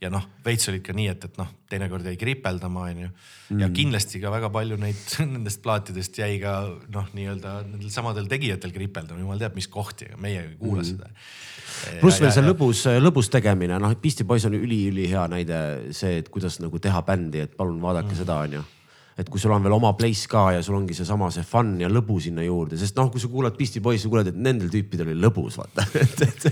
[0.00, 3.10] ja noh, veits olid ka nii, et, et noh, teinekord jäi kripeldama, onju.
[3.50, 3.74] ja mm.
[3.76, 5.02] kindlasti ka väga palju neid
[5.34, 6.56] nendest plaatidest jäi ka
[6.92, 10.88] noh, nii-öelda nendel samadel tegijatel kripeldama, jumal teab, mis kohti, meie ei kuula mm.
[10.88, 11.12] seda.
[12.00, 15.62] pluss veel see lõbus, lõbus tegemine, noh, Beastie Boys on üliülihea näide
[15.96, 18.20] see, et kuidas nagu teha bändi, et palun vaadake mm.
[18.24, 18.66] seda, onju
[19.18, 21.90] et kui sul on veel oma place ka ja sul ongi seesama see fun ja
[21.90, 25.10] lõbu sinna juurde, sest noh, kui sa kuulad Beastie Boys, sa kuuled, et nendel tüüpidel
[25.10, 26.46] oli lõbus, vaata et, et,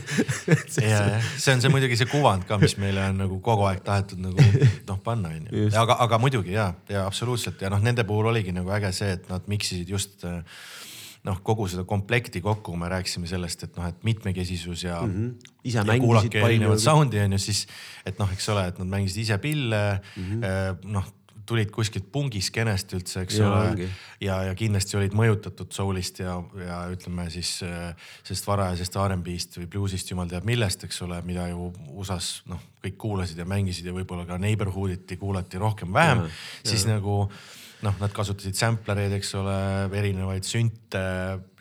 [0.54, 3.38] et, see, ja, ja see on see muidugi see kuvand ka, mis meile on nagu
[3.44, 4.48] kogu aeg tahetud nagu
[4.90, 5.70] noh panna onju.
[5.78, 9.30] aga, aga muidugi ja, ja absoluutselt ja noh, nende puhul oligi nagu äge see, et
[9.32, 10.26] nad miksisid just
[11.26, 15.14] noh, kogu seda komplekti kokku, kui me rääkisime sellest, et noh, et mitmekesisus ja mm.
[15.14, 15.52] -hmm.
[15.64, 16.46] ise mängisid palju.
[16.46, 17.66] erinevat sound'i on ju siis,
[18.06, 20.92] et noh, eks ole, et nad mängisid ise pille mm, -hmm.
[20.94, 21.06] noh
[21.48, 23.88] tulid kuskilt pungiskeenest üldse, eks ja, ole.
[24.24, 27.92] ja, ja kindlasti olid mõjutatud soul'ist ja, ja ütleme siis äh,
[28.22, 32.98] sellest varajasest R'n'B-st või bluusist, jumal teab millest, eks ole, mida ju USA-s noh, kõik
[33.00, 36.26] kuulasid ja mängisid ja võib-olla ka Neighborhood'iti kuulati rohkem-vähem,
[36.66, 36.98] siis ja.
[36.98, 37.24] nagu
[37.86, 39.56] noh, nad kasutasid sampler eid, eks ole,
[39.96, 41.02] erinevaid sünte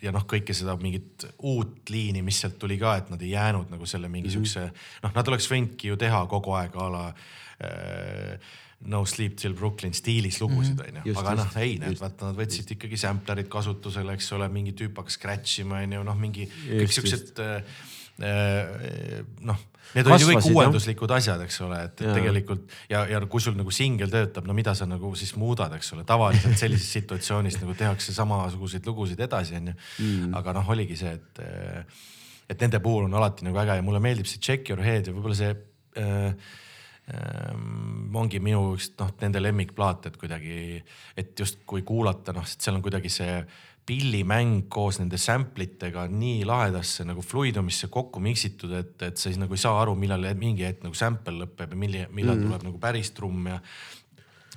[0.04, 3.72] ja noh, kõike seda mingit uut liini, mis sealt tuli ka, et nad ei jäänud
[3.74, 4.86] nagu selle mingi mm -hmm.
[5.06, 8.56] noh, nad oleks võinudki ju teha kogu aeg a la äh,
[8.86, 11.00] No Sleep Till Brooklyn stiilis lugusid mhm.
[11.02, 15.00] onju, aga noh, ei, need vaata, nad võtsid ikkagi samplerid kasutusele, eks ole, mingi tüüp
[15.02, 17.80] hakkas scratch ima onju, noh, mingi kõik siuksed äh,
[18.22, 19.64] äh, noh,
[19.96, 23.58] need olid ju kõik uuenduslikud asjad, eks ole, et, et tegelikult ja, ja kui sul
[23.58, 27.74] nagu singel töötab, no mida sa nagu siis muudad, eks ole, tavaliselt sellises situatsioonis nagu
[27.78, 29.74] tehakse samasuguseid lugusid edasi, onju.
[30.06, 30.38] Mm.
[30.38, 31.42] aga noh, oligi see, et,
[32.46, 35.18] et nende puhul on alati nagu äge ja mulle meeldib see Check Your Head ja
[35.18, 35.52] võib-olla see
[35.98, 36.56] äh,
[37.08, 40.82] ongi minu üks noh, nende lemmikplaat, et kuidagi,
[41.18, 43.40] et just kui kuulata, noh, seal on kuidagi see
[43.88, 49.40] pillimäng koos nende sample itega nii lahedasse nagu fluidumisse kokku miksitud, et, et sa siis
[49.40, 52.50] nagu ei saa aru, millal mingi hetk nagu sample lõpeb ja millal, millal mm.
[52.50, 53.62] tuleb nagu päris trumm ja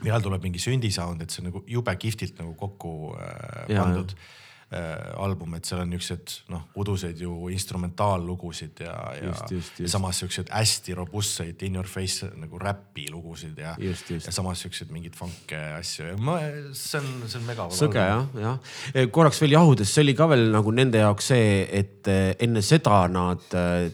[0.02, 4.16] millal tuleb mingi sündi sound, et see on nagu jube kihvtilt nagu kokku äh, pandud
[4.16, 4.26] ja,
[4.70, 10.94] album, et seal on niisugused noh, uduseid ju instrumentaallugusid ja, ja, ja samas siukseid hästi
[10.94, 16.16] robustseid in your face nagu räpi lugusid ja, ja samas siukseid mingeid funk'e asju ja
[16.22, 16.38] ma,
[16.76, 17.66] see on, see on mega.
[17.74, 18.60] sõge jah, jah.
[18.94, 22.62] Eh, korraks veel jahudes, see oli ka veel nagu nende jaoks see, et eh, enne
[22.62, 23.88] seda nad eh,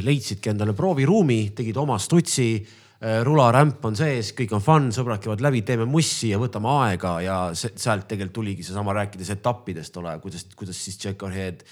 [0.00, 5.42] leidsidki endale prooviruumi, tegid oma stutsi Äh, rularämp on sees, kõik on fun, sõbrad käivad
[5.42, 10.46] läbi, teeme mussi ja võtame aega ja sealt tegelikult tuligi seesama rääkides etappidest ole, kuidas,
[10.56, 11.64] kuidas siis Check Our Head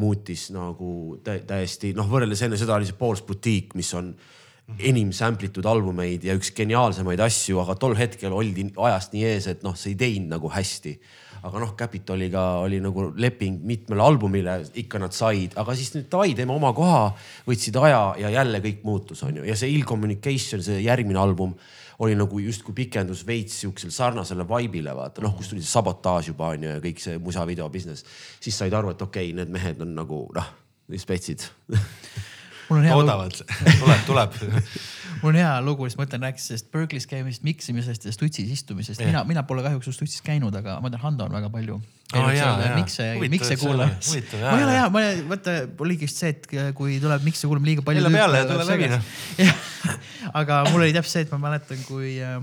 [0.00, 4.14] muutis nagu täiesti noh, võrreldes enne seda oli see Paul's Boutique, mis on
[4.78, 9.50] enim sample itud albumeid ja üks geniaalsemaid asju, aga tol hetkel oldi ajast nii ees,
[9.50, 10.94] et noh, see ei teinud nagu hästi
[11.46, 16.34] aga noh, Capitoliga oli nagu leping mitmele albumile, ikka nad said, aga siis nüüd davai,
[16.36, 17.10] teeme oma koha,
[17.48, 21.54] võtsid aja ja jälle kõik muutus, on ju, ja see Ill Communication, see järgmine album
[22.00, 25.20] oli nagu justkui pikendus veits siuksele sarnasele vibe'ile vaata.
[25.20, 28.06] Noh, kus tuli see sabotaaž juba on ju ja kõik see musavideo business,
[28.40, 30.52] siis said aru, et okei okay,, need mehed on nagu noh,
[30.96, 31.44] spetsid
[32.70, 33.42] toodavad,
[33.82, 34.40] tuleb, tuleb
[35.20, 39.02] mul on hea lugu, siis ma ütlen, rääkis sellest Berkeley's käimisest, miksimisest ja stutsis istumisest.
[39.04, 41.80] mina, mina pole kahjuks stutsis käinud, aga ma tean, Hando on väga palju.
[42.10, 42.26] Oh,
[42.74, 44.10] mikse, mikse kuulamas.
[44.34, 47.84] ma ei ole hea, ma vaata oligi just see, et kui tuleb mikse kuulama liiga
[47.86, 48.02] palju.
[48.02, 49.12] jälle peale ja tule läbi noh.
[50.42, 52.40] aga mul oli täpselt see, et ma mäletan, kui äh,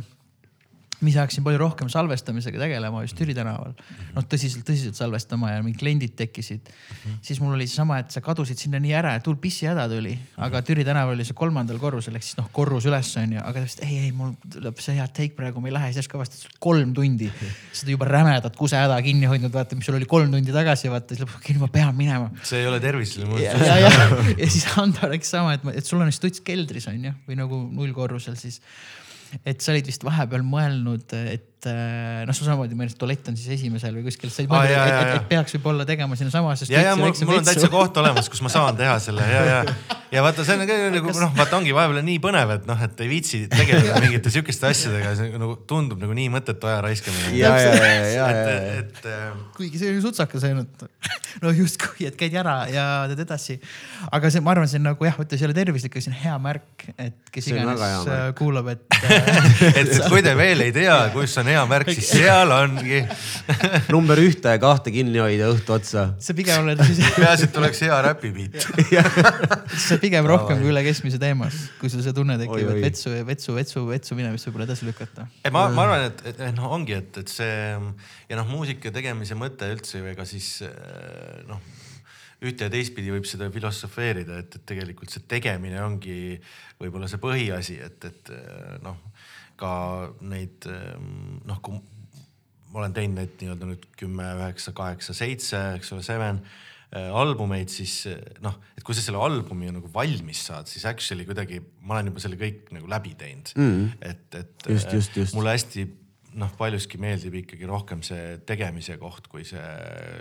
[0.97, 3.75] ma ise hakkasin palju rohkem salvestamisega tegelema just Türi tänaval.
[4.15, 6.95] noh, tõsiselt, tõsiselt salvestama ja mingid kliendid tekkisid mm.
[7.03, 7.19] -hmm.
[7.21, 10.61] siis mul oli seesama, et sa kadusid sinna nii ära, et hull pissihäda tuli, aga
[10.65, 13.85] Türi tänaval oli see kolmandal korrusel ehk siis noh, korrus üles on ju, aga täpselt
[13.85, 17.29] ei, ei mul tuleb see hea take praegu, ma ei lähe, siis avastad kolm tundi
[17.71, 21.25] seda juba rämedat kusehäda kinni hoidnud, vaata, mis sul oli kolm tundi tagasi, vaata siis
[21.25, 22.31] lõpuks, okei, ma pean minema.
[22.43, 23.43] see ei ole tervislik mul.
[23.43, 23.91] ja, ja, ja,
[24.33, 27.37] ja siis Ando rääkis sama, et, et sul on vist tuts keldris on ju, või
[27.37, 28.61] nagu nullkorrusel siis
[29.45, 33.57] et sa olid vist vahepeal mõelnud, et äh, noh, samamoodi ma et tualett on siis
[33.57, 36.69] esimesel või kuskil, et, et, et peaks võib-olla tegema sinnasamasse.
[36.69, 39.61] ja, ja mul, mul on täitsa koht olemas, kus ma saan teha selle ja, ja,
[40.11, 43.03] ja vaata, see on ka nagu noh, vaata ongi vahepeal nii põnev, et noh, et
[43.03, 47.33] ei viitsi tegeleda mingite sihukeste asjadega, see nagu tundub nagu nii mõttetu aja raiskamine.
[47.39, 49.09] ja, ja, ja, ja, ja, et, et.
[49.11, 50.85] Ähm, kuigi see on sutsakas ainult,
[51.43, 53.57] no justkui, et käid ära ja teed edasi.
[54.11, 56.13] aga see, ma arvan, see on nagu jah, ütle, see ei ole tervislik, aga see
[56.13, 58.85] on hea märk, et kes iganes äh, kuulab, et
[59.81, 62.99] et kui te veel ei tea, kus on hea märk, siis seal ongi.
[63.95, 66.07] Number ühte ja kahte kinni hoida õhtu otsa.
[66.23, 68.59] see pigem oled siis peaasi, et oleks hea räpipiit.
[69.87, 73.55] See pigem rohkem kui üle keskmise teemas, kui sul see tunne tekib, et vetsu, vetsu,
[73.57, 75.27] vetsu, vetsu minemist võib-olla edasi lükata.
[75.43, 77.57] ei, ma, ma arvan, et, et noh, ongi, et, et see
[78.29, 80.61] ja noh, muusika tegemise mõte üldse ju ega siis
[81.47, 81.61] noh
[82.45, 86.37] ühte ja teistpidi võib seda filosofeerida, et, et tegelikult see tegemine ongi
[86.77, 88.33] võib-olla see põhiasi, et, et
[88.83, 88.99] noh,
[89.59, 89.73] ka
[90.21, 91.79] neid noh, kui
[92.71, 97.71] ma olen teinud neid nii-öelda nüüd kümme, üheksa, kaheksa, seitse, eks ole, seven äh, albumeid,
[97.73, 98.01] siis
[98.43, 102.23] noh, et kui sa selle albumi nagu valmis saad, siis actually kuidagi ma olen juba
[102.23, 103.53] selle kõik nagu läbi teinud.
[103.57, 103.87] Mm..
[104.01, 105.37] et, et just, just, just.
[105.37, 105.87] mulle hästi
[106.37, 109.63] noh, paljuski meeldib ikkagi rohkem see tegemise koht, kui see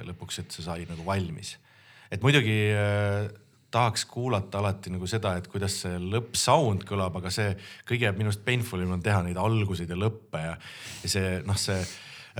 [0.09, 1.57] lõpuks, et see sai nagu valmis.
[2.15, 2.55] Et muidugi
[3.71, 7.55] tahaks kuulata alati nagu seda, et kuidas see lõppsound kõlab, aga see
[7.89, 10.55] kõige minu arust painful im on teha neid alguseid ja lõppe ja,
[11.03, 11.81] ja see noh, see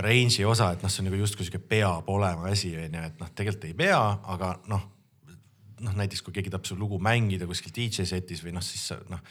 [0.03, 3.33] range'i osa, et noh, see on nagu justkui sihuke peab olema asi onju, et noh,
[3.33, 4.01] tegelikult ei pea,
[4.35, 4.87] aga noh,
[5.83, 9.01] noh näiteks kui keegi tahab su lugu mängida kuskil DJ setis või noh, siis sa
[9.11, 9.23] noh,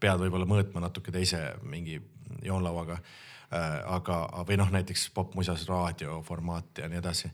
[0.00, 1.98] pead võib-olla mõõtma natuke teise mingi
[2.44, 3.80] joonlauaga äh,.
[3.96, 7.32] aga, või noh, näiteks popmusas raadioformaati ja nii edasi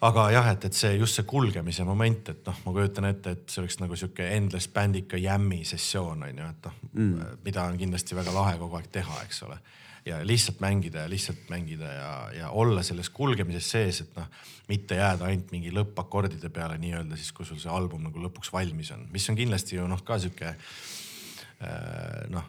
[0.00, 3.50] aga jah, et, et see just see kulgemise moment, et noh, ma kujutan ette, et
[3.50, 7.78] see oleks nagu sihuke endless bändika jämmi sessioon on ju, et noh mm., mida on
[7.80, 9.58] kindlasti väga lahe kogu aeg teha, eks ole.
[10.06, 14.28] ja lihtsalt mängida ja lihtsalt mängida ja, ja olla selles kulgemises sees, et noh,
[14.68, 18.92] mitte jääda ainult mingi lõppakordide peale nii-öelda siis, kui sul see album nagu lõpuks valmis
[18.94, 22.46] on, mis on kindlasti ju noh, ka sihuke äh, noh,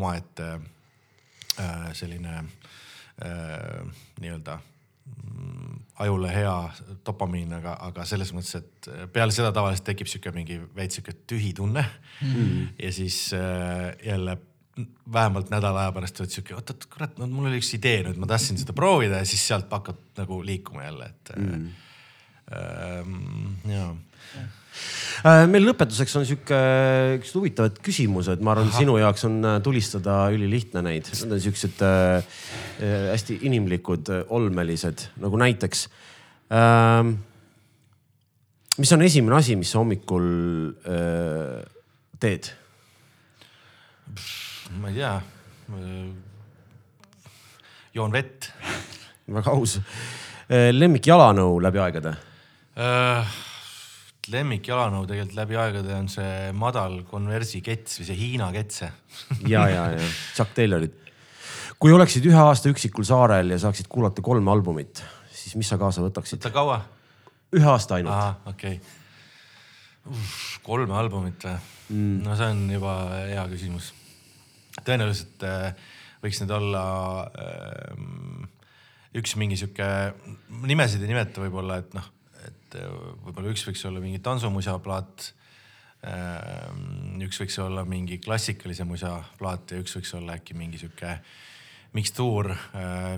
[0.00, 0.48] omaette
[1.60, 3.84] äh, selline äh,
[4.24, 4.56] nii-öelda
[5.98, 6.56] ajule hea
[7.06, 11.54] dopamiin, aga, aga selles mõttes, et peale seda tavaliselt tekib sihuke mingi veits sihuke tühi
[11.56, 12.34] tunne mm.
[12.34, 12.66] -hmm.
[12.82, 14.36] ja siis äh, jälle
[15.12, 18.28] vähemalt nädala aja pärast oled sihuke, oot-oot, kurat, no mul oli üks idee nüüd, ma
[18.28, 21.48] tahtsin seda proovida ja siis sealt hakkad nagu liikuma jälle, et mm.
[21.48, 21.70] -hmm.
[22.52, 23.94] äh, jaa
[24.34, 24.48] Äh,
[25.50, 26.58] meil lõpetuseks on sihuke,
[27.18, 31.08] üks huvitavad küsimused, ma arvan, sinu jaoks on äh, tulistada ülilihtne neid.
[31.12, 32.18] Need on siuksed äh,
[32.80, 35.86] äh, hästi inimlikud, olmelised nagu näiteks
[36.52, 37.14] äh,.
[38.76, 40.28] mis on esimene asi, mis sa hommikul
[40.84, 41.64] äh,
[42.20, 42.52] teed?
[44.80, 45.16] ma ei tea.
[47.96, 48.52] joon vett.
[49.26, 49.80] väga aus.
[50.48, 52.14] lemmik jalanõu läbi aegade
[52.76, 53.36] uh,?
[54.32, 58.90] Lemmik jalanõu tegelikult läbi aegade on see madal konversi kets või see Hiina ketse
[59.52, 60.94] ja, ja, ja Chuck Taylorid.
[61.78, 66.04] kui oleksid ühe aasta üksikul saarel ja saaksid kuulata kolme albumit, siis mis sa kaasa
[66.04, 66.40] võtaksid?
[66.40, 66.80] oota, kaua?
[67.56, 68.48] ühe aasta ainult.
[68.52, 70.26] okei okay..
[70.66, 72.18] kolme albumit või mm.?
[72.26, 72.96] no see on juba
[73.28, 73.92] hea küsimus.
[74.82, 75.86] tõenäoliselt äh,
[76.24, 76.82] võiks need olla
[77.30, 78.50] äh,
[79.16, 79.86] üks mingi sihuke,
[80.66, 82.12] nimesid ei nimeta võib-olla, et noh
[82.76, 82.88] et äh,
[83.26, 85.30] võib-olla üks võiks olla mingi tantsumusa plaat.
[86.06, 91.16] Ähm, üks võiks olla mingi klassikalise musa plaat ja üks võiks olla äkki mingi sihuke
[91.96, 93.16] mikstuur äh,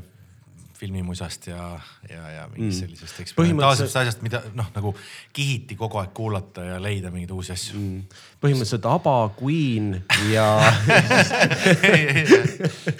[0.78, 2.84] filmimusast ja, ja, ja mingist mm.
[2.84, 4.92] sellisest eksperimentaalsest asjast, mida noh, nagu
[5.34, 8.02] kihiti kogu aeg kuulata ja leida mingeid uusi asju mm..
[8.38, 9.98] põhimõtteliselt ABBA, Queen
[10.30, 10.46] ja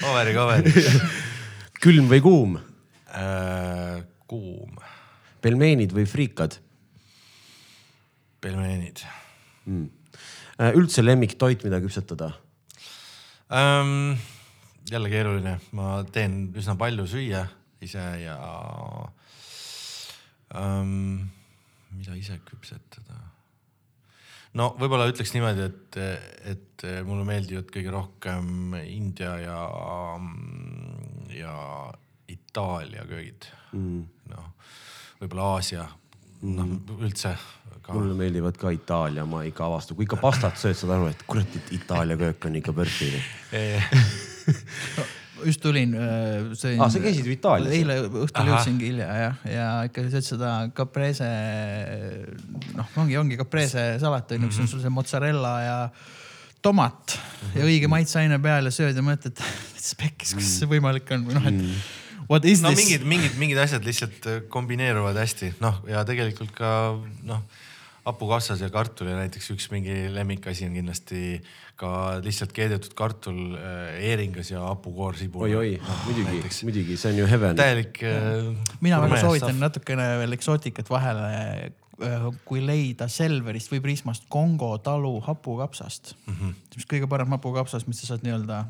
[0.03, 0.75] Coveri, coveri.
[1.87, 2.59] külm või kuum
[3.15, 4.03] äh,?
[4.29, 4.77] kuum
[5.43, 6.59] pelmeenid või friikad?
[8.41, 9.03] pelmeenid
[9.67, 9.87] mm..
[10.79, 12.33] üldse lemmiktoit, mida küpsetada
[13.51, 14.19] ähm,?
[14.89, 17.43] jälle keeruline, ma teen üsna palju süüa
[17.85, 18.37] ise ja
[20.57, 21.29] ähm,
[21.93, 23.19] mida ise küpsetada?
[24.57, 25.99] no võib-olla ütleks niimoodi, et,
[26.55, 29.61] et mulle meeldivad kõige rohkem India ja,
[31.37, 31.57] ja
[32.33, 34.07] Itaalia köögid mm..
[34.33, 34.55] noh
[35.23, 35.85] võib-olla Aasia,
[36.47, 36.99] noh mm.
[37.03, 37.35] üldse
[37.83, 37.93] ka....
[37.93, 41.57] mulle meeldivad ka Itaalia, ma ikka avastan, kui ikka pastat sööd, saad aru, et kurat,
[41.61, 43.17] et Itaalia köök on ikka börsil
[45.47, 46.91] just tulin, äh, sõin ah,.
[46.91, 47.75] sa käisid ju Itaalias?
[47.75, 51.29] eile õhtul jõudsingi hilja jah, ja ikka sööd seda caprese,
[52.79, 55.77] noh, ongi, ongi caprese salat on ju, kus on sul see mozzarella ja
[56.63, 57.61] tomat mm -hmm.
[57.61, 59.43] ja õige maitseaine peal ja sööd ja mõtled, et
[59.93, 61.97] spekkis, kuidas see võimalik on või noh, et mm
[62.29, 62.85] What is no, this?
[62.85, 66.71] mingid, mingid, mingid asjad lihtsalt äh, kombineeruvad hästi, noh ja tegelikult ka
[67.25, 67.41] noh,
[68.09, 71.39] hapukapsas ja kartul ja näiteks üks mingi lemmikasi on kindlasti
[71.79, 71.91] ka
[72.25, 75.47] lihtsalt keedetud kartul äh, eeringas ja hapukoor sibul.
[75.49, 77.57] oi-oi no,, muidugi, muidugi, see on ju heaven.
[77.59, 78.49] täielik äh,.
[78.81, 79.63] mina väga soovitan stuff.
[79.67, 86.61] natukene veel eksootikat vahele äh, kui leida Selverist või Prismast Kongo talu hapukapsast mm, -hmm.
[86.77, 88.65] mis kõige parem hapukapsas, mis sa saad nii-öelda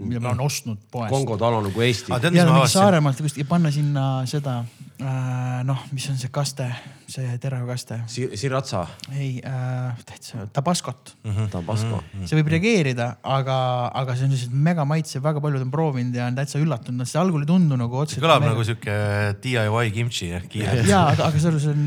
[0.00, 1.12] mida ma olen ostnud poest.
[1.12, 2.12] Kongo talu nagu Eesti.
[2.34, 4.60] ja Saaremaalt ja panna sinna seda
[5.00, 6.66] äh, noh, mis on see kaste,
[7.10, 8.34] see teravkaste Sir.
[8.38, 8.86] Siratsa.
[9.16, 11.30] ei äh,, täitsa tabaskot mm.
[11.30, 11.50] -hmm.
[11.52, 12.20] Tabasko mm.
[12.20, 12.30] -hmm.
[12.30, 13.58] see võib reageerida, aga,
[14.02, 17.20] aga see on lihtsalt mega maitsev, väga paljud on proovinud ja on täitsa üllatunud, see
[17.20, 18.24] algul ei tundu nagu otseselt.
[18.24, 18.54] kõlab mega...
[18.54, 18.96] nagu sihuke
[19.42, 20.88] DIY kimchi jah, kiirelt.
[20.88, 21.86] ja, aga, aga seal on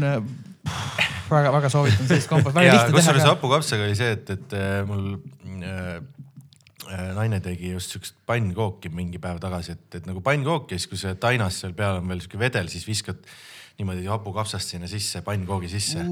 [1.30, 3.32] väga-väga soovitan sellist kompot, väga lihtne teha kusjuures ka.
[3.34, 6.02] hapukapsaga oli see, et, et äh, mul äh, äh,
[7.18, 11.00] naine tegi just siukest pannkooki mingi päev tagasi, et, et nagu pannkook ja siis, kui
[11.02, 13.22] see tainas seal peal on veel siuke vedel, siis viskad
[13.80, 16.04] niimoodi hapukapsast sinna sisse, pannkoogi sisse.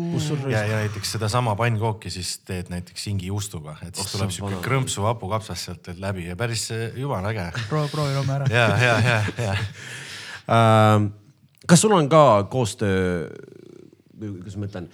[0.50, 4.62] ja, ja näiteks sedasama pannkooki siis teed näiteks hingijuustuga, et siis Oh, tuleb vana.
[4.66, 7.52] krõmpsu hapukapsast sealt läbi ja päris äh, jumala äge.
[7.70, 8.50] proovi, proovi homme ära.
[8.50, 9.58] ja, ja, ja, ja
[10.52, 11.12] Ähm,
[11.70, 13.30] kas sul on ka koostöö,
[14.20, 14.90] kuidas ma ütlen,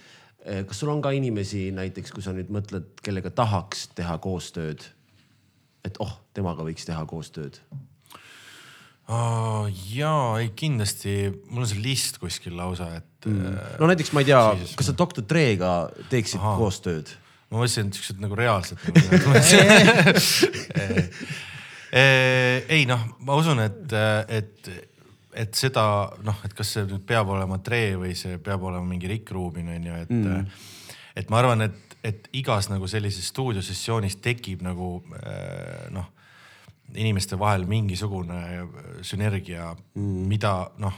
[0.68, 4.84] kas sul on ka inimesi näiteks, kui sa nüüd mõtled, kellega tahaks teha koostööd?
[5.88, 7.54] Et oh, temaga võiks teha koostööd.
[9.08, 9.64] oh,.
[9.92, 11.14] jaa, ei kindlasti,
[11.50, 13.40] mul on see list kuskil lausa, et mm.
[13.80, 14.42] no näiteks ma ei tea
[14.78, 15.72] kas sa doktor Dre'ga
[16.12, 16.40] teeksid.
[16.42, 16.52] Aha.
[16.60, 17.06] koostööd?
[17.48, 19.32] ma mõtlesin, et siuksed nagu reaalsed nagu,.
[22.76, 23.92] ei noh, ma usun, et,
[24.28, 24.68] et,
[25.32, 25.84] et seda
[26.24, 29.68] noh, et kas see nüüd peab olema Dre või see peab olema mingi Rick Rubin
[29.72, 30.44] on ju, et mm.,
[31.18, 36.08] et ma arvan, et, et igas nagu sellises stuudiosessioonis tekib nagu äh, noh,
[36.96, 38.40] inimeste vahel mingisugune
[39.04, 40.96] sünergia mm., mida noh,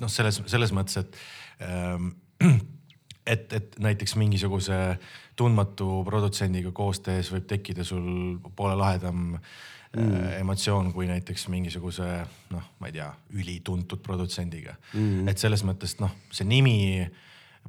[0.00, 1.20] noh, selles, selles mõttes, et
[1.66, 2.12] ähm,
[3.32, 4.80] et, et näiteks mingisuguse
[5.36, 10.14] tundmatu produtsendiga koos tehes võib tekkida sul poole lahedam mm.
[10.40, 12.08] emotsioon kui näiteks mingisuguse
[12.54, 15.28] noh, ma ei tea, ülituntud produtsendiga mm..
[15.30, 16.78] et selles mõttes noh, see nimi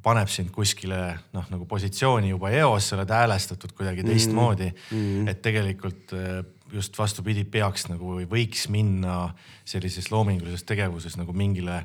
[0.03, 0.99] paneb sind kuskile
[1.34, 5.28] noh, nagu positsiooni juba eos, sa oled häälestatud kuidagi teistmoodi mm..
[5.32, 6.41] et tegelikult eh,
[6.74, 9.32] just vastupidi, peaks nagu või võiks minna
[9.68, 11.84] sellises loomingulises tegevuses nagu mingile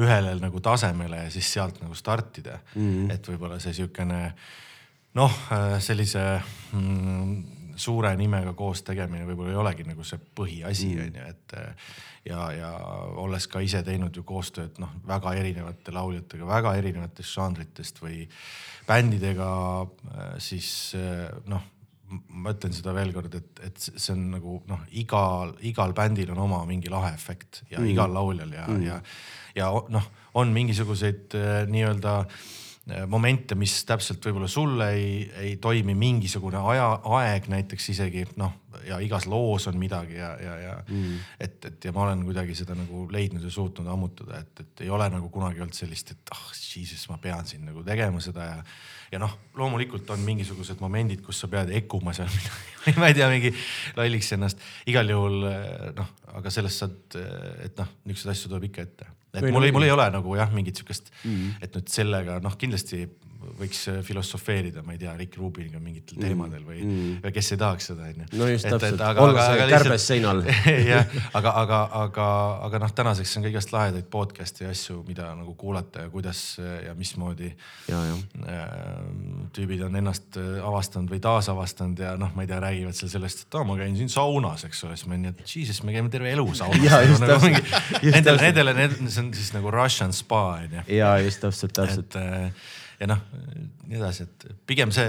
[0.00, 3.10] ühele nagu tasemele ja siis sealt nagu startida mm..
[3.12, 4.22] et võib-olla see siukene
[5.18, 5.34] noh,
[5.84, 6.22] sellise
[6.72, 11.90] mm, suure nimega koos tegemine võib-olla ei olegi nagu see põhiasi on ju, et äh,
[12.28, 12.70] ja, ja
[13.22, 18.24] olles ka ise teinud ju koostööd noh, väga erinevate lauljatega, väga erinevatest žanritest või
[18.86, 19.50] bändidega,
[20.42, 21.68] siis äh, noh,
[22.12, 26.42] ma ütlen seda veel kord, et, et see on nagu noh, igal, igal bändil on
[26.44, 27.92] oma mingi lahe efekt ja mm.
[27.94, 28.98] igal lauljal ja mm., ja,
[29.56, 32.42] ja noh, on mingisuguseid äh, nii-öelda äh,
[33.06, 36.88] momente, mis täpselt võib-olla sulle ei, ei toimi mingisugune aja,
[37.18, 38.56] aeg näiteks isegi noh,
[38.88, 41.20] ja igas loos on midagi ja, ja, ja mm.
[41.46, 44.90] et, et ja ma olen kuidagi seda nagu leidnud ja suutnud ammutada, et, et ei
[44.90, 48.48] ole nagu kunagi olnud sellist, et ah oh, jesus, ma pean siin nagu tegema seda
[48.48, 48.58] ja
[49.12, 52.30] ja noh, loomulikult on mingisugused momendid, kus sa pead ekkuma seal
[53.00, 53.52] ma ei tea, mingi
[53.98, 54.62] lolliks ennast.
[54.90, 57.18] igal juhul eh, noh, aga sellest saad,
[57.66, 59.10] et noh, niisuguseid asju tuleb ikka ette.
[59.36, 61.66] et mul ei, mul ei ole nagu jah, mingit sihukest mm, -hmm.
[61.66, 63.04] et nüüd sellega noh, kindlasti
[63.58, 67.90] võiks äh, filosofeerida, ma ei tea, Rick Rubiniga mingitel teemadel või mm, kes ei tahaks
[67.92, 68.28] seda onju.
[68.38, 69.02] No just täpselt.
[69.22, 70.42] Olla see kärbes seinal.
[70.92, 72.28] jah, aga, aga, aga,
[72.68, 76.42] aga noh, tänaseks on ka igast lahedaid podcast'e ja asju, mida nagu kuulata ja kuidas
[76.58, 77.50] ja mismoodi
[77.88, 78.16] ja, ja
[78.48, 78.66] äh,
[79.56, 83.46] tüübid on ennast äh, avastanud või taasavastanud ja noh, ma ei tea, räägivad seal sellest,
[83.46, 86.12] et aa, ma käin siin saunas, eks ole, siis ma nii, et jesus, me käime
[86.12, 87.72] terve elu saunas just nagu täpselt.
[88.02, 88.46] Just Nendele, täpselt.
[88.46, 90.86] nendele, need, see on siis nagu Russian spa onju.
[90.92, 92.16] ja just täpselt, täpselt.
[92.16, 92.70] et äh,
[93.02, 93.22] ja noh,
[93.88, 95.08] nii edasi, et pigem see,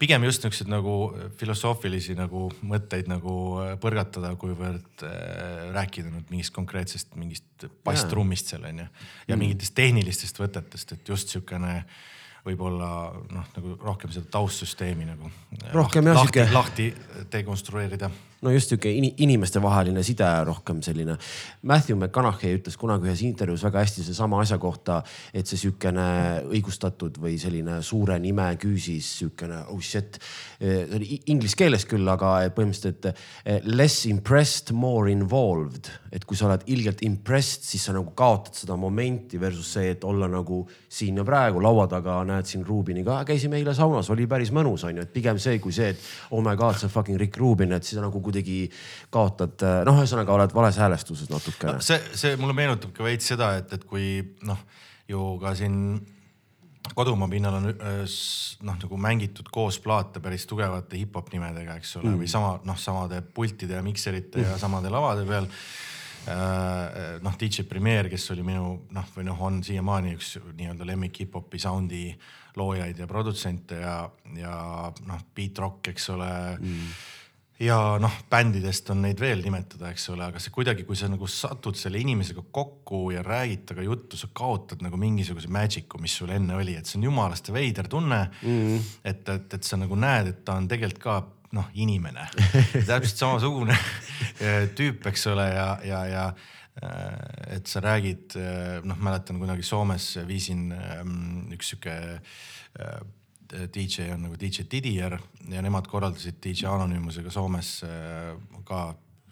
[0.00, 0.94] pigem just niisuguseid nagu
[1.38, 8.66] filosoofilisi nagu mõtteid nagu äh, põrgatada, kuivõrd äh, rääkida nüüd mingist konkreetsest mingist basstrummist seal
[8.70, 8.88] onju.
[9.28, 11.82] ja mingitest tehnilistest võtetest, et just siukene
[12.44, 12.88] võib-olla
[13.32, 15.30] noh, nagu rohkem seda taustsüsteemi nagu.
[15.72, 16.88] Rohkem jah, lahti, sihuke- lahti
[17.32, 18.10] dekonstrueerida.
[18.44, 21.16] No just sihuke in, inimestevaheline side rohkem selline.
[21.62, 25.00] Matthew McConaughey ütles kunagi ühes intervjuus väga hästi sedasama asja kohta,
[25.32, 26.06] et see sihukene
[26.52, 30.18] õigustatud või selline suure nime küüsis sihukene oh shit.
[30.60, 33.10] see oli inglise keeles küll, aga põhimõtteliselt,
[33.44, 35.90] eh, less impressed, more involved.
[36.14, 40.04] et kui sa oled ilgelt impressed, siis sa nagu kaotad seda momenti versus see, et
[40.06, 44.52] olla nagu siin ja praegu laua taga, näed siin Rubiniga, käisime eile saunas, oli päris
[44.54, 45.98] mõnus, onju, et pigem see kui see, et
[46.30, 48.70] oh my god, see on fucking Rick Rubin, et siis nagu kuidagi
[49.14, 51.78] kaotad, noh, ühesõnaga oled vales häälestuses natukene.
[51.84, 54.58] see, see mulle meenutab ka veits seda, et, et kui noh,
[55.08, 56.00] ju ka siin
[56.94, 57.70] kodumaa pinnal on
[58.04, 62.58] s- noh, nagu mängitud koos plaate päris tugevate hip-hop nimedega, eks ole mm., või sama
[62.64, 64.50] noh, samade pultide ja mikserite mm.
[64.50, 65.48] ja samade lavade peal.
[67.20, 71.58] noh, DJ Premier, kes oli minu noh, või noh, on siiamaani üks nii-öelda lemmik hip-hopi
[71.60, 72.06] soundi
[72.56, 73.98] loojaid ja produtsente ja,
[74.38, 74.54] ja
[75.04, 76.30] noh, Beat Rock, eks ole
[76.60, 76.94] mm
[77.62, 81.28] ja noh, bändidest on neid veel nimetada, eks ole, aga see kuidagi, kui sa nagu
[81.30, 86.34] satud selle inimesega kokku ja räägid temaga juttu, sa kaotad nagu mingisuguse magic'u, mis sul
[86.34, 88.90] enne oli, et see on jumalaste veider tunne mm..
[89.06, 91.20] et, et, et sa nagu näed, et ta on tegelikult ka
[91.54, 92.26] noh, inimene,
[92.88, 93.78] täpselt samasugune
[94.74, 96.28] tüüp, eks ole, ja, ja, ja
[97.54, 98.34] et sa räägid,
[98.82, 101.94] noh, mäletan kunagi Soomes viisin ähm, üks sihuke
[103.52, 105.18] DJ on nagu DJ Didier
[105.50, 107.76] ja nemad korraldasid DJ Anonümusega Soomes
[108.64, 108.80] ka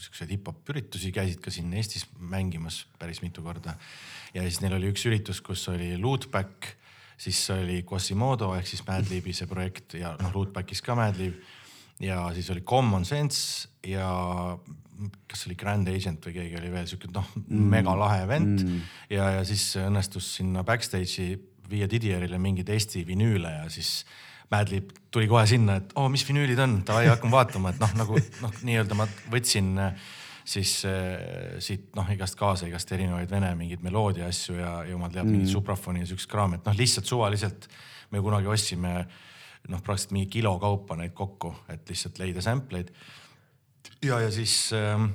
[0.02, 3.76] siukseid hip-hop üritusi, käisid ka siin Eestis mängimas päris mitu korda.
[4.34, 6.74] ja siis neil oli üks üritus, kus oli Lootback
[7.22, 11.38] siis oli Quasimodo ehk siis Madlibi see projekt ja noh, Lootbackis ka Madlib.
[12.02, 14.08] ja siis oli Common Sense ja
[15.30, 17.70] kas oli Grand Agent või keegi oli veel siuke noh mm.
[17.74, 18.82] mega lahe event mm.
[19.10, 21.36] ja, ja siis õnnestus sinna backstage'i
[21.72, 24.02] viia Didierile mingeid Eesti vinüüle ja siis
[24.52, 27.94] Madlib tuli kohe sinna, et oo oh,, mis vinüülid on, davai hakkame vaatama, et noh,
[28.02, 30.10] nagu noh, nii-öelda ma võtsin äh,
[30.44, 35.26] siis äh, siit noh, igast kaasa igast erinevaid vene mingeid meloodia asju ja jumal teab
[35.28, 35.38] mm.
[35.38, 37.68] mingit suprafoni ja siukest kraami, et noh, lihtsalt suvaliselt
[38.12, 38.94] me kunagi ostsime
[39.70, 42.92] noh, praktiliselt mingi kilo kaupa neid kokku, et lihtsalt leida sample eid.
[44.02, 45.06] ja, ja siis äh,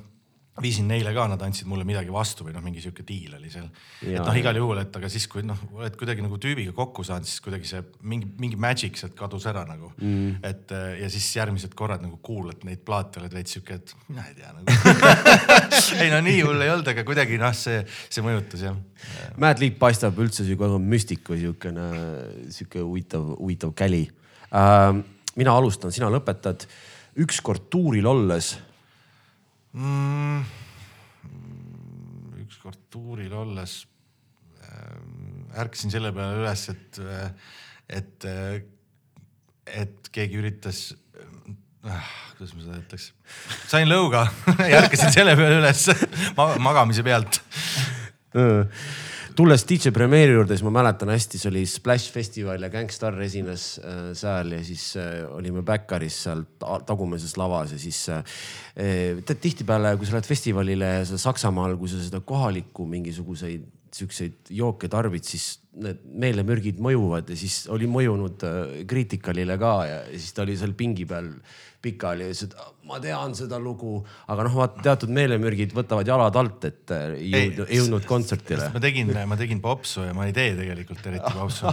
[0.62, 3.68] viisin neile ka, nad andsid mulle midagi vastu või noh, mingi sihuke diil oli seal.
[4.02, 7.28] et noh, igal juhul, et aga siis, kui noh, oled kuidagi nagu tüübiga kokku saanud,
[7.28, 10.38] siis kuidagi see mingi, mingi magic sealt kadus ära nagu mm..
[10.46, 14.36] et ja siis järgmised korrad nagu kuulad neid plaate, oled veits sihuke, et mina ei
[14.38, 15.38] tea nagu
[16.02, 18.78] ei no nii hull ei olnud, aga kuidagi noh, see, see mõjutas jah.
[19.40, 21.88] Mad Leap paistab üldse sihuke müstik või siukene,
[22.54, 24.94] sihuke huvitav, huvitav käli uh,.
[25.38, 26.66] mina alustan, sina lõpetad.
[27.18, 28.56] ükskord tuuril olles
[29.72, 30.44] mm,?
[32.44, 33.82] ükskord tuuril olles
[34.62, 37.00] äh, ärkasin selle peale üles, et,
[37.88, 38.28] et,
[39.66, 40.80] et keegi üritas
[41.84, 43.10] äh,, kuidas ma seda ütleks,
[43.68, 44.26] sain lõuga
[44.70, 45.88] ja ärkasin selle peale üles
[46.68, 47.42] magamise pealt
[49.38, 53.66] tulles DJ Premiere'i juurde, siis ma mäletan hästi, see oli Splash festival ja Gangstar esines
[53.78, 58.40] äh, seal ja siis äh, olime Backeris seal tagumises lavas ja siis äh,
[58.74, 63.66] tead tihtipeale, kui sa lähed festivalile Saksamaal, kui sa seda kohalikku mingisuguseid
[63.98, 68.42] siukseid jooke tarbid, siis need meelemürgid mõjuvad ja siis oli mõjunud
[68.88, 71.28] Criticalile ka ja siis ta oli seal pingi peal
[71.82, 74.00] pikali ja ütles, et ma tean seda lugu,
[74.32, 78.70] aga noh, vaata teatud meelemürgid võtavad jalad alt, et äh, ei jõudnud, jõudnud kontserdile.
[78.74, 81.70] ma tegin, ma tegin popsu ja ma ei tee tegelikult eriti popsu.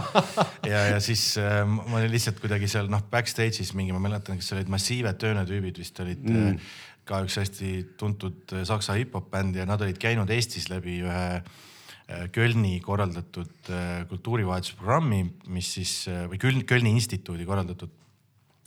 [0.72, 4.54] ja, ja siis äh, ma olin lihtsalt kuidagi seal noh, backstage'is mingi, ma mäletan, kes
[4.54, 6.54] olid Massive Töne tüübid vist olid mm.
[6.54, 6.74] Äh,
[7.06, 11.26] ka üks hästi tuntud saksa hip-hop bänd ja nad olid käinud Eestis läbi ühe
[12.30, 13.68] Kölni korraldatud
[14.06, 15.94] kultuurivahetusprogrammi, mis siis
[16.30, 17.90] või Kölni instituudi korraldatud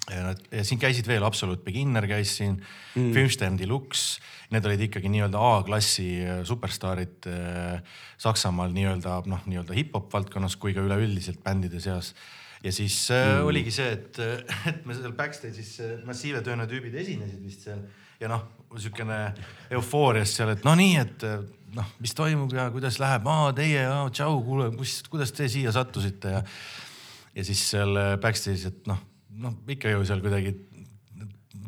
[0.09, 4.21] ja siin käisid veel Absolute Beginner käis siin mm., Filmstern Deluxe,
[4.53, 10.75] need olid ikkagi nii-öelda A-klassi äh, superstaarid äh, Saksamaal nii-öelda noh, nii-öelda hip-hop valdkonnas kui
[10.77, 12.13] ka üleüldiselt bändide seas.
[12.63, 13.47] ja siis äh, mm.
[13.51, 14.19] oligi see, et,
[14.71, 17.85] et me seal backstage'is massiive tööna tüübid esinesid vist seal
[18.19, 19.21] ja noh, sihukene
[19.77, 21.23] eufoorias seal, et no nii, et
[21.75, 23.85] noh, mis toimub ja kuidas läheb, aa teie,
[24.15, 26.39] tšau, kuule, kus, kuidas te siia sattusite?
[26.39, 26.43] Ja
[27.37, 28.97] ja siis seal backstage'is, et noh
[29.39, 30.55] noh, ikka ju seal kuidagi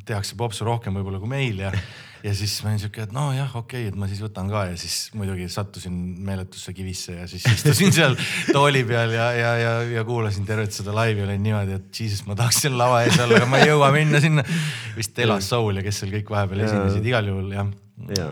[0.07, 1.69] tehakse popsu rohkem võib-olla kui meil ja,
[2.26, 4.78] ja siis ma olin siuke, et nojah, okei okay,, et ma siis võtan ka ja
[4.80, 5.95] siis muidugi sattusin
[6.26, 8.18] meeletusse kivisse ja siis istusin seal
[8.49, 12.38] tooli peal ja, ja, ja, ja kuulasin tervet seda laivi, olin niimoodi, et jesus, ma
[12.40, 14.45] tahaks seal lava ees olla, aga ma ei jõua minna sinna.
[14.98, 17.69] vist Elas Soul ja kes seal kõik vahepeal esinesid, igal juhul jah.
[18.18, 18.32] Ja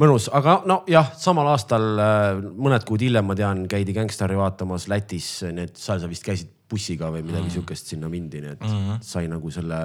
[0.00, 5.30] mõnus, aga nojah, samal aastal äh, mõned kuud hiljem ma tean, käidi Gangstari vaatamas Lätis,
[5.52, 7.54] need, sa vist käisid bussiga või midagi mm.
[7.54, 9.00] sihukest sinna mindi, nii et mm -hmm.
[9.06, 9.80] sai nagu selle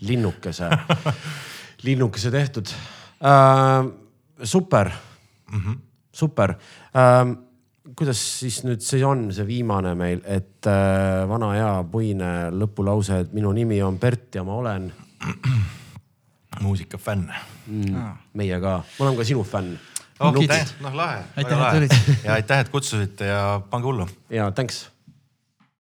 [0.00, 0.70] linnukese
[1.86, 2.68] linnukese tehtud
[3.22, 3.92] äh,.
[4.42, 4.90] super
[5.52, 5.78] mm, -hmm.
[6.12, 6.50] super
[6.96, 7.36] äh,
[7.96, 13.32] kuidas siis nüüd see on, see viimane meil, et äh, vana hea puine lõpulause, et
[13.32, 14.92] minu nimi on Bert ja ma olen
[16.60, 17.32] muusikafänn.
[17.66, 18.12] Mm,.
[18.34, 19.78] meie ka, ma olen ka sinu fänn.
[20.20, 20.32] oh,
[20.80, 21.88] noh lahe, väga lahe.
[22.24, 24.08] ja aitäh, et kutsusite ja pange hullu.
[24.30, 24.91] ja thanks